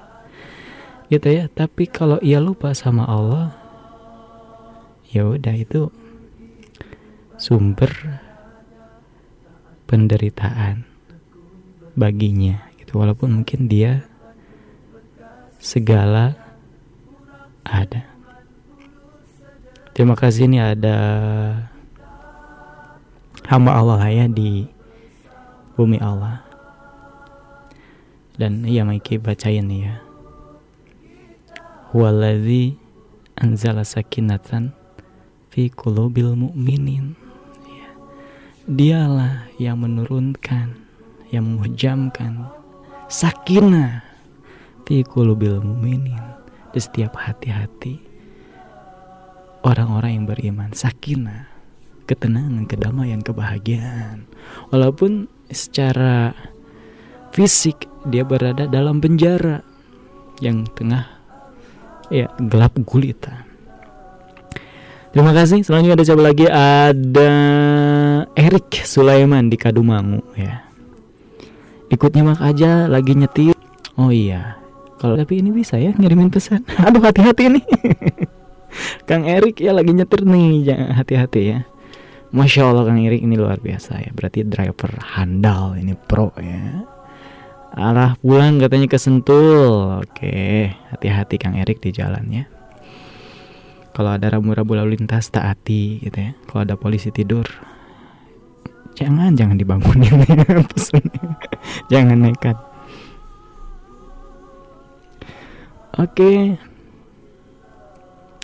gitu 1.11 1.27
ya 1.27 1.51
tapi 1.51 1.91
kalau 1.91 2.15
ia 2.23 2.39
lupa 2.39 2.71
sama 2.71 3.03
Allah 3.03 3.51
ya 5.11 5.27
udah 5.27 5.51
itu 5.51 5.91
sumber 7.35 7.91
penderitaan 9.91 10.87
baginya 11.99 12.63
gitu 12.93 13.01
walaupun 13.01 13.41
mungkin 13.41 13.65
dia 13.65 14.05
segala 15.57 16.37
ada. 17.65 18.05
Terima 19.97 20.13
kasih 20.13 20.45
ini 20.45 20.61
ada 20.61 20.93
hamba 23.49 23.81
Allah 23.81 24.05
ya 24.13 24.29
di 24.29 24.69
bumi 25.73 25.97
Allah. 25.97 26.45
Dan 28.37 28.61
ya 28.69 28.85
Maiki 28.85 29.17
bacain 29.17 29.65
ya. 29.73 29.97
Waladhi 31.97 32.77
anzala 33.33 33.81
sakinatan 33.81 34.69
fi 35.49 35.73
qulubil 35.73 36.37
mu'minin. 36.37 37.17
Ya. 37.65 37.89
dialah 38.69 39.49
yang 39.57 39.81
menurunkan 39.81 40.77
yang 41.33 41.57
menghujamkan 41.57 42.61
sakinah 43.13 44.01
fi 44.89 45.05
qulubil 45.05 45.61
mu'minin 45.61 46.17
di 46.73 46.79
setiap 46.81 47.13
hati-hati 47.21 48.01
orang-orang 49.61 50.17
yang 50.17 50.25
beriman 50.25 50.73
sakinah 50.73 51.53
ketenangan, 52.03 52.67
kedamaian, 52.67 53.21
kebahagiaan. 53.23 54.27
Walaupun 54.73 55.31
secara 55.47 56.35
fisik 57.31 57.87
dia 58.03 58.27
berada 58.27 58.67
dalam 58.67 58.99
penjara 58.99 59.63
yang 60.43 60.67
tengah 60.75 61.07
ya 62.11 62.27
gelap 62.49 62.75
gulita. 62.83 63.47
Terima 65.13 65.31
kasih. 65.31 65.61
Selanjutnya 65.61 65.95
ada 65.95 66.05
siapa 66.09 66.23
lagi? 66.25 66.45
Ada 66.49 67.31
Erik 68.33 68.81
Sulaiman 68.81 69.45
di 69.45 69.55
Kadumangu 69.61 70.25
ya. 70.33 70.72
Ikut 71.93 72.09
nyimak 72.17 72.41
aja 72.41 72.89
lagi 72.89 73.13
nyetir. 73.13 73.53
Oh 74.01 74.09
iya. 74.09 74.57
Kalau 74.97 75.13
tapi 75.13 75.45
ini 75.45 75.53
bisa 75.53 75.77
ya 75.77 75.93
ngirimin 75.93 76.33
pesan. 76.33 76.65
Aduh 76.89 77.05
hati-hati 77.05 77.53
nih. 77.53 77.65
Kang 79.07 79.29
Erik 79.29 79.61
ya 79.61 79.69
lagi 79.69 79.93
nyetir 79.93 80.25
nih, 80.25 80.65
jangan 80.65 80.97
hati-hati 80.97 81.41
ya. 81.45 81.59
Masya 82.33 82.73
Allah 82.73 82.89
Kang 82.89 82.97
Erik 82.97 83.21
ini 83.21 83.37
luar 83.37 83.61
biasa 83.61 84.01
ya 84.01 84.09
Berarti 84.09 84.41
driver 84.41 84.89
handal 85.05 85.77
ini 85.77 85.93
pro 85.93 86.33
ya 86.41 86.81
Arah 87.77 88.17
pulang 88.17 88.57
katanya 88.57 88.89
ke 88.89 88.97
Sentul 88.97 90.01
Oke 90.01 90.73
hati-hati 90.89 91.37
Kang 91.37 91.53
Erik 91.53 91.77
di 91.77 91.93
jalan 91.93 92.25
ya 92.33 92.49
Kalau 93.93 94.17
ada 94.17 94.33
rambu-rambu 94.33 94.73
lalu 94.73 94.97
lintas 94.97 95.29
taati 95.29 96.01
gitu 96.01 96.17
ya 96.17 96.33
Kalau 96.49 96.65
ada 96.65 96.73
polisi 96.73 97.13
tidur 97.13 97.45
Jangan 98.93 99.33
jangan 99.33 99.57
dibangunin 99.57 100.13
Jangan 101.91 102.17
nekat 102.17 102.57
Oke 105.97 106.57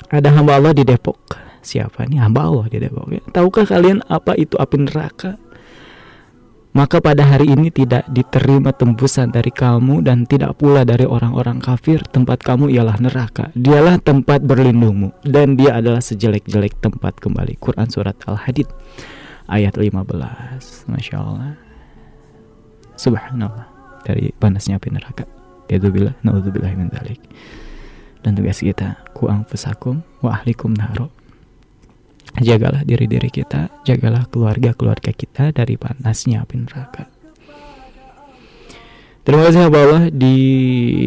Ada 0.09 0.33
hamba 0.33 0.57
Allah 0.57 0.73
di 0.73 0.81
Depok 0.81 1.49
siapa 1.61 2.07
nih 2.07 2.19
hamba 2.23 2.47
Allah 2.47 2.65
di 2.71 2.77
Depok 2.81 3.07
ya. 3.11 3.21
Tahukah 3.29 3.67
kalian 3.67 4.01
apa 4.07 4.35
itu 4.35 4.55
api 4.57 4.77
neraka? 4.79 5.37
Maka 6.69 7.01
pada 7.01 7.25
hari 7.25 7.49
ini 7.49 7.73
tidak 7.73 8.05
diterima 8.13 8.69
tembusan 8.69 9.33
dari 9.33 9.49
kamu 9.49 10.05
dan 10.05 10.29
tidak 10.29 10.53
pula 10.61 10.85
dari 10.85 11.01
orang-orang 11.01 11.57
kafir 11.57 11.97
tempat 12.05 12.45
kamu 12.45 12.69
ialah 12.69 13.01
neraka. 13.01 13.49
Dialah 13.57 13.97
tempat 13.97 14.45
berlindungmu 14.45 15.25
dan 15.25 15.57
dia 15.57 15.81
adalah 15.81 15.99
sejelek-jelek 15.99 16.77
tempat 16.77 17.17
kembali. 17.17 17.57
Quran 17.57 17.89
surat 17.89 18.15
Al-Hadid 18.29 18.69
ayat 19.49 19.75
15. 19.75 20.85
Masya 20.87 21.17
Allah. 21.17 21.57
Subhanallah 22.95 23.67
dari 24.05 24.31
panasnya 24.37 24.77
api 24.77 24.93
neraka. 24.93 25.25
Yadzubillah, 25.69 26.17
naudzubillah 26.21 26.71
min 26.77 26.89
dzalik. 26.93 27.21
Dan 28.21 28.35
tugas 28.35 28.59
kita 28.59 28.99
ku 29.15 29.31
anfusakum 29.31 30.03
wa 30.19 30.35
ahlikum 30.39 30.75
naro 30.75 31.09
jagalah 32.37 32.85
diri-diri 32.85 33.33
kita, 33.33 33.73
jagalah 33.83 34.29
keluarga-keluarga 34.29 35.11
kita 35.11 35.49
dari 35.49 35.75
panasnya 35.75 36.45
api 36.45 36.55
neraka. 36.61 37.09
Terima 39.25 39.45
kasih 39.49 39.69
Allah 39.69 40.09
di 40.09 40.37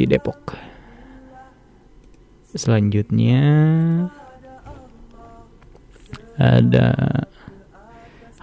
Depok. 0.07 0.55
Selanjutnya 2.53 3.41
ada 6.37 6.89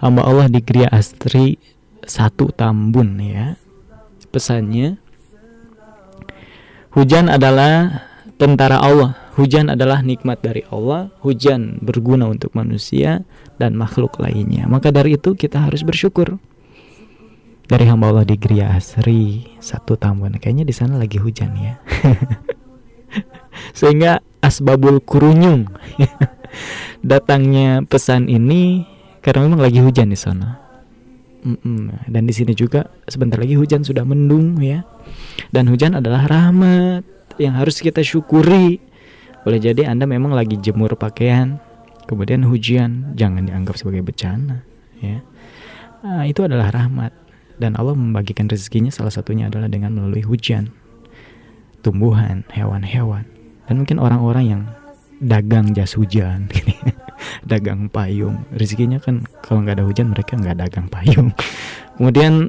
hamba 0.00 0.24
Allah 0.24 0.48
di 0.48 0.60
Gria 0.64 0.88
Astri 0.90 1.60
satu 2.02 2.50
Tambun 2.50 3.20
ya. 3.20 3.54
Pesannya 4.30 4.94
hujan 6.94 7.26
adalah 7.26 8.06
tentara 8.38 8.78
Allah 8.78 9.20
Hujan 9.40 9.72
adalah 9.72 10.04
nikmat 10.04 10.44
dari 10.44 10.66
Allah, 10.68 11.08
hujan 11.24 11.80
berguna 11.80 12.28
untuk 12.28 12.52
manusia 12.52 13.24
dan 13.62 13.72
makhluk 13.72 14.20
lainnya. 14.20 14.68
Maka 14.68 14.92
dari 14.92 15.16
itu 15.16 15.38
kita 15.38 15.64
harus 15.70 15.86
bersyukur. 15.86 16.36
Dari 17.64 17.86
hamba 17.86 18.10
Allah 18.10 18.26
di 18.26 18.34
Gria 18.34 18.74
Asri 18.74 19.46
satu 19.62 19.94
Tambun, 19.94 20.34
kayaknya 20.42 20.66
di 20.66 20.74
sana 20.74 20.98
lagi 20.98 21.22
hujan 21.22 21.54
ya. 21.54 21.78
Sehingga 23.78 24.18
asbabul 24.42 24.98
kurunyung 24.98 25.70
datangnya 27.06 27.86
pesan 27.86 28.26
ini 28.26 28.89
karena 29.20 29.46
memang 29.48 29.60
lagi 29.60 29.80
hujan 29.80 30.08
di 30.12 30.18
sana. 30.18 30.56
Mm-mm. 31.40 32.04
Dan 32.04 32.28
di 32.28 32.36
sini 32.36 32.52
juga 32.52 32.84
sebentar 33.08 33.40
lagi 33.40 33.56
hujan 33.56 33.80
sudah 33.80 34.04
mendung 34.04 34.60
ya. 34.60 34.84
Dan 35.48 35.72
hujan 35.72 35.96
adalah 35.96 36.28
rahmat 36.28 37.04
yang 37.40 37.56
harus 37.56 37.80
kita 37.80 38.04
syukuri 38.04 38.90
boleh 39.40 39.56
jadi 39.56 39.88
Anda 39.88 40.04
memang 40.04 40.36
lagi 40.36 40.60
jemur 40.60 40.92
pakaian, 41.00 41.56
kemudian 42.04 42.44
hujan, 42.44 43.16
jangan 43.16 43.48
dianggap 43.48 43.80
sebagai 43.80 44.04
bencana, 44.04 44.60
ya. 45.00 45.24
Nah, 46.04 46.24
itu 46.28 46.44
adalah 46.44 46.68
rahmat 46.68 47.12
dan 47.56 47.76
Allah 47.80 47.96
membagikan 47.96 48.48
rezekinya 48.48 48.92
salah 48.92 49.12
satunya 49.12 49.48
adalah 49.48 49.72
dengan 49.72 49.96
melalui 49.96 50.20
hujan, 50.20 50.68
tumbuhan, 51.80 52.44
hewan-hewan, 52.52 53.24
dan 53.64 53.74
mungkin 53.80 53.96
orang-orang 53.96 54.44
yang 54.44 54.62
dagang 55.24 55.72
jas 55.72 55.96
hujan, 55.96 56.52
dagang 57.44 57.88
payung, 57.90 58.46
rezekinya 58.54 58.98
kan 59.02 59.26
kalau 59.42 59.64
nggak 59.64 59.80
ada 59.80 59.84
hujan 59.86 60.12
mereka 60.12 60.36
nggak 60.38 60.58
dagang 60.58 60.86
payung. 60.90 61.30
Kemudian 61.96 62.48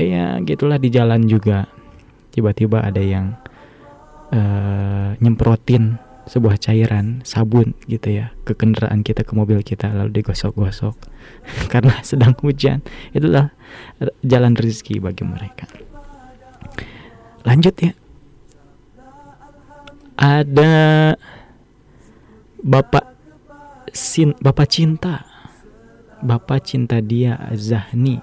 ya 0.00 0.40
gitulah 0.42 0.80
di 0.80 0.88
jalan 0.90 1.26
juga. 1.26 1.68
Tiba-tiba 2.30 2.86
ada 2.86 3.02
yang 3.02 3.34
uh, 4.30 5.18
nyemprotin 5.18 5.98
sebuah 6.30 6.62
cairan 6.62 7.26
sabun 7.26 7.74
gitu 7.90 8.22
ya 8.22 8.30
ke 8.46 8.54
kendaraan 8.54 9.02
kita 9.02 9.26
ke 9.26 9.34
mobil 9.34 9.66
kita 9.66 9.90
lalu 9.90 10.22
digosok-gosok. 10.22 10.94
Karena 11.72 11.98
sedang 12.06 12.38
hujan. 12.38 12.86
Itulah 13.10 13.50
jalan 14.22 14.54
rezeki 14.54 15.02
bagi 15.02 15.26
mereka. 15.26 15.66
Lanjut 17.42 17.74
ya. 17.82 17.92
Ada 20.20 20.72
bapak 22.60 23.19
sin 23.90 24.34
bapak 24.38 24.68
cinta 24.70 25.26
bapak 26.20 26.64
cinta 26.64 27.00
dia 27.00 27.36
Zahni 27.56 28.20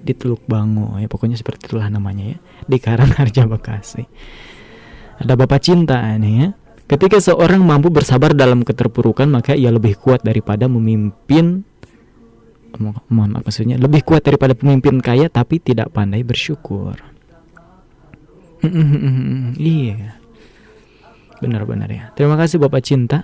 di 0.00 0.12
Teluk 0.16 0.44
Bango 0.48 0.96
ya 0.96 1.06
pokoknya 1.06 1.36
seperti 1.36 1.68
itulah 1.68 1.92
namanya 1.92 2.36
ya 2.36 2.38
di 2.64 2.76
Karangharja 2.80 3.44
Bekasi 3.44 4.04
ada 5.20 5.36
bapak 5.36 5.60
cinta 5.60 6.00
ini 6.16 6.32
ya 6.40 6.48
Ketika 6.90 7.22
seorang 7.22 7.62
mampu 7.62 7.86
bersabar 7.86 8.34
dalam 8.34 8.66
keterpurukan, 8.66 9.30
maka 9.30 9.54
ia 9.54 9.70
lebih 9.70 9.94
kuat 9.94 10.26
daripada 10.26 10.66
memimpin 10.66 11.62
mohon 13.10 13.30
maksudnya 13.34 13.78
lebih 13.78 14.02
kuat 14.02 14.26
daripada 14.26 14.54
pemimpin 14.58 14.98
kaya 14.98 15.30
tapi 15.30 15.62
tidak 15.62 15.94
pandai 15.94 16.26
bersyukur. 16.26 16.98
iya. 19.54 20.18
Benar-benar 21.38 21.88
ya. 21.94 22.04
Terima 22.18 22.34
kasih 22.34 22.58
Bapak 22.58 22.82
Cinta. 22.82 23.22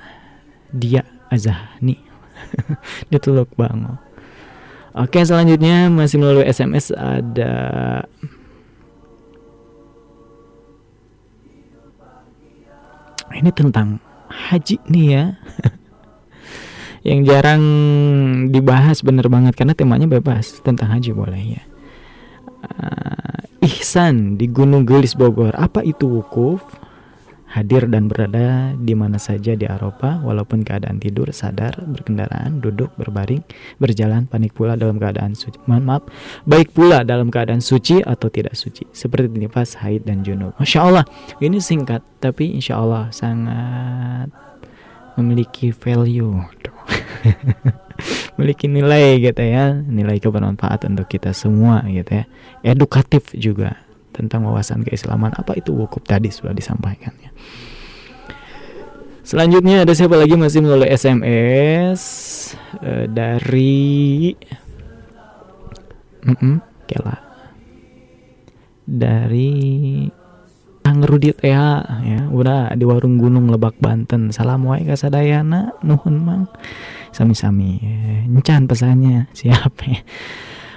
Dia 0.70 1.02
Azahni. 1.32 1.98
Dia 3.10 3.18
Teluk 3.18 3.50
Bango. 3.56 3.98
Oke, 4.96 5.20
selanjutnya 5.20 5.92
masih 5.92 6.16
melalui 6.16 6.48
SMS 6.48 6.88
ada 6.94 7.54
ini 13.36 13.52
tentang 13.52 14.00
haji 14.26 14.80
nih 14.88 15.06
ya 15.12 15.24
yang 17.08 17.20
jarang 17.22 17.62
dibahas 18.50 19.04
bener 19.04 19.28
banget 19.28 19.54
karena 19.54 19.76
temanya 19.76 20.08
bebas 20.08 20.58
tentang 20.64 20.90
haji 20.90 21.12
boleh 21.12 21.42
ya 21.60 21.62
uh, 22.66 23.66
ihsan 23.68 24.40
di 24.40 24.48
Gunung 24.50 24.88
Gelis 24.88 25.14
Bogor 25.14 25.54
apa 25.54 25.84
itu 25.84 26.08
wukuf 26.08 26.64
hadir 27.56 27.88
dan 27.88 28.12
berada 28.12 28.76
di 28.76 28.92
mana 28.92 29.16
saja 29.16 29.56
di 29.56 29.64
Eropa 29.64 30.20
walaupun 30.20 30.60
keadaan 30.60 31.00
tidur, 31.00 31.32
sadar, 31.32 31.72
berkendaraan, 31.88 32.60
duduk, 32.60 32.92
berbaring, 33.00 33.40
berjalan, 33.80 34.28
panik 34.28 34.52
pula 34.52 34.76
dalam 34.76 35.00
keadaan 35.00 35.32
suci. 35.32 35.56
Mohon 35.64 35.84
maaf, 35.88 36.04
baik 36.44 36.76
pula 36.76 37.00
dalam 37.00 37.32
keadaan 37.32 37.64
suci 37.64 38.04
atau 38.04 38.28
tidak 38.28 38.52
suci, 38.52 38.84
seperti 38.92 39.32
nifas, 39.32 39.80
haid 39.80 40.04
dan 40.04 40.20
junub. 40.20 40.52
Masya 40.60 40.84
Allah, 40.84 41.04
ini 41.40 41.56
singkat 41.56 42.04
tapi 42.20 42.52
insya 42.52 42.76
Allah 42.76 43.08
sangat 43.08 44.28
memiliki 45.16 45.72
value. 45.72 46.36
memiliki 48.36 48.68
nilai 48.68 49.16
gitu 49.24 49.40
ya, 49.40 49.72
nilai 49.72 50.20
kebermanfaat 50.20 50.84
untuk 50.92 51.08
kita 51.08 51.32
semua 51.32 51.80
gitu 51.88 52.20
ya. 52.20 52.24
Edukatif 52.60 53.32
juga 53.32 53.85
tentang 54.16 54.48
wawasan 54.48 54.80
keislaman. 54.80 55.36
Apa 55.36 55.52
itu 55.60 55.76
wukuf 55.76 56.00
tadi 56.08 56.32
sudah 56.32 56.56
disampaikan 56.56 57.12
ya. 57.20 57.28
Selanjutnya 59.20 59.84
ada 59.84 59.92
siapa 59.92 60.16
lagi 60.16 60.38
masih 60.38 60.64
melalui 60.64 60.88
SMS 60.88 62.00
uh, 62.80 63.04
dari 63.10 64.32
mm 66.24 66.36
-mm, 66.40 66.56
Kela. 66.88 67.16
Dari 68.86 69.50
Kang 70.86 71.02
Rudi 71.02 71.34
ya 71.42 71.82
ya. 72.06 72.20
Udah 72.30 72.72
di 72.78 72.86
warung 72.86 73.18
Gunung 73.18 73.50
Lebak 73.50 73.82
Banten. 73.82 74.30
Salam 74.30 74.62
wae 74.64 74.86
kasadayana 74.86 75.74
nuhun 75.82 76.22
mang. 76.22 76.46
Sami-sami 77.10 77.82
encan 78.30 78.70
pesannya. 78.70 79.26
Siapa 79.34 79.82
ya 79.90 80.00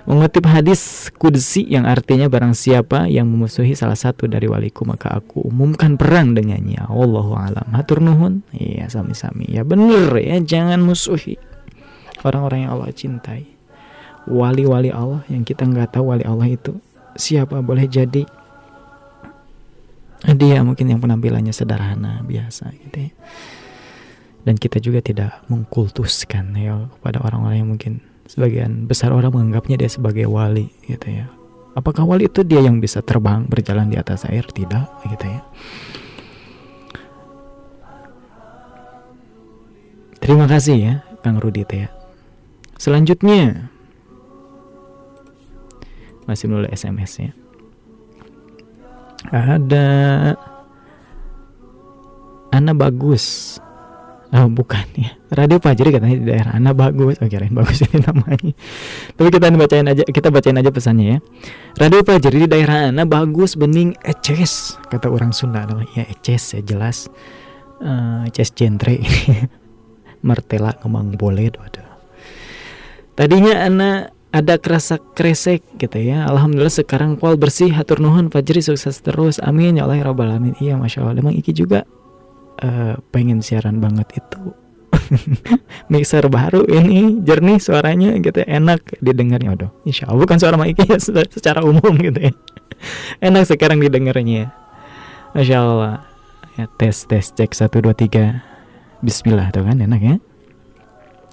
Mengutip 0.10 0.50
hadis 0.50 1.14
kudsi 1.22 1.70
yang 1.70 1.86
artinya 1.86 2.26
barang 2.26 2.58
siapa 2.58 3.06
yang 3.06 3.30
memusuhi 3.30 3.78
salah 3.78 3.94
satu 3.94 4.26
dari 4.26 4.50
waliku 4.50 4.82
maka 4.82 5.22
aku 5.22 5.46
umumkan 5.46 6.02
perang 6.02 6.34
dengannya. 6.34 6.82
Allahu 6.90 7.38
alam. 7.38 7.70
Hatur 7.78 8.02
nuhun. 8.02 8.42
Iya 8.50 8.90
sami-sami. 8.90 9.46
Ya 9.54 9.62
bener 9.62 10.10
ya 10.18 10.42
jangan 10.42 10.82
musuhi 10.82 11.38
orang-orang 12.26 12.66
yang 12.66 12.72
Allah 12.74 12.90
cintai. 12.90 13.54
Wali-wali 14.26 14.90
Allah 14.90 15.22
yang 15.30 15.46
kita 15.46 15.70
nggak 15.70 15.94
tahu 15.94 16.10
wali 16.10 16.26
Allah 16.26 16.50
itu 16.50 16.82
siapa 17.14 17.62
boleh 17.62 17.86
jadi 17.86 18.26
dia 20.26 20.58
mungkin 20.66 20.90
yang 20.90 20.98
penampilannya 21.06 21.54
sederhana 21.54 22.26
biasa 22.26 22.74
gitu 22.74 22.98
ya. 23.08 23.12
Dan 24.42 24.58
kita 24.58 24.82
juga 24.82 25.06
tidak 25.06 25.46
mengkultuskan 25.54 26.58
ya 26.58 26.90
kepada 26.98 27.22
orang-orang 27.22 27.62
yang 27.62 27.70
mungkin 27.78 28.09
sebagian 28.30 28.86
besar 28.86 29.10
orang 29.10 29.34
menganggapnya 29.34 29.82
dia 29.82 29.90
sebagai 29.90 30.30
wali 30.30 30.70
gitu 30.86 31.10
ya. 31.10 31.26
Apakah 31.74 32.06
wali 32.06 32.30
itu 32.30 32.46
dia 32.46 32.62
yang 32.62 32.78
bisa 32.78 33.02
terbang 33.02 33.50
berjalan 33.50 33.90
di 33.90 33.98
atas 33.98 34.30
air? 34.30 34.46
Tidak 34.46 34.86
gitu 35.10 35.26
ya. 35.26 35.42
Terima 40.22 40.46
kasih 40.46 40.78
ya 40.78 40.94
Kang 41.26 41.42
Rudi 41.42 41.66
ya. 41.66 41.90
Selanjutnya 42.78 43.74
masih 46.30 46.46
melalui 46.46 46.70
SMS 46.70 47.18
ya. 47.18 47.32
Ada 49.34 49.88
Ana 52.50 52.74
bagus 52.74 53.58
Oh, 54.30 54.46
bukan 54.46 54.86
ya. 54.94 55.18
Radio 55.34 55.58
Fajri 55.58 55.90
katanya 55.90 56.18
di 56.22 56.26
daerah 56.30 56.54
Anda 56.54 56.78
bagus. 56.78 57.18
Oh, 57.18 57.26
kirain 57.26 57.50
bagus 57.50 57.82
ini 57.82 57.98
namanya. 57.98 58.54
Tapi 59.18 59.30
kita 59.34 59.50
bacain 59.50 59.88
aja, 59.90 60.04
kita 60.06 60.30
bacain 60.30 60.58
aja 60.62 60.70
pesannya 60.70 61.06
ya. 61.06 61.20
Radio 61.82 62.06
Fajri 62.06 62.46
di 62.46 62.50
daerah 62.50 62.94
Anda 62.94 63.10
bagus, 63.10 63.58
bening, 63.58 63.98
eces. 64.06 64.78
Kata 64.94 65.10
orang 65.10 65.34
Sunda 65.34 65.66
ya 65.98 66.06
eces 66.06 66.54
ya 66.54 66.62
jelas. 66.62 67.10
Uh, 67.82 68.30
eces 68.30 68.54
jentre. 68.54 69.02
Martela 70.28 70.78
kemang 70.78 71.18
boleh 71.18 71.50
waduh. 71.58 71.90
Tadinya 73.18 73.66
anak 73.66 74.14
ada 74.30 74.62
kerasa 74.62 75.02
kresek 75.18 75.66
gitu 75.82 75.98
ya 75.98 76.30
Alhamdulillah 76.30 76.70
sekarang 76.70 77.18
kual 77.18 77.34
bersih 77.34 77.74
hatur 77.74 77.98
nuhun 77.98 78.30
Fajri 78.30 78.62
sukses 78.62 79.02
terus 79.02 79.42
amin 79.42 79.82
ya 79.82 79.90
Allah 79.90 79.98
ya 79.98 80.06
Rabbal 80.06 80.30
Alamin 80.30 80.54
iya 80.62 80.78
Masya 80.78 81.02
Allah 81.02 81.18
emang 81.18 81.34
Iki 81.34 81.52
juga 81.66 81.90
uh, 82.64 82.94
pengen 83.12 83.40
siaran 83.40 83.80
banget 83.80 84.20
itu. 84.20 84.54
Mixer 85.92 86.26
baru 86.30 86.66
ini 86.66 87.22
jernih 87.26 87.58
suaranya 87.62 88.18
gitu 88.20 88.42
enak 88.46 89.00
didengarnya. 89.02 89.56
Aduh 89.56 89.72
insya 89.86 90.10
Allah 90.10 90.22
bukan 90.26 90.38
suara 90.38 90.56
Maiki 90.58 90.86
ya 90.86 90.98
secara 91.36 91.66
umum 91.66 91.94
gitu 91.98 92.30
ya. 92.30 92.34
Enak 93.28 93.50
sekarang 93.50 93.82
didengarnya 93.84 94.54
Masya 95.36 95.58
Allah. 95.62 95.96
Ya 96.58 96.66
tes 96.76 97.08
tes 97.08 97.32
cek 97.32 97.52
satu 97.56 97.82
dua 97.84 97.96
tiga. 97.96 98.44
Bismillah 99.00 99.48
tuh 99.56 99.64
kan 99.64 99.80
enak 99.80 100.02
ya. 100.04 100.16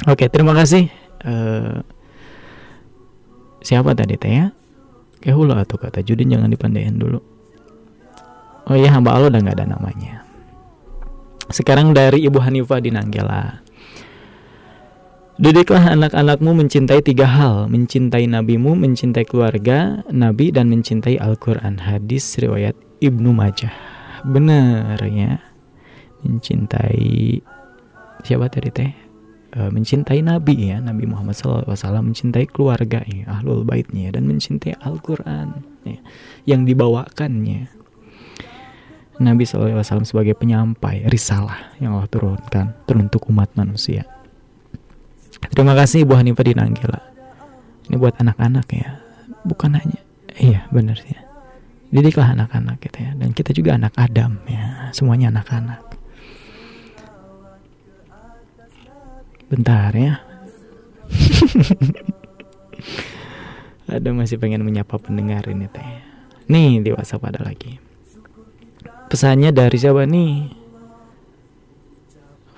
Oke 0.07 0.31
terima 0.31 0.55
kasih. 0.55 0.87
Uh, 1.27 1.83
siapa 3.65 3.97
tadi 3.99 4.15
teh 4.15 4.31
ya? 4.31 4.47
Kehula 5.19 5.67
atau 5.67 5.75
kata 5.75 6.05
Judin 6.07 6.31
jangan 6.31 6.53
dipandein 6.53 6.95
dulu. 6.95 7.19
Oh 8.71 8.77
iya 8.79 8.95
hamba 8.95 9.19
Allah 9.19 9.35
udah 9.35 9.41
nggak 9.43 9.59
ada 9.59 9.67
namanya 9.67 10.26
sekarang 11.51 11.95
dari 11.95 12.27
Ibu 12.27 12.43
Hanifah 12.43 12.83
di 12.83 12.91
Nanggela. 12.91 13.63
Didiklah 15.37 15.93
anak-anakmu 15.93 16.65
mencintai 16.65 17.05
tiga 17.05 17.29
hal. 17.29 17.69
Mencintai 17.69 18.25
nabimu, 18.25 18.73
mencintai 18.73 19.29
keluarga 19.29 20.01
Nabi, 20.09 20.49
dan 20.49 20.73
mencintai 20.73 21.21
Al-Quran 21.21 21.77
Hadis 21.85 22.41
riwayat 22.41 22.73
Ibnu 23.05 23.37
Majah. 23.37 23.73
Benar 24.25 24.97
ya. 25.05 25.37
Mencintai 26.25 27.45
Siapa 28.25 28.49
tadi 28.49 28.73
teh? 28.73 28.91
E, 29.53 29.61
mencintai 29.69 30.25
Nabi 30.25 30.73
ya. 30.73 30.81
Nabi 30.81 31.05
Muhammad 31.05 31.37
SAW 31.37 32.01
Mencintai 32.01 32.49
keluarga 32.49 33.05
ya, 33.05 33.29
Ahlul 33.29 33.63
baitnya 33.63 34.11
Dan 34.17 34.25
mencintai 34.25 34.81
Al-Quran 34.81 35.63
ya, 35.85 36.01
Yang 36.49 36.75
dibawakannya 36.75 37.77
Nabi 39.17 39.49
SAW 39.49 40.05
sebagai 40.05 40.37
penyampai 40.37 41.09
risalah 41.09 41.73
yang 41.81 41.97
Allah 41.97 42.09
turunkan 42.09 42.77
teruntuk 42.85 43.25
umat 43.33 43.49
manusia. 43.57 44.05
Terima 45.57 45.73
kasih 45.73 46.05
Ibu 46.05 46.21
Hanifah 46.21 46.45
di 46.45 46.53
Nanggela. 46.53 47.01
Ini 47.89 47.97
buat 47.97 48.13
anak-anak 48.21 48.67
ya, 48.77 49.01
bukan 49.47 49.73
hanya 49.73 50.01
iya 50.37 50.69
benar 50.69 51.01
ya. 51.01 51.25
Didiklah 51.89 52.37
anak-anak 52.37 52.77
gitu 52.83 52.99
ya, 52.99 53.15
dan 53.17 53.31
kita 53.33 53.57
juga 53.57 53.81
anak 53.81 53.97
Adam 53.97 54.37
ya, 54.45 54.93
semuanya 54.93 55.33
anak-anak. 55.33 55.81
Bentar 59.49 59.97
ya. 59.97 60.21
ada 63.87 64.11
masih 64.13 64.37
pengen 64.37 64.67
menyapa 64.67 64.99
pendengar 64.99 65.47
ini 65.49 65.71
teh. 65.73 65.89
Nih 66.51 66.83
di 66.83 66.91
WhatsApp 66.93 67.33
ada 67.33 67.41
lagi 67.47 67.86
pesannya 69.07 69.51
dari 69.55 69.77
siapa 69.79 70.05
nih? 70.05 70.35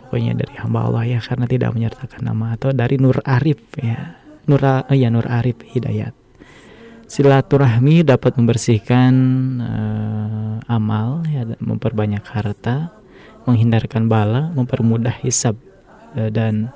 Pokoknya 0.09 0.33
dari 0.41 0.55
hamba 0.57 0.89
Allah 0.89 1.05
ya 1.05 1.19
karena 1.21 1.45
tidak 1.45 1.77
menyertakan 1.77 2.25
nama 2.25 2.57
atau 2.57 2.73
dari 2.73 2.97
Nur 2.97 3.21
Arif 3.29 3.61
ya. 3.77 4.17
Nur 4.49 4.65
oh 4.65 4.97
ya 4.97 5.13
Nur 5.13 5.29
Arif 5.29 5.61
Hidayat. 5.69 6.17
Silaturahmi 7.09 8.05
dapat 8.05 8.37
membersihkan 8.37 9.13
uh, 9.61 10.57
amal 10.69 11.25
ya 11.29 11.45
memperbanyak 11.61 12.25
harta 12.25 12.93
menghindarkan 13.49 14.13
bala 14.13 14.53
mempermudah 14.53 15.17
hisab 15.25 15.57
uh, 16.17 16.29
dan 16.29 16.73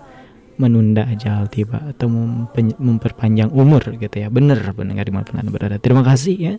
menunda 0.60 1.08
ajal 1.08 1.48
tiba 1.48 1.80
atau 1.88 2.12
memperpanjang 2.76 3.48
umur 3.48 3.96
gitu 3.96 4.12
ya. 4.12 4.28
Benar 4.28 4.60
pendengar 4.76 5.08
di 5.08 5.12
mana 5.12 5.24
pun 5.24 5.48
berada. 5.48 5.80
Terima 5.80 6.04
kasih 6.04 6.36
ya. 6.36 6.54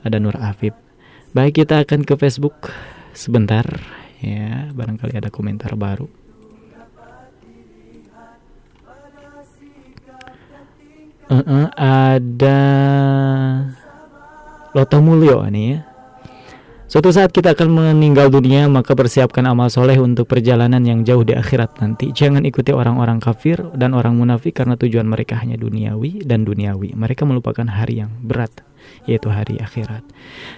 Ada 0.00 0.16
Nur 0.16 0.40
Afif 0.40 0.72
Baik 1.30 1.62
kita 1.62 1.86
akan 1.86 2.02
ke 2.02 2.18
Facebook 2.18 2.74
sebentar 3.14 3.62
ya 4.20 4.68
barangkali 4.74 5.16
ada 5.16 5.30
komentar 5.32 5.72
baru 5.74 6.06
uh 11.30 11.34
-uh, 11.40 11.66
ada 11.78 12.60
Loto 14.76 14.98
Mulyo 15.00 15.46
nih 15.48 15.66
ya 15.74 15.80
Suatu 16.90 17.14
saat 17.14 17.30
kita 17.30 17.54
akan 17.54 17.70
meninggal 17.70 18.34
dunia, 18.34 18.66
maka 18.66 18.98
persiapkan 18.98 19.46
amal 19.46 19.70
soleh 19.70 19.94
untuk 20.02 20.26
perjalanan 20.26 20.82
yang 20.82 21.06
jauh 21.06 21.22
di 21.22 21.38
akhirat 21.38 21.78
nanti. 21.78 22.10
Jangan 22.10 22.42
ikuti 22.42 22.74
orang-orang 22.74 23.22
kafir 23.22 23.62
dan 23.78 23.94
orang 23.94 24.18
munafik 24.18 24.58
karena 24.58 24.74
tujuan 24.74 25.06
mereka 25.06 25.38
hanya 25.38 25.54
duniawi 25.54 26.26
dan 26.26 26.42
duniawi. 26.42 26.98
Mereka 26.98 27.22
melupakan 27.22 27.62
hari 27.62 28.02
yang 28.02 28.10
berat, 28.26 28.50
yaitu 29.08 29.28
hari 29.32 29.56
akhirat. 29.60 30.04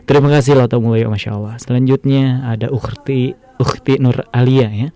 Terima 0.09 0.30
kasih 0.32 0.59
Lata 0.59 0.78
Mulyo, 0.78 1.11
Masya 1.12 1.36
Allah. 1.36 1.55
Selanjutnya 1.62 2.43
ada 2.47 2.70
Ukhti, 2.72 3.34
Ukhti 3.62 3.99
Nur 4.03 4.26
Alia 4.34 4.70
ya. 4.70 4.88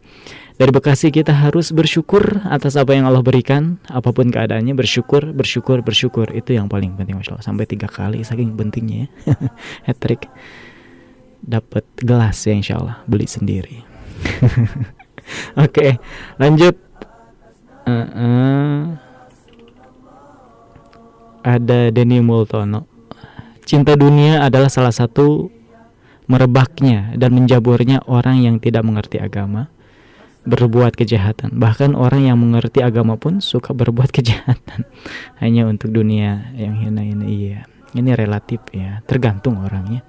Dari 0.57 0.73
Bekasi 0.73 1.13
kita 1.13 1.37
harus 1.37 1.69
bersyukur 1.69 2.41
atas 2.49 2.81
apa 2.81 2.97
yang 2.97 3.05
Allah 3.05 3.21
berikan. 3.21 3.77
Apa 3.93 4.09
pun 4.17 4.33
keadaannya 4.33 4.73
bersyukur, 4.73 5.37
bersyukur, 5.37 5.85
bersyukur. 5.85 6.33
Itu 6.33 6.57
yang 6.57 6.73
paling 6.73 6.97
penting 6.97 7.21
Masya 7.21 7.37
Allah. 7.37 7.45
Sampai 7.45 7.69
tiga 7.69 7.93
kali 7.93 8.25
saking 8.25 8.57
pentingnya 8.57 9.05
ya. 9.05 9.37
Hat 9.87 10.01
trick 10.01 10.25
dapat 11.45 11.85
gelas 12.01 12.41
ya 12.49 12.57
insya 12.57 12.81
Allah. 12.81 13.05
Beli 13.05 13.29
sendiri. 13.29 13.85
Oke 15.65 16.01
lanjut. 16.41 16.81
Uh, 17.87 18.03
uh, 18.03 18.79
ada 21.47 21.95
Denny 21.95 22.19
Multono 22.19 22.96
cinta 23.67 23.99
dunia 23.99 24.47
adalah 24.47 24.71
salah 24.71 24.95
satu 24.95 25.51
merebaknya 26.31 27.15
dan 27.19 27.35
menjaburnya 27.35 28.01
orang 28.07 28.47
yang 28.47 28.57
tidak 28.63 28.87
mengerti 28.87 29.19
agama 29.19 29.67
berbuat 30.47 30.95
kejahatan. 30.95 31.59
Bahkan 31.59 31.99
orang 31.99 32.31
yang 32.31 32.39
mengerti 32.39 32.81
agama 32.81 33.19
pun 33.19 33.43
suka 33.43 33.75
berbuat 33.75 34.15
kejahatan 34.17 34.87
hanya 35.43 35.67
untuk 35.67 35.91
dunia 35.91 36.55
yang 36.55 36.79
hina 36.79 37.03
ini 37.03 37.27
iya 37.27 37.61
ini 37.99 38.15
relatif 38.15 38.63
ya 38.71 39.03
tergantung 39.05 39.59
orangnya. 39.59 40.07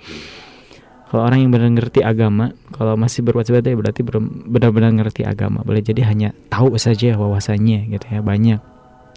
Kalau 1.07 1.23
orang 1.23 1.39
yang 1.39 1.55
benar 1.55 1.71
ngerti 1.71 2.03
agama 2.03 2.51
kalau 2.75 2.99
masih 2.99 3.23
berbuat 3.23 3.47
itu 3.47 3.73
berarti 3.79 4.01
benar-benar 4.45 4.91
ngerti 4.93 5.25
agama. 5.25 5.63
Boleh 5.65 5.81
jadi 5.81 6.05
hanya 6.05 6.35
tahu 6.51 6.77
saja 6.77 7.17
wawasannya 7.17 7.89
gitu 7.89 8.05
ya 8.05 8.21
banyak 8.21 8.61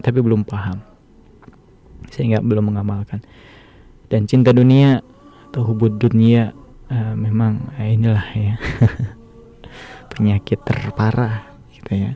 tapi 0.00 0.18
belum 0.24 0.48
paham. 0.48 0.80
Sehingga 2.08 2.40
belum 2.40 2.72
mengamalkan 2.72 3.20
dan 4.10 4.26
cinta 4.26 4.50
dunia 4.50 5.00
atau 5.50 5.62
hubud 5.70 5.96
dunia 5.96 6.50
uh, 6.90 7.14
memang 7.14 7.70
uh, 7.78 7.86
inilah 7.86 8.26
ya. 8.34 8.54
Penyakit 10.12 10.60
terparah 10.66 11.46
gitu 11.78 11.90
ya. 11.94 12.12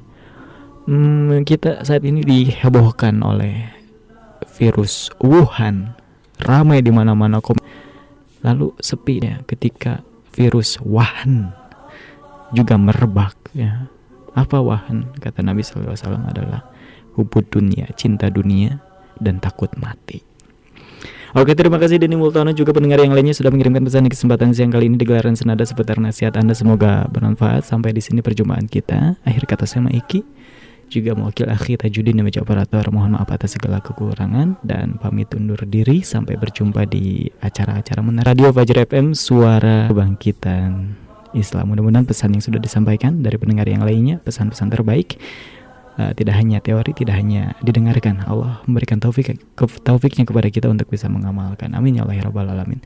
Hmm, 0.85 1.47
kita 1.47 1.87
saat 1.87 2.05
ini 2.05 2.21
dihebohkan 2.21 3.23
oleh 3.25 3.71
virus 4.59 5.09
Wuhan. 5.23 5.97
Ramai 6.45 6.83
di 6.83 6.91
mana-mana 6.91 7.39
lalu 8.45 8.77
sepi 8.77 9.23
ya 9.23 9.41
ketika 9.49 10.05
virus 10.35 10.77
wahan 10.83 11.55
juga 12.53 12.77
merebak 12.77 13.39
ya. 13.55 13.89
Apa 14.35 14.59
wahan 14.59 15.15
kata 15.23 15.47
Nabi 15.47 15.63
SAW 15.63 15.95
adalah 16.27 16.67
hubud 17.15 17.47
dunia 17.49 17.87
cinta 17.95 18.27
dunia 18.29 18.83
dan 19.23 19.39
takut 19.39 19.71
mati 19.79 20.34
Oke 21.35 21.51
terima 21.59 21.83
kasih 21.83 21.99
Denny 21.99 22.15
Multono 22.15 22.55
juga 22.55 22.71
pendengar 22.71 23.03
yang 23.03 23.11
lainnya 23.11 23.35
sudah 23.35 23.51
mengirimkan 23.51 23.83
pesan 23.83 24.07
di 24.07 24.15
kesempatan 24.15 24.55
siang 24.55 24.71
kali 24.71 24.87
ini 24.87 24.95
di 24.95 25.03
gelaran 25.03 25.35
senada 25.35 25.67
seputar 25.67 25.99
nasihat 25.99 26.31
Anda. 26.39 26.55
Semoga 26.55 27.11
bermanfaat. 27.11 27.67
Sampai 27.67 27.91
di 27.91 27.99
sini 27.99 28.23
perjumpaan 28.23 28.71
kita. 28.71 29.19
Akhir 29.27 29.43
kata 29.51 29.67
saya 29.67 29.91
Iki. 29.91 30.23
Juga 30.95 31.19
mewakil 31.19 31.51
akhi 31.51 31.75
Tajudin 31.75 32.23
dan 32.23 32.31
operator 32.39 32.87
mohon 32.95 33.19
maaf 33.19 33.27
atas 33.35 33.59
segala 33.59 33.83
kekurangan 33.83 34.63
dan 34.63 34.95
pamit 35.03 35.27
undur 35.35 35.59
diri. 35.67 36.07
Sampai 36.07 36.39
berjumpa 36.39 36.87
di 36.87 37.27
acara-acara 37.43 37.99
Menara 37.99 38.31
Radio 38.31 38.55
Fajar 38.55 38.87
FM 38.87 39.19
Suara 39.19 39.91
Kebangkitan 39.91 40.95
Islam. 41.35 41.75
Mudah-mudahan 41.75 42.07
pesan 42.07 42.31
yang 42.39 42.47
sudah 42.47 42.63
disampaikan 42.63 43.27
dari 43.27 43.43
pendengar 43.43 43.67
yang 43.67 43.83
lainnya 43.83 44.23
pesan-pesan 44.23 44.71
terbaik 44.71 45.19
uh, 45.99 46.13
tidak 46.15 46.35
hanya 46.39 46.59
teori 46.59 46.93
tidak 46.95 47.15
hanya 47.19 47.55
didengarkan. 47.63 48.23
Allah 48.27 48.63
memberikan 48.67 48.99
taufik 48.99 49.35
ke, 49.35 49.65
taufiknya 49.83 50.27
kepada 50.27 50.49
kita 50.51 50.71
untuk 50.71 50.91
bisa 50.91 51.07
mengamalkan. 51.11 51.75
Amin 51.75 51.99
ya 51.99 52.07
Allah 52.07 52.17
ya 52.19 52.25
rabbal 52.27 52.49
alamin. 52.51 52.81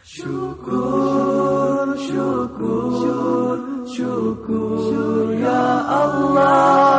Syukur 0.00 1.92
syukur 2.00 3.60
syukur 3.84 5.36
ya 5.36 5.84
Allah. 5.84 6.95